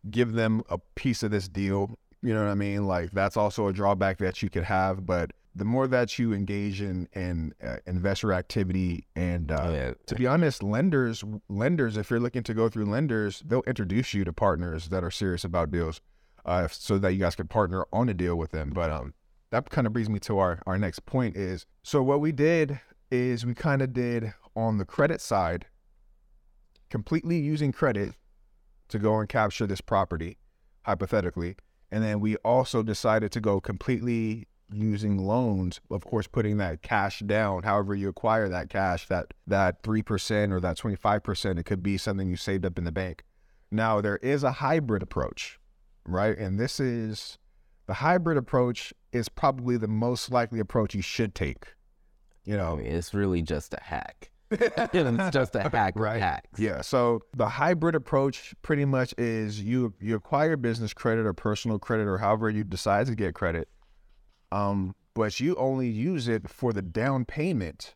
give 0.09 0.33
them 0.33 0.63
a 0.69 0.77
piece 0.95 1.23
of 1.23 1.31
this 1.31 1.47
deal? 1.47 1.97
You 2.21 2.33
know 2.33 2.43
what 2.43 2.51
I 2.51 2.55
mean? 2.55 2.85
Like 2.85 3.11
that's 3.11 3.37
also 3.37 3.67
a 3.67 3.73
drawback 3.73 4.17
that 4.17 4.41
you 4.43 4.49
could 4.49 4.65
have, 4.65 5.05
but 5.05 5.31
the 5.55 5.65
more 5.65 5.87
that 5.87 6.19
you 6.19 6.33
engage 6.33 6.81
in 6.81 7.07
in 7.13 7.53
uh, 7.63 7.77
investor 7.87 8.33
activity 8.33 9.05
and 9.15 9.51
uh, 9.51 9.61
Oh, 9.63 9.73
yeah. 9.73 9.93
to 10.07 10.15
be 10.15 10.27
honest, 10.27 10.61
lenders 10.61 11.23
lenders 11.49 11.97
if 11.97 12.09
you're 12.09 12.19
looking 12.19 12.43
to 12.43 12.53
go 12.53 12.69
through 12.69 12.85
lenders, 12.85 13.41
they'll 13.45 13.63
introduce 13.65 14.13
you 14.13 14.23
to 14.25 14.33
partners 14.33 14.89
that 14.89 15.03
are 15.03 15.11
serious 15.11 15.43
about 15.43 15.71
deals, 15.71 16.01
uh, 16.45 16.67
so 16.69 16.97
that 16.99 17.13
you 17.13 17.19
guys 17.19 17.35
can 17.35 17.47
partner 17.47 17.85
on 17.93 18.09
a 18.09 18.13
deal 18.13 18.35
with 18.35 18.51
them. 18.51 18.71
But 18.71 18.91
um, 18.91 19.13
that 19.51 19.69
kind 19.69 19.87
of 19.87 19.93
brings 19.93 20.09
me 20.09 20.19
to 20.19 20.37
our 20.39 20.61
our 20.67 20.77
next 20.77 21.05
point 21.05 21.35
is 21.35 21.65
so 21.83 22.03
what 22.03 22.19
we 22.19 22.31
did 22.31 22.79
is 23.11 23.45
we 23.45 23.53
kind 23.53 23.81
of 23.81 23.93
did 23.93 24.33
on 24.55 24.77
the 24.77 24.85
credit 24.85 25.21
side, 25.21 25.65
completely 26.89 27.37
using 27.39 27.71
credit 27.71 28.13
to 28.89 28.99
go 28.99 29.19
and 29.19 29.29
capture 29.29 29.65
this 29.65 29.81
property, 29.81 30.37
hypothetically. 30.83 31.55
And 31.91 32.03
then 32.03 32.19
we 32.19 32.35
also 32.37 32.83
decided 32.83 33.31
to 33.31 33.41
go 33.41 33.59
completely 33.59 34.47
using 34.71 35.17
loans, 35.17 35.81
of 35.89 36.05
course, 36.05 36.27
putting 36.27 36.57
that 36.57 36.83
cash 36.83 37.19
down, 37.21 37.63
however 37.63 37.95
you 37.95 38.07
acquire 38.09 38.47
that 38.49 38.69
cash, 38.69 39.07
that 39.07 39.33
that 39.47 39.81
three 39.81 40.03
percent 40.03 40.53
or 40.53 40.59
that 40.59 40.77
twenty 40.77 40.95
five 40.95 41.23
percent, 41.23 41.57
it 41.57 41.63
could 41.63 41.81
be 41.81 41.97
something 41.97 42.29
you 42.29 42.35
saved 42.35 42.65
up 42.65 42.77
in 42.77 42.83
the 42.83 42.91
bank. 42.91 43.23
Now 43.71 44.01
there 44.01 44.17
is 44.17 44.43
a 44.43 44.51
hybrid 44.51 45.01
approach, 45.01 45.59
right? 46.05 46.37
And 46.37 46.59
this 46.59 46.79
is 46.79 47.39
the 47.87 47.95
hybrid 47.95 48.37
approach 48.37 48.93
is 49.11 49.29
probably 49.29 49.77
the 49.77 49.87
most 49.87 50.31
likely 50.31 50.59
approach 50.59 50.93
you 50.93 51.01
should 51.01 51.33
take. 51.33 51.73
You 52.45 52.53
I 52.53 52.57
know, 52.57 52.75
mean, 52.77 52.85
it's 52.85 53.13
really 53.13 53.41
just 53.41 53.73
a 53.73 53.79
hack. 53.81 54.28
it's 54.93 55.33
just 55.33 55.55
a 55.55 55.69
hack 55.69 55.93
Right. 55.97 56.21
hacks. 56.21 56.59
Yeah. 56.59 56.81
So 56.81 57.21
the 57.35 57.47
hybrid 57.47 57.95
approach 57.95 58.53
pretty 58.61 58.85
much 58.85 59.13
is 59.17 59.61
you 59.61 59.93
you 59.99 60.15
acquire 60.15 60.57
business 60.57 60.93
credit 60.93 61.25
or 61.25 61.33
personal 61.33 61.79
credit 61.79 62.07
or 62.07 62.17
however 62.17 62.49
you 62.49 62.63
decide 62.63 63.07
to 63.07 63.15
get 63.15 63.35
credit, 63.35 63.67
um, 64.51 64.95
but 65.13 65.39
you 65.39 65.55
only 65.55 65.87
use 65.89 66.27
it 66.27 66.49
for 66.49 66.73
the 66.73 66.81
down 66.81 67.25
payment 67.25 67.95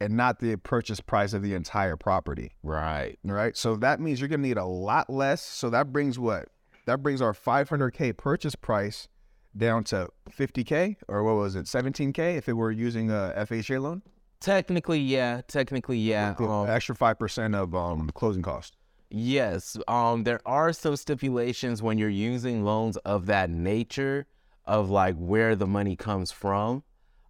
and 0.00 0.16
not 0.16 0.40
the 0.40 0.56
purchase 0.56 1.00
price 1.00 1.32
of 1.32 1.42
the 1.42 1.54
entire 1.54 1.96
property. 1.96 2.52
Right. 2.62 3.18
Right. 3.22 3.56
So 3.56 3.76
that 3.76 4.00
means 4.00 4.20
you're 4.20 4.28
gonna 4.28 4.42
need 4.42 4.56
a 4.58 4.64
lot 4.64 5.08
less. 5.10 5.42
So 5.42 5.70
that 5.70 5.92
brings 5.92 6.18
what? 6.18 6.48
That 6.86 7.02
brings 7.02 7.22
our 7.22 7.32
500k 7.32 8.16
purchase 8.16 8.56
price 8.56 9.08
down 9.56 9.84
to 9.84 10.08
50k 10.30 10.96
or 11.08 11.22
what 11.22 11.34
was 11.36 11.54
it 11.54 11.66
17k 11.66 12.36
if 12.38 12.48
it 12.48 12.54
were 12.54 12.70
using 12.72 13.10
a 13.10 13.32
FHA 13.36 13.80
loan. 13.80 14.02
Technically, 14.42 14.98
yeah. 15.00 15.40
Technically, 15.46 15.98
yeah. 15.98 16.34
The 16.34 16.44
Um, 16.44 16.68
extra 16.68 16.94
five 16.94 17.18
percent 17.18 17.54
of 17.54 17.74
um 17.74 18.10
closing 18.14 18.42
cost. 18.42 18.76
Yes, 19.14 19.76
um, 19.88 20.24
there 20.24 20.40
are 20.46 20.72
some 20.72 20.96
stipulations 20.96 21.82
when 21.82 21.98
you're 21.98 22.08
using 22.08 22.64
loans 22.64 22.96
of 22.98 23.26
that 23.26 23.50
nature, 23.50 24.26
of 24.64 24.88
like 24.88 25.16
where 25.16 25.54
the 25.54 25.66
money 25.66 25.96
comes 25.96 26.32
from. 26.32 26.82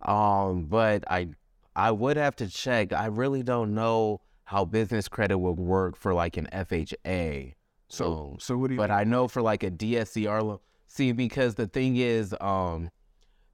Um, 0.03 0.66
but 0.66 1.05
I, 1.11 1.31
I 1.75 1.90
would 1.90 2.16
have 2.16 2.37
to 2.37 2.48
check. 2.48 2.92
I 2.92 3.07
really 3.07 3.42
don't 3.42 3.75
know 3.75 4.20
how 4.44 4.64
business 4.64 5.09
credit 5.09 5.38
would 5.38 5.59
work 5.59 5.96
for 5.96 6.14
like 6.14 6.37
an 6.37 6.48
FHA. 6.53 7.55
So 7.88 8.11
loan. 8.11 8.37
so 8.40 8.57
what 8.57 8.68
do 8.68 8.75
you 8.75 8.79
but 8.79 8.90
I 8.90 9.05
know 9.05 9.29
for 9.29 9.42
like 9.42 9.62
a 9.62 9.70
DSCR 9.70 10.42
loan. 10.42 10.59
See, 10.87 11.12
because 11.12 11.57
the 11.57 11.66
thing 11.66 11.96
is, 11.96 12.35
um, 12.40 12.90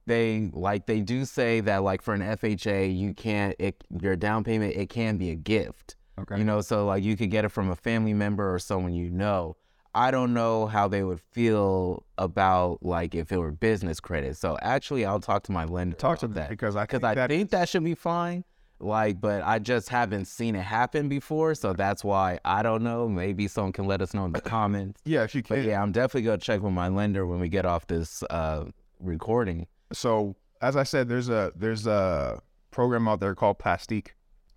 they 0.09 0.49
like 0.51 0.85
they 0.87 0.99
do 0.99 1.23
say 1.23 1.61
that 1.61 1.83
like 1.83 2.01
for 2.01 2.13
an 2.13 2.19
FHA, 2.21 2.97
you 2.97 3.13
can't 3.13 3.55
it 3.59 3.81
your 4.01 4.17
down 4.17 4.43
payment 4.43 4.75
it 4.75 4.89
can 4.89 5.15
be 5.17 5.29
a 5.29 5.35
gift. 5.35 5.95
Okay. 6.19 6.37
You 6.37 6.43
know, 6.43 6.59
so 6.59 6.85
like 6.85 7.01
you 7.03 7.15
could 7.15 7.31
get 7.31 7.45
it 7.45 7.49
from 7.49 7.69
a 7.69 7.75
family 7.77 8.13
member 8.13 8.53
or 8.53 8.59
someone 8.59 8.93
you 8.93 9.09
know. 9.09 9.55
I 9.95 10.11
don't 10.11 10.33
know 10.33 10.67
how 10.67 10.87
they 10.87 11.03
would 11.03 11.19
feel 11.19 12.05
about 12.17 12.79
like 12.83 13.15
if 13.15 13.31
it 13.31 13.37
were 13.37 13.51
business 13.51 13.99
credit. 13.99 14.35
So 14.37 14.57
actually, 14.61 15.05
I'll 15.05 15.19
talk 15.21 15.43
to 15.43 15.51
my 15.51 15.63
lender. 15.65 15.95
Talk 15.95 16.19
to 16.19 16.27
that 16.27 16.49
because 16.49 16.75
I 16.75 16.83
because 16.83 16.99
think 17.01 17.11
I 17.11 17.15
that 17.15 17.29
think 17.29 17.49
that 17.51 17.69
should 17.69 17.83
be 17.85 17.95
fine. 17.95 18.43
Like, 18.81 19.19
but 19.19 19.43
I 19.43 19.59
just 19.59 19.89
haven't 19.89 20.25
seen 20.25 20.55
it 20.55 20.61
happen 20.61 21.09
before, 21.09 21.53
so 21.55 21.73
that's 21.73 22.01
why 22.03 22.39
I 22.45 22.63
don't 22.63 22.81
know. 22.83 23.09
Maybe 23.09 23.47
someone 23.47 23.73
can 23.73 23.85
let 23.87 24.01
us 24.01 24.13
know 24.13 24.23
in 24.25 24.31
the 24.31 24.39
comments. 24.41 25.01
yeah, 25.05 25.23
if 25.23 25.35
you 25.35 25.41
But 25.41 25.55
can. 25.55 25.63
yeah, 25.65 25.81
I'm 25.81 25.91
definitely 25.91 26.21
gonna 26.23 26.37
check 26.37 26.61
with 26.61 26.71
my 26.73 26.87
lender 26.87 27.25
when 27.25 27.39
we 27.39 27.49
get 27.49 27.65
off 27.65 27.87
this 27.87 28.23
uh, 28.29 28.65
recording. 29.01 29.67
So 29.93 30.35
as 30.61 30.75
I 30.75 30.83
said, 30.83 31.09
there's 31.09 31.29
a 31.29 31.51
there's 31.55 31.87
a 31.87 32.41
program 32.71 33.07
out 33.07 33.19
there 33.19 33.35
called 33.35 33.59
Plastiq, 33.59 34.09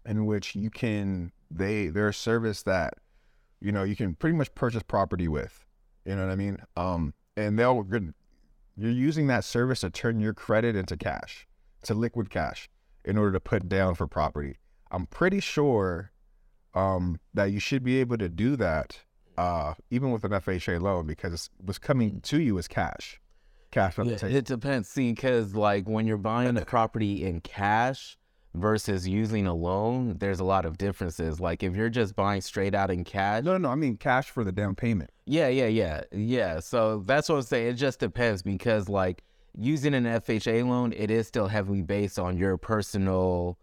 in 0.07 0.27
which 0.27 0.55
you 0.55 0.71
can 0.71 1.33
they 1.51 1.89
they're 1.89 2.09
a 2.09 2.15
service 2.15 2.63
that 2.65 2.95
you 3.61 3.73
know 3.73 3.83
you 3.83 3.97
can 3.97 4.15
pretty 4.15 4.37
much 4.37 4.55
purchase 4.55 4.83
property 4.83 5.29
with. 5.29 5.65
You 6.05 6.17
know 6.17 6.27
what 6.27 6.33
I 6.33 6.37
mean? 6.37 6.59
Um, 6.77 7.15
and 7.37 7.59
they'll 7.59 7.87
you're 8.77 8.91
using 8.91 9.27
that 9.29 9.45
service 9.45 9.81
to 9.81 9.91
turn 9.91 10.21
your 10.21 10.35
credit 10.35 10.75
into 10.77 10.97
cash, 10.97 11.47
to 11.83 11.95
liquid 11.95 12.31
cash, 12.31 12.69
in 13.05 13.19
order 13.19 13.33
to 13.33 13.41
put 13.41 13.69
down 13.69 13.95
for 13.95 14.07
property. 14.07 14.57
I'm 14.91 15.07
pretty 15.07 15.41
sure 15.41 16.11
um, 16.75 17.21
that 17.35 17.47
you 17.47 17.61
should 17.61 17.83
be 17.83 18.01
able 18.01 18.19
to 18.19 18.29
do 18.29 18.57
that 18.57 18.99
uh, 19.39 19.75
even 19.91 20.11
with 20.11 20.25
an 20.25 20.33
FHA 20.33 20.81
loan 20.81 21.07
because 21.07 21.51
what's 21.59 21.79
coming 21.79 22.21
to 22.23 22.41
you 22.41 22.59
is 22.59 22.69
cash. 22.69 23.21
Cash 23.73 23.99
on 23.99 24.07
the 24.07 24.17
table. 24.17 24.37
it 24.37 24.45
depends. 24.45 24.89
See, 24.89 25.13
because 25.13 25.55
like 25.55 25.89
when 25.89 26.07
you're 26.07 26.19
buying 26.19 26.57
a 26.57 26.65
property 26.65 27.25
in 27.25 27.41
cash 27.41 28.17
versus 28.55 29.09
using 29.09 29.47
a 29.47 29.55
loan, 29.55 30.19
there's 30.19 30.39
a 30.41 30.45
lot 30.45 30.65
of 30.65 30.79
differences. 30.79 31.41
Like 31.41 31.63
if 31.63 31.75
you're 31.75 31.89
just 31.89 32.15
buying 32.15 32.43
straight 32.43 32.75
out 32.75 32.91
in 32.91 33.03
cash, 33.03 33.43
No, 33.43 33.53
no, 33.53 33.59
no. 33.59 33.71
I 33.71 33.75
mean 33.75 33.97
cash 33.97 34.31
for 34.31 34.45
the 34.45 34.53
down 34.53 34.75
payment. 34.75 35.11
Yeah, 35.27 35.49
yeah, 35.49 35.67
yeah, 35.67 36.03
yeah. 36.13 36.61
So 36.61 37.03
that's 37.07 37.29
what 37.29 37.37
I'm 37.37 37.43
saying. 37.43 37.69
It 37.69 37.75
just 37.75 37.99
depends 38.01 38.43
because, 38.43 38.89
like, 38.89 39.23
using 39.57 39.95
an 39.95 40.05
FHA 40.05 40.69
loan, 40.69 40.93
it 40.93 41.11
is 41.11 41.27
still 41.27 41.47
heavily 41.49 41.83
based 41.83 42.19
on 42.19 42.37
your 42.37 42.57
personal 42.57 43.59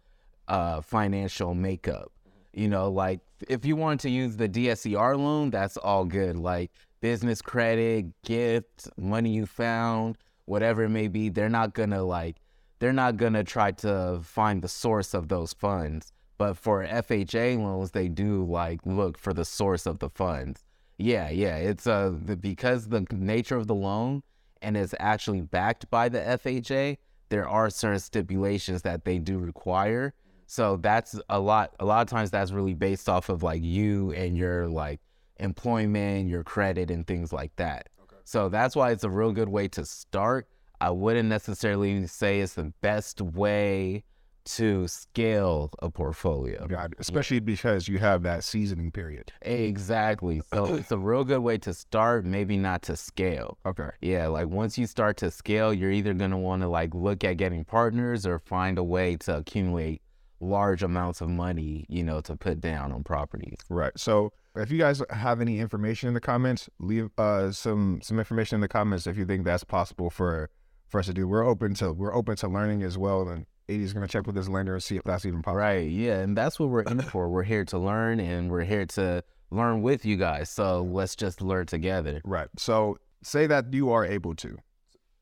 uh, 0.48 0.82
financial 0.82 1.54
makeup. 1.54 2.12
You 2.54 2.68
know, 2.68 2.90
like 2.90 3.20
if 3.48 3.66
you 3.66 3.76
want 3.76 4.02
to 4.02 4.10
use 4.10 4.38
the 4.38 4.50
DSCR 4.50 5.18
loan, 5.18 5.52
that's 5.52 5.78
all 5.78 6.06
good. 6.06 6.36
Like 6.36 6.72
business 7.02 7.42
credit, 7.42 8.08
gift, 8.24 8.90
money 8.98 9.32
you 9.32 9.46
found, 9.46 10.18
whatever 10.46 10.84
it 10.84 10.90
may 10.90 11.08
be, 11.08 11.30
they're 11.30 11.50
not 11.50 11.74
gonna 11.74 12.04
like, 12.04 12.38
they're 12.80 12.94
not 12.94 13.18
gonna 13.18 13.44
try 13.44 13.72
to 13.72 14.20
find 14.24 14.62
the 14.62 14.68
source 14.68 15.14
of 15.14 15.28
those 15.28 15.54
funds. 15.54 16.12
But 16.38 16.58
for 16.58 16.86
FHA 16.86 17.58
loans, 17.58 17.92
they 17.92 18.08
do 18.08 18.46
like 18.46 18.80
look 18.86 19.18
for 19.18 19.34
the 19.34 19.46
source 19.46 19.86
of 19.86 20.00
the 20.00 20.10
funds. 20.10 20.64
Yeah, 20.98 21.30
yeah. 21.30 21.58
It's 21.58 21.88
uh 21.88 22.12
because 22.40 22.88
the 22.88 23.06
nature 23.12 23.58
of 23.58 23.68
the 23.68 23.76
loan 23.76 24.24
and 24.62 24.76
it's 24.76 24.94
actually 25.00 25.42
backed 25.42 25.90
by 25.90 26.10
the 26.10 26.20
FHA. 26.20 26.98
There 27.30 27.48
are 27.48 27.70
certain 27.70 28.00
stipulations 28.00 28.82
that 28.82 29.06
they 29.06 29.20
do 29.20 29.38
require. 29.38 30.14
So 30.48 30.78
that's 30.78 31.20
a 31.30 31.40
lot. 31.40 31.76
A 31.80 31.86
lot 31.86 32.02
of 32.02 32.08
times 32.08 32.32
that's 32.32 32.52
really 32.52 32.74
based 32.74 33.08
off 33.08 33.30
of 33.30 33.44
like 33.44 33.64
you 33.64 34.12
and 34.14 34.38
your 34.38 34.68
like 34.68 35.00
employment, 35.40 36.30
your 36.30 36.44
credit, 36.44 36.92
and 36.92 37.06
things 37.06 37.34
like 37.34 37.56
that. 37.58 37.90
Okay. 38.04 38.22
So 38.26 38.50
that's 38.50 38.76
why 38.76 38.92
it's 38.92 39.04
a 39.04 39.10
real 39.10 39.32
good 39.32 39.50
way 39.50 39.68
to 39.70 39.86
start. 39.86 40.48
I 40.82 40.92
wouldn't 40.92 41.28
necessarily 41.28 42.08
say 42.08 42.40
it's 42.40 42.54
the 42.54 42.74
best 42.82 43.22
way 43.22 44.04
to 44.46 44.88
scale 44.88 45.70
a 45.80 45.92
portfolio. 45.92 46.66
God, 46.68 46.96
especially 46.98 47.40
because 47.40 47.88
you 47.88 48.00
have 48.00 48.24
that 48.24 48.44
seasoning 48.44 48.92
period. 48.92 49.32
Exactly. 49.42 50.42
So 50.60 50.76
it's 50.76 50.92
a 50.92 50.98
real 50.98 51.24
good 51.24 51.40
way 51.40 51.60
to 51.60 51.74
start, 51.74 52.26
maybe 52.26 52.58
not 52.58 52.82
to 52.84 52.96
scale. 52.96 53.60
Okay. 53.66 53.90
Yeah, 54.02 54.28
like 54.28 54.48
once 54.48 54.78
you 54.78 54.88
start 54.88 55.18
to 55.18 55.30
scale, 55.30 55.74
you're 55.74 55.92
either 55.92 56.14
going 56.14 56.32
to 56.32 56.38
want 56.38 56.64
to 56.64 56.68
like 56.68 56.96
look 56.96 57.24
at 57.24 57.38
getting 57.38 57.64
partners 57.64 58.26
or 58.26 58.40
find 58.40 58.78
a 58.80 58.84
way 58.84 59.16
to 59.18 59.38
accumulate 59.38 60.02
large 60.40 60.82
amounts 60.82 61.22
of 61.22 61.30
money, 61.30 61.86
you 61.88 62.04
know, 62.04 62.20
to 62.22 62.36
put 62.36 62.60
down 62.62 62.92
on 62.92 63.04
properties. 63.04 63.58
Right. 63.70 63.92
So 63.96 64.34
if 64.56 64.72
you 64.72 64.78
guys 64.78 65.02
have 65.10 65.42
any 65.42 65.60
information 65.60 66.08
in 66.08 66.14
the 66.14 66.20
comments, 66.20 66.70
leave 66.80 67.10
uh 67.18 67.52
some 67.52 68.00
some 68.02 68.20
information 68.20 68.56
in 68.56 68.62
the 68.62 68.68
comments 68.68 69.08
if 69.08 69.18
you 69.18 69.26
think 69.26 69.46
that's 69.46 69.64
possible 69.64 70.10
for 70.10 70.50
for 70.88 71.00
us 71.00 71.06
to 71.06 71.14
do. 71.14 71.28
We're 71.28 71.46
open 71.46 71.74
to 71.76 71.94
we're 71.94 72.14
open 72.14 72.36
to 72.38 72.48
learning 72.48 72.84
as 72.84 72.98
well. 72.98 73.28
And 73.28 73.46
AD's 73.70 73.94
gonna 73.94 74.08
check 74.08 74.26
with 74.26 74.36
his 74.36 74.50
lender 74.50 74.74
and 74.74 74.84
see 74.84 74.98
if 74.98 75.04
that's 75.04 75.26
even 75.26 75.42
possible. 75.42 75.60
Right. 75.60 75.90
Yeah, 75.90 76.20
and 76.20 76.36
that's 76.36 76.60
what 76.60 76.70
we're 76.70 76.82
in 76.82 77.02
for. 77.02 77.30
We're 77.30 77.44
here 77.44 77.66
to 77.66 77.78
learn 77.78 78.20
and 78.20 78.50
we're 78.50 78.64
here 78.64 78.86
to 78.88 79.24
learn 79.52 79.82
with 79.82 80.06
you 80.06 80.18
guys. 80.18 80.50
So 80.50 80.82
let's 80.84 81.16
just 81.16 81.42
learn 81.42 81.66
together. 81.68 82.22
Right. 82.24 82.48
So 82.58 82.98
say 83.24 83.48
that 83.48 83.74
you 83.74 83.92
are 83.92 84.06
able 84.06 84.36
to. 84.36 84.58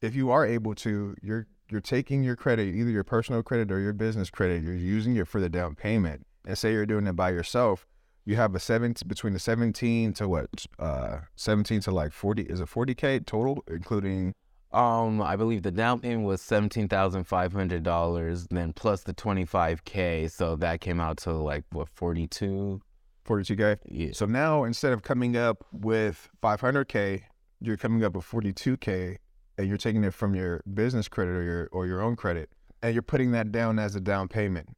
If 0.02 0.16
you 0.16 0.30
are 0.30 0.46
able 0.46 0.76
to, 0.76 1.16
you're 1.22 1.48
you're 1.70 1.82
taking 1.82 2.24
your 2.24 2.36
credit, 2.36 2.74
either 2.74 2.90
your 2.90 3.04
personal 3.04 3.44
credit 3.44 3.72
or 3.72 3.80
your 3.80 3.94
business 3.94 4.30
credit, 4.30 4.64
you're 4.64 4.74
using 4.74 5.18
it 5.18 5.28
for 5.28 5.42
the 5.42 5.50
down 5.50 5.76
payment. 5.76 6.26
And 6.46 6.58
say 6.58 6.72
you're 6.72 6.86
doing 6.86 7.08
it 7.08 7.16
by 7.16 7.32
yourself, 7.32 7.86
you 8.28 8.36
have 8.36 8.54
a 8.56 8.60
seven 8.60 8.94
between 9.08 9.34
the 9.34 9.40
17 9.40 10.14
to 10.14 10.28
what? 10.28 10.50
Uh 10.78 11.20
17 11.36 11.82
to 11.82 11.92
like 11.92 12.12
40 12.12 12.44
is 12.44 12.60
it 12.60 12.68
40k 12.68 13.26
total 13.26 13.64
including 13.68 14.34
Um, 14.72 15.22
I 15.22 15.36
believe 15.38 15.62
the 15.64 15.72
down 15.72 16.02
payment 16.02 16.26
was 16.28 16.42
seventeen 16.42 16.88
thousand 16.90 17.24
five 17.24 17.54
hundred 17.54 17.84
dollars, 17.84 18.48
then 18.52 18.74
plus 18.74 19.00
the 19.04 19.14
twenty 19.14 19.46
five 19.46 19.86
k, 19.86 20.28
so 20.28 20.58
that 20.58 20.82
came 20.82 21.00
out 21.00 21.18
to 21.26 21.32
like 21.32 21.64
what 21.72 21.88
forty 21.90 22.28
two. 22.28 22.82
42k. 23.26 23.78
Yeah. 23.90 24.12
So 24.14 24.26
now 24.26 24.64
instead 24.66 24.94
of 24.94 25.04
coming 25.04 25.36
up 25.36 25.66
with 25.72 26.30
500k, 26.42 27.24
you're 27.60 27.76
coming 27.78 28.04
up 28.06 28.16
with 28.16 28.26
42k 28.26 29.18
and 29.58 29.68
you're 29.68 29.78
taking 29.78 30.04
it 30.06 30.14
from 30.14 30.34
your 30.36 30.62
business 30.74 31.08
credit 31.10 31.32
or 31.32 31.44
your 31.44 31.70
or 31.74 31.86
your 31.88 32.02
own 32.02 32.16
credit 32.16 32.50
and 32.82 32.94
you're 32.94 33.02
putting 33.14 33.32
that 33.32 33.52
down 33.52 33.80
as 33.80 33.96
a 33.96 34.02
down 34.02 34.28
payment. 34.30 34.70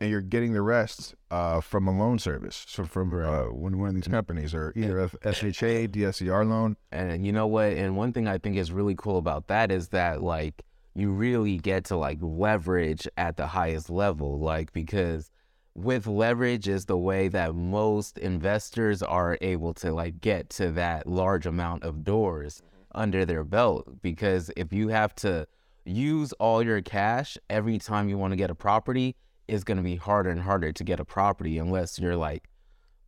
And 0.00 0.10
you're 0.10 0.20
getting 0.20 0.52
the 0.52 0.60
rest 0.60 1.14
uh, 1.30 1.60
from 1.62 1.88
a 1.88 1.98
loan 1.98 2.18
service, 2.18 2.66
so 2.68 2.84
from 2.84 3.14
uh, 3.14 3.44
one 3.44 3.78
one 3.78 3.88
of 3.88 3.94
these 3.94 4.08
companies, 4.08 4.52
or 4.54 4.72
either 4.76 5.00
a 5.00 5.08
FHA, 5.08 5.88
DSCR 5.88 6.46
loan. 6.46 6.76
And 6.92 7.24
you 7.24 7.32
know 7.32 7.46
what? 7.46 7.72
And 7.72 7.96
one 7.96 8.12
thing 8.12 8.28
I 8.28 8.36
think 8.36 8.56
is 8.56 8.70
really 8.70 8.94
cool 8.94 9.16
about 9.16 9.46
that 9.48 9.70
is 9.72 9.88
that 9.88 10.22
like 10.22 10.62
you 10.94 11.10
really 11.12 11.58
get 11.58 11.84
to 11.86 11.96
like 11.96 12.18
leverage 12.20 13.08
at 13.16 13.36
the 13.36 13.46
highest 13.46 13.88
level, 13.88 14.38
like 14.38 14.72
because 14.72 15.30
with 15.74 16.06
leverage 16.06 16.68
is 16.68 16.86
the 16.86 16.96
way 16.96 17.28
that 17.28 17.54
most 17.54 18.16
investors 18.16 19.02
are 19.02 19.36
able 19.42 19.74
to 19.74 19.92
like 19.92 20.20
get 20.22 20.48
to 20.48 20.70
that 20.72 21.06
large 21.06 21.44
amount 21.44 21.84
of 21.84 22.02
doors 22.02 22.62
under 22.94 23.26
their 23.26 23.44
belt. 23.44 24.00
Because 24.00 24.50
if 24.56 24.72
you 24.72 24.88
have 24.88 25.14
to 25.16 25.46
use 25.84 26.32
all 26.34 26.62
your 26.62 26.80
cash 26.80 27.36
every 27.50 27.78
time 27.78 28.08
you 28.08 28.16
want 28.16 28.32
to 28.32 28.36
get 28.36 28.50
a 28.50 28.54
property, 28.54 29.16
it's 29.48 29.64
going 29.64 29.76
to 29.76 29.82
be 29.82 29.96
harder 29.96 30.30
and 30.30 30.40
harder 30.40 30.72
to 30.72 30.84
get 30.84 31.00
a 31.00 31.04
property 31.04 31.58
unless 31.58 31.98
you're 31.98 32.16
like 32.16 32.48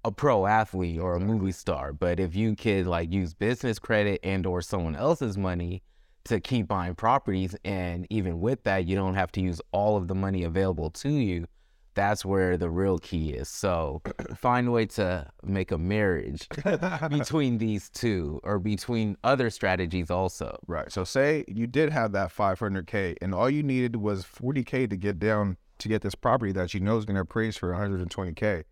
a 0.04 0.12
pro 0.12 0.46
athlete 0.46 1.00
or 1.00 1.14
a 1.16 1.20
movie 1.20 1.52
star. 1.52 1.92
But 1.92 2.20
if 2.20 2.34
you 2.34 2.56
could 2.56 2.86
like 2.86 3.12
use 3.12 3.34
business 3.34 3.78
credit 3.78 4.20
and 4.22 4.46
or 4.46 4.62
someone 4.62 4.96
else's 4.96 5.36
money 5.36 5.82
to 6.24 6.40
keep 6.40 6.68
buying 6.68 6.94
properties 6.94 7.56
and 7.64 8.06
even 8.10 8.40
with 8.40 8.62
that 8.64 8.86
you 8.86 8.94
don't 8.94 9.14
have 9.14 9.32
to 9.32 9.40
use 9.40 9.60
all 9.72 9.96
of 9.96 10.08
the 10.08 10.14
money 10.14 10.44
available 10.44 10.90
to 10.90 11.08
you, 11.08 11.46
that's 11.94 12.24
where 12.24 12.56
the 12.56 12.70
real 12.70 12.98
key 12.98 13.30
is. 13.30 13.48
So 13.48 14.02
find 14.36 14.68
a 14.68 14.70
way 14.70 14.86
to 14.86 15.28
make 15.42 15.72
a 15.72 15.78
marriage 15.78 16.48
between 17.10 17.58
these 17.58 17.90
two 17.90 18.40
or 18.44 18.60
between 18.60 19.16
other 19.24 19.50
strategies 19.50 20.10
also. 20.10 20.58
Right. 20.68 20.92
So 20.92 21.02
say 21.02 21.44
you 21.48 21.66
did 21.66 21.90
have 21.90 22.12
that 22.12 22.32
500k, 22.32 23.16
and 23.20 23.34
all 23.34 23.50
you 23.50 23.64
needed 23.64 23.96
was 23.96 24.24
40k 24.24 24.88
to 24.90 24.96
get 24.96 25.18
down 25.18 25.56
to 25.78 25.88
get 25.88 26.02
this 26.02 26.14
property 26.14 26.52
that 26.52 26.74
you 26.74 26.80
know 26.80 26.96
is 26.98 27.04
going 27.04 27.14
to 27.16 27.22
appraise 27.22 27.56
for 27.56 27.72
120k. 27.72 28.64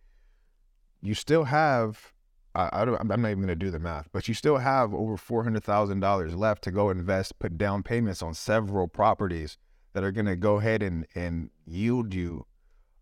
You 1.03 1.15
still 1.15 1.45
have, 1.45 2.13
I, 2.55 2.71
I 2.73 2.85
don't, 2.85 3.01
I'm 3.01 3.09
not 3.09 3.31
even 3.31 3.39
going 3.39 3.49
to 3.49 3.55
do 3.57 3.71
the 3.71 3.79
math, 3.79 4.09
but 4.13 4.29
you 4.29 4.35
still 4.35 4.59
have 4.59 4.95
over 4.95 5.17
four 5.17 5.45
hundred 5.45 5.63
thousand 5.65 6.01
dollars 6.01 6.35
left 6.35 6.63
to 6.65 6.71
go 6.71 6.91
invest, 6.91 7.39
put 7.39 7.57
down 7.59 7.83
payments 7.83 8.23
on 8.23 8.35
several 8.35 8.89
properties 8.89 9.59
that 9.93 10.03
are 10.05 10.13
going 10.13 10.27
to 10.27 10.37
go 10.37 10.57
ahead 10.57 10.83
and 10.83 11.07
and 11.15 11.51
yield 11.67 12.13
you, 12.15 12.47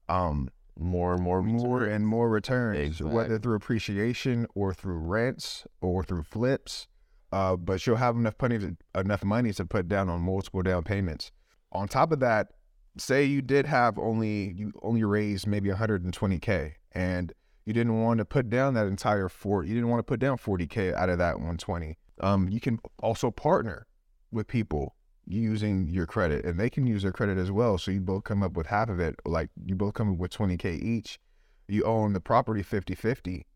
um, 0.08 0.50
More 0.78 1.14
and 1.14 1.22
more 1.22 1.42
more 1.42 1.84
and 1.84 2.06
more 2.06 2.28
returns, 2.28 2.78
Exactly. 2.78 3.14
whether 3.14 3.38
through 3.38 3.54
appreciation 3.56 4.46
or 4.54 4.74
through 4.74 4.98
rents 4.98 5.66
or 5.80 6.02
through 6.04 6.24
flips. 6.24 6.88
Uh, 7.32 7.56
but 7.56 7.84
you'll 7.84 7.96
have 7.96 8.16
enough 8.16 8.34
money 8.40 8.58
to 8.58 8.76
enough 8.94 9.24
money 9.24 9.52
to 9.52 9.64
put 9.64 9.88
down 9.88 10.08
on 10.08 10.20
multiple 10.20 10.62
down 10.62 10.84
payments. 10.84 11.32
On 11.72 11.88
top 11.88 12.12
of 12.12 12.20
that, 12.20 12.52
say 12.96 13.24
you 13.24 13.42
did 13.42 13.66
have 13.66 13.98
only 13.98 14.54
you 14.56 14.72
only 14.82 15.04
raised 15.04 15.46
maybe 15.46 15.70
120k, 15.70 16.72
and 16.92 17.32
you 17.64 17.72
didn't 17.72 18.00
want 18.00 18.18
to 18.18 18.24
put 18.24 18.50
down 18.50 18.74
that 18.74 18.86
entire 18.86 19.28
four. 19.28 19.64
You 19.64 19.74
didn't 19.74 19.88
want 19.88 20.00
to 20.00 20.04
put 20.04 20.20
down 20.20 20.36
40k 20.36 20.94
out 20.94 21.08
of 21.08 21.18
that 21.18 21.34
120. 21.34 21.96
Um, 22.20 22.48
you 22.48 22.60
can 22.60 22.78
also 23.00 23.30
partner 23.30 23.86
with 24.30 24.46
people 24.46 24.94
using 25.26 25.88
your 25.88 26.06
credit 26.06 26.44
and 26.44 26.60
they 26.60 26.68
can 26.68 26.86
use 26.86 27.02
their 27.02 27.12
credit 27.12 27.38
as 27.38 27.50
well. 27.50 27.78
So 27.78 27.90
you 27.90 28.00
both 28.00 28.24
come 28.24 28.42
up 28.42 28.52
with 28.52 28.66
half 28.66 28.88
of 28.88 29.00
it. 29.00 29.16
Like 29.24 29.48
you 29.64 29.74
both 29.74 29.94
come 29.94 30.12
up 30.12 30.18
with 30.18 30.32
20K 30.32 30.82
each. 30.82 31.18
You 31.66 31.84
own 31.84 32.12
the 32.12 32.20
property 32.20 32.62
50 32.62 32.94
50 32.94 33.46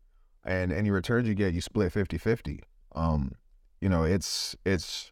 and 0.45 0.71
any 0.71 0.89
returns 0.89 1.27
you 1.27 1.35
get, 1.35 1.53
you 1.53 1.61
split 1.61 1.91
50 1.91 2.17
50. 2.17 2.63
Um, 2.95 3.33
you 3.81 3.89
know, 3.89 4.03
it's, 4.03 4.55
it's, 4.65 5.11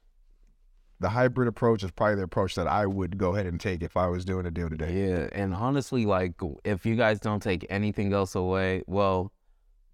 the 0.99 1.09
hybrid 1.09 1.47
approach 1.47 1.83
is 1.83 1.91
probably 1.91 2.15
the 2.15 2.23
approach 2.23 2.55
that 2.55 2.67
I 2.67 2.85
would 2.85 3.17
go 3.17 3.35
ahead 3.35 3.45
and 3.45 3.59
take 3.59 3.83
if 3.83 3.95
I 3.95 4.07
was 4.07 4.25
doing 4.25 4.45
a 4.45 4.51
deal 4.51 4.69
today. 4.69 5.09
Yeah, 5.09 5.27
and 5.31 5.53
honestly, 5.53 6.05
like 6.05 6.33
if 6.63 6.85
you 6.85 6.95
guys 6.95 7.19
don't 7.19 7.41
take 7.41 7.65
anything 7.69 8.13
else 8.13 8.33
away, 8.33 8.83
well, 8.87 9.31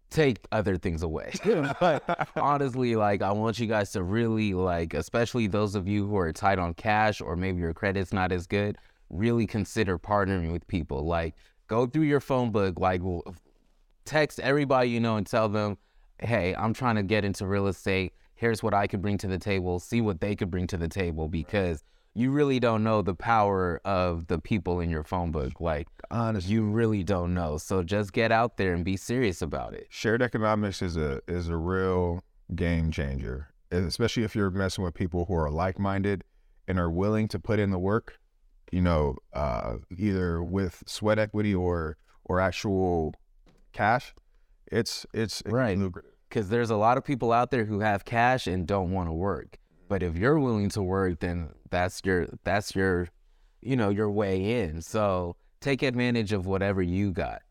take 0.09 0.39
other 0.51 0.77
things 0.77 1.03
away. 1.03 1.33
but 1.79 2.29
honestly, 2.37 2.95
like 2.95 3.21
I 3.21 3.31
want 3.33 3.59
you 3.59 3.67
guys 3.67 3.91
to 3.91 4.03
really 4.03 4.53
like, 4.53 4.93
especially 4.93 5.47
those 5.47 5.75
of 5.75 5.87
you 5.87 6.07
who 6.07 6.15
are 6.17 6.31
tight 6.31 6.59
on 6.59 6.73
cash 6.73 7.19
or 7.19 7.35
maybe 7.35 7.59
your 7.59 7.73
credit's 7.73 8.13
not 8.13 8.31
as 8.31 8.47
good, 8.47 8.77
really 9.09 9.45
consider 9.45 9.99
partnering 9.99 10.53
with 10.53 10.65
people. 10.67 11.05
Like 11.05 11.35
go 11.67 11.85
through 11.85 12.03
your 12.03 12.21
phone 12.21 12.51
book, 12.51 12.79
like 12.79 13.01
text 14.05 14.39
everybody 14.39 14.89
you 14.89 15.01
know 15.01 15.17
and 15.17 15.27
tell 15.27 15.49
them, 15.49 15.77
"Hey, 16.19 16.55
I'm 16.55 16.73
trying 16.73 16.95
to 16.95 17.03
get 17.03 17.25
into 17.25 17.45
real 17.45 17.67
estate." 17.67 18.13
Here's 18.43 18.61
what 18.61 18.73
I 18.73 18.87
could 18.87 19.01
bring 19.01 19.17
to 19.19 19.27
the 19.27 19.37
table, 19.37 19.79
see 19.79 20.01
what 20.01 20.19
they 20.19 20.35
could 20.35 20.51
bring 20.51 20.67
to 20.67 20.75
the 20.75 20.89
table 20.89 21.29
because 21.29 21.81
you 22.13 22.29
really 22.29 22.59
don't 22.59 22.83
know 22.83 23.01
the 23.01 23.15
power 23.15 23.79
of 23.85 24.27
the 24.27 24.37
people 24.37 24.81
in 24.81 24.89
your 24.89 25.05
phone 25.05 25.31
book. 25.31 25.61
Like, 25.61 25.87
honestly, 26.11 26.51
you 26.51 26.65
really 26.65 27.03
don't 27.03 27.33
know. 27.33 27.57
So 27.57 27.83
just 27.83 28.11
get 28.11 28.33
out 28.33 28.57
there 28.57 28.73
and 28.73 28.83
be 28.83 28.97
serious 28.97 29.41
about 29.41 29.73
it. 29.73 29.87
Shared 29.89 30.21
economics 30.21 30.81
is 30.81 30.97
a 30.97 31.21
is 31.25 31.47
a 31.47 31.55
real 31.55 32.21
game 32.53 32.91
changer, 32.91 33.47
especially 33.71 34.23
if 34.23 34.35
you're 34.35 34.51
messing 34.51 34.83
with 34.83 34.93
people 34.93 35.23
who 35.23 35.35
are 35.35 35.49
like 35.49 35.79
minded 35.79 36.25
and 36.67 36.77
are 36.77 36.91
willing 36.91 37.29
to 37.29 37.39
put 37.39 37.59
in 37.59 37.71
the 37.71 37.79
work. 37.79 38.19
You 38.73 38.81
know, 38.81 39.15
uh, 39.31 39.77
either 39.97 40.43
with 40.43 40.83
sweat 40.85 41.17
equity 41.17 41.55
or 41.55 41.95
or 42.25 42.41
actual 42.41 43.13
cash. 43.71 44.13
It's 44.69 45.05
it's 45.13 45.41
right. 45.45 45.77
lucrative 45.77 46.12
because 46.33 46.49
there's 46.49 46.71
a 46.71 46.75
lot 46.75 46.97
of 46.97 47.03
people 47.03 47.31
out 47.31 47.51
there 47.51 47.65
who 47.65 47.81
have 47.81 48.05
cash 48.05 48.47
and 48.47 48.65
don't 48.65 48.91
want 48.91 49.07
to 49.07 49.13
work. 49.13 49.59
But 49.87 50.01
if 50.01 50.17
you're 50.17 50.39
willing 50.39 50.69
to 50.69 50.81
work, 50.81 51.19
then 51.19 51.49
that's 51.69 52.01
your 52.03 52.27
that's 52.43 52.75
your 52.75 53.07
you 53.61 53.75
know 53.75 53.89
your 53.89 54.09
way 54.09 54.63
in. 54.63 54.81
So 54.81 55.35
take 55.61 55.83
advantage 55.83 56.33
of 56.33 56.47
whatever 56.47 56.81
you 56.81 57.11
got. 57.11 57.43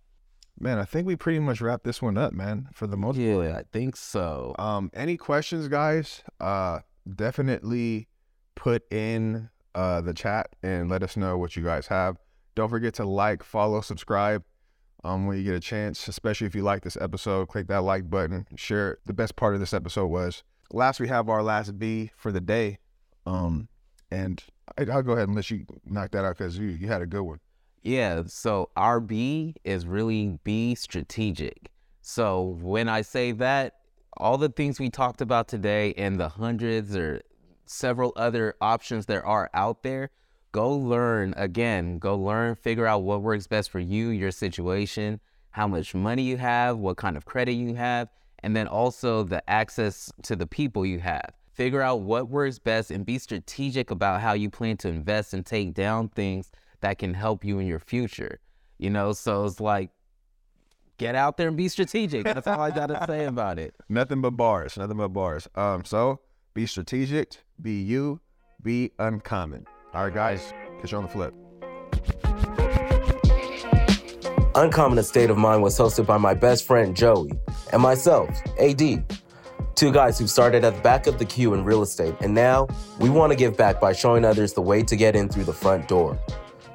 Man, 0.59 0.79
I 0.79 0.85
think 0.85 1.07
we 1.07 1.17
pretty 1.17 1.39
much 1.39 1.61
wrapped 1.61 1.85
this 1.85 2.03
one 2.03 2.19
up, 2.19 2.33
man, 2.33 2.69
for 2.73 2.87
the 2.87 2.97
most 2.97 3.17
yeah, 3.17 3.35
part. 3.35 3.47
Yeah, 3.47 3.57
I 3.59 3.63
think 3.73 3.97
so. 3.97 4.55
Um, 4.59 4.91
any 4.95 5.17
questions, 5.17 5.69
guys? 5.69 6.23
Uh, 6.41 6.81
definitely 7.15 8.09
put 8.55 8.91
in 8.93 9.49
uh 9.75 10.01
the 10.01 10.13
chat 10.13 10.55
and 10.63 10.91
let 10.91 11.03
us 11.03 11.17
know 11.17 11.39
what 11.39 11.55
you 11.55 11.63
guys 11.63 11.87
have. 11.87 12.17
Don't 12.57 12.69
forget 12.69 12.95
to 12.95 13.05
like, 13.05 13.45
follow, 13.45 13.81
subscribe 13.81 14.43
um, 15.05 15.27
when 15.27 15.37
you 15.37 15.45
get 15.45 15.55
a 15.55 15.61
chance, 15.61 16.07
especially 16.09 16.47
if 16.47 16.55
you 16.55 16.63
like 16.63 16.83
this 16.83 16.97
episode, 17.01 17.49
click 17.49 17.67
that 17.69 17.83
like 17.83 18.09
button, 18.09 18.47
share 18.57 18.93
it. 18.93 18.99
The 19.07 19.13
best 19.13 19.37
part 19.37 19.55
of 19.55 19.61
this 19.61 19.75
episode 19.75 20.07
was 20.07 20.43
last 20.71 21.01
we 21.01 21.09
have 21.09 21.29
our 21.29 21.43
last 21.43 21.79
B 21.79 22.11
for 22.17 22.31
the 22.31 22.41
day. 22.41 22.79
Um, 23.27 23.69
and 24.11 24.43
I, 24.79 24.85
will 24.85 25.03
go 25.03 25.13
ahead 25.13 25.29
and 25.29 25.37
let 25.37 25.51
you 25.51 25.67
knock 25.85 26.13
that 26.13 26.25
out 26.25 26.39
because 26.39 26.59
you, 26.59 26.69
you 26.69 26.89
had 26.89 27.03
a 27.03 27.07
good 27.07 27.23
one. 27.23 27.41
Yeah. 27.83 28.23
So 28.27 28.71
our 28.77 29.01
B 29.01 29.57
is 29.65 29.87
really 29.87 30.39
be 30.45 30.75
strategic. 30.75 31.71
So 32.01 32.59
when 32.61 32.89
I 32.89 33.03
say 33.03 33.33
that, 33.33 33.75
all 34.17 34.39
the 34.39 34.51
things 34.51 34.79
we 34.79 34.91
talked 34.91 35.21
about 35.21 35.49
today 35.49 35.95
and 35.97 36.21
the 36.21 36.29
hundreds 36.29 36.95
or 36.95 37.23
several 37.65 38.13
other 38.17 38.55
options 38.61 39.07
there 39.07 39.25
are 39.27 39.51
out 39.55 39.83
there, 39.83 40.11
go 40.53 40.71
learn 40.77 41.35
again, 41.37 41.99
go 41.99 42.17
learn, 42.17 42.55
figure 42.55 42.87
out 42.87 43.03
what 43.03 43.23
works 43.23 43.47
best 43.47 43.71
for 43.71 43.81
you, 43.81 44.09
your 44.11 44.31
situation, 44.31 45.19
how 45.51 45.67
much 45.67 45.95
money 45.95 46.23
you 46.23 46.37
have, 46.37 46.79
what 46.79 46.99
kind 46.99 47.17
of 47.17 47.25
credit 47.25 47.53
you 47.53 47.75
have, 47.75 48.09
and 48.43 48.55
then 48.55 48.67
also 48.67 49.23
the 49.23 49.49
access 49.51 50.13
to 50.23 50.37
the 50.37 50.47
people 50.47 50.85
you 50.85 51.01
have. 51.01 51.33
Figure 51.53 51.83
out 51.83 52.01
what 52.01 52.29
works 52.29 52.59
best 52.59 52.91
and 52.91 53.05
be 53.05 53.19
strategic 53.19 53.91
about 53.91 54.21
how 54.21 54.33
you 54.33 54.51
plan 54.51 54.77
to 54.79 54.89
invest 54.89 55.35
and 55.35 55.45
take 55.45 55.75
down 55.75 56.09
things 56.09 56.51
that 56.81 56.99
can 56.99 57.15
help 57.15 57.45
you 57.45 57.59
in 57.59 57.67
your 57.67 57.79
future. 57.79 58.39
You 58.79 58.91
know, 58.91 59.13
so 59.13 59.45
it's 59.45 59.61
like 59.61 59.91
get 60.99 61.15
out 61.15 61.37
there 61.37 61.49
and 61.49 61.57
be 61.57 61.69
strategic. 61.69 62.25
That's 62.25 62.47
all 62.47 62.61
I 62.61 62.71
gotta 62.71 63.05
say 63.07 63.27
about 63.27 63.59
it. 63.59 63.75
Nothing 63.89 64.21
but 64.21 64.33
bars. 64.33 64.77
Nothing 64.77 64.97
but 64.97 65.09
bars. 65.09 65.47
Um, 65.55 65.85
so 65.85 66.21
be 66.55 66.67
strategic, 66.67 67.37
be 67.61 67.81
you, 67.83 68.21
be 68.63 68.93
uncommon. 68.99 69.67
All 69.95 70.05
right, 70.05 70.15
guys, 70.15 70.55
catch 70.81 70.93
you 70.93 70.99
on 70.99 71.05
the 71.05 71.11
flip. 71.11 71.35
Uncommon 74.55 74.97
Estate 74.97 75.29
of 75.29 75.37
Mind 75.37 75.63
was 75.63 75.79
hosted 75.79 76.07
by 76.07 76.17
my 76.17 76.33
best 76.33 76.67
friend 76.67 76.97
Joey 76.97 77.33
and 77.73 77.83
myself, 77.83 78.31
AD. 78.59 79.05
Two 79.75 79.93
guys 79.93 80.19
who 80.19 80.27
started 80.27 80.65
at 80.65 80.77
the 80.77 80.81
back 80.81 81.07
of 81.07 81.19
the 81.19 81.27
queue 81.27 81.53
in 81.53 81.63
real 81.63 81.83
estate, 81.83 82.15
and 82.21 82.33
now 82.33 82.69
we 83.01 83.11
want 83.11 83.33
to 83.33 83.37
give 83.37 83.55
back 83.57 83.81
by 83.81 83.93
showing 83.93 84.25
others 84.25 84.55
the 84.55 84.63
way 84.63 84.83
to 84.83 84.97
get 84.97 85.15
in 85.15 85.29
through 85.29 85.45
the 85.45 85.53
front 85.53 85.89
door. 85.89 86.19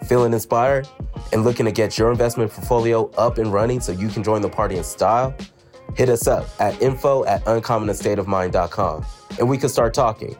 Feeling 0.08 0.34
inspired 0.34 0.88
and 1.34 1.44
looking 1.44 1.66
to 1.66 1.72
get 1.72 1.98
your 1.98 2.12
investment 2.12 2.52
portfolio 2.52 3.10
up 3.18 3.40
and 3.40 3.52
running 3.52 3.80
so 3.80 3.92
you 3.92 4.10
can 4.10 4.24
join 4.24 4.44
the 4.44 4.50
party 4.50 4.78
in 4.78 4.84
style? 4.84 5.36
Hit 5.96 6.10
us 6.10 6.28
up 6.28 6.48
at 6.60 6.80
info 6.84 7.26
at 7.26 7.44
uncommonestateofmind.com 7.46 9.06
and 9.40 9.50
we 9.50 9.58
can 9.58 9.70
start 9.70 9.94
talking. 9.96 10.36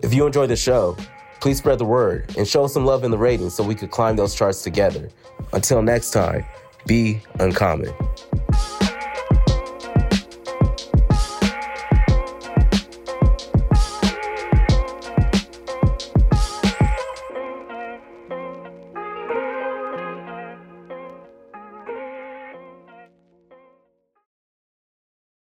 If 0.00 0.14
you 0.14 0.26
enjoy 0.26 0.46
the 0.46 0.56
show, 0.56 0.96
Please 1.44 1.58
spread 1.58 1.78
the 1.78 1.84
word 1.84 2.34
and 2.38 2.48
show 2.48 2.66
some 2.66 2.86
love 2.86 3.04
in 3.04 3.10
the 3.10 3.18
ratings 3.18 3.52
so 3.52 3.62
we 3.62 3.74
could 3.74 3.90
climb 3.90 4.16
those 4.16 4.34
charts 4.34 4.62
together. 4.62 5.10
Until 5.52 5.82
next 5.82 6.10
time, 6.10 6.42
be 6.86 7.20
uncommon. 7.38 7.92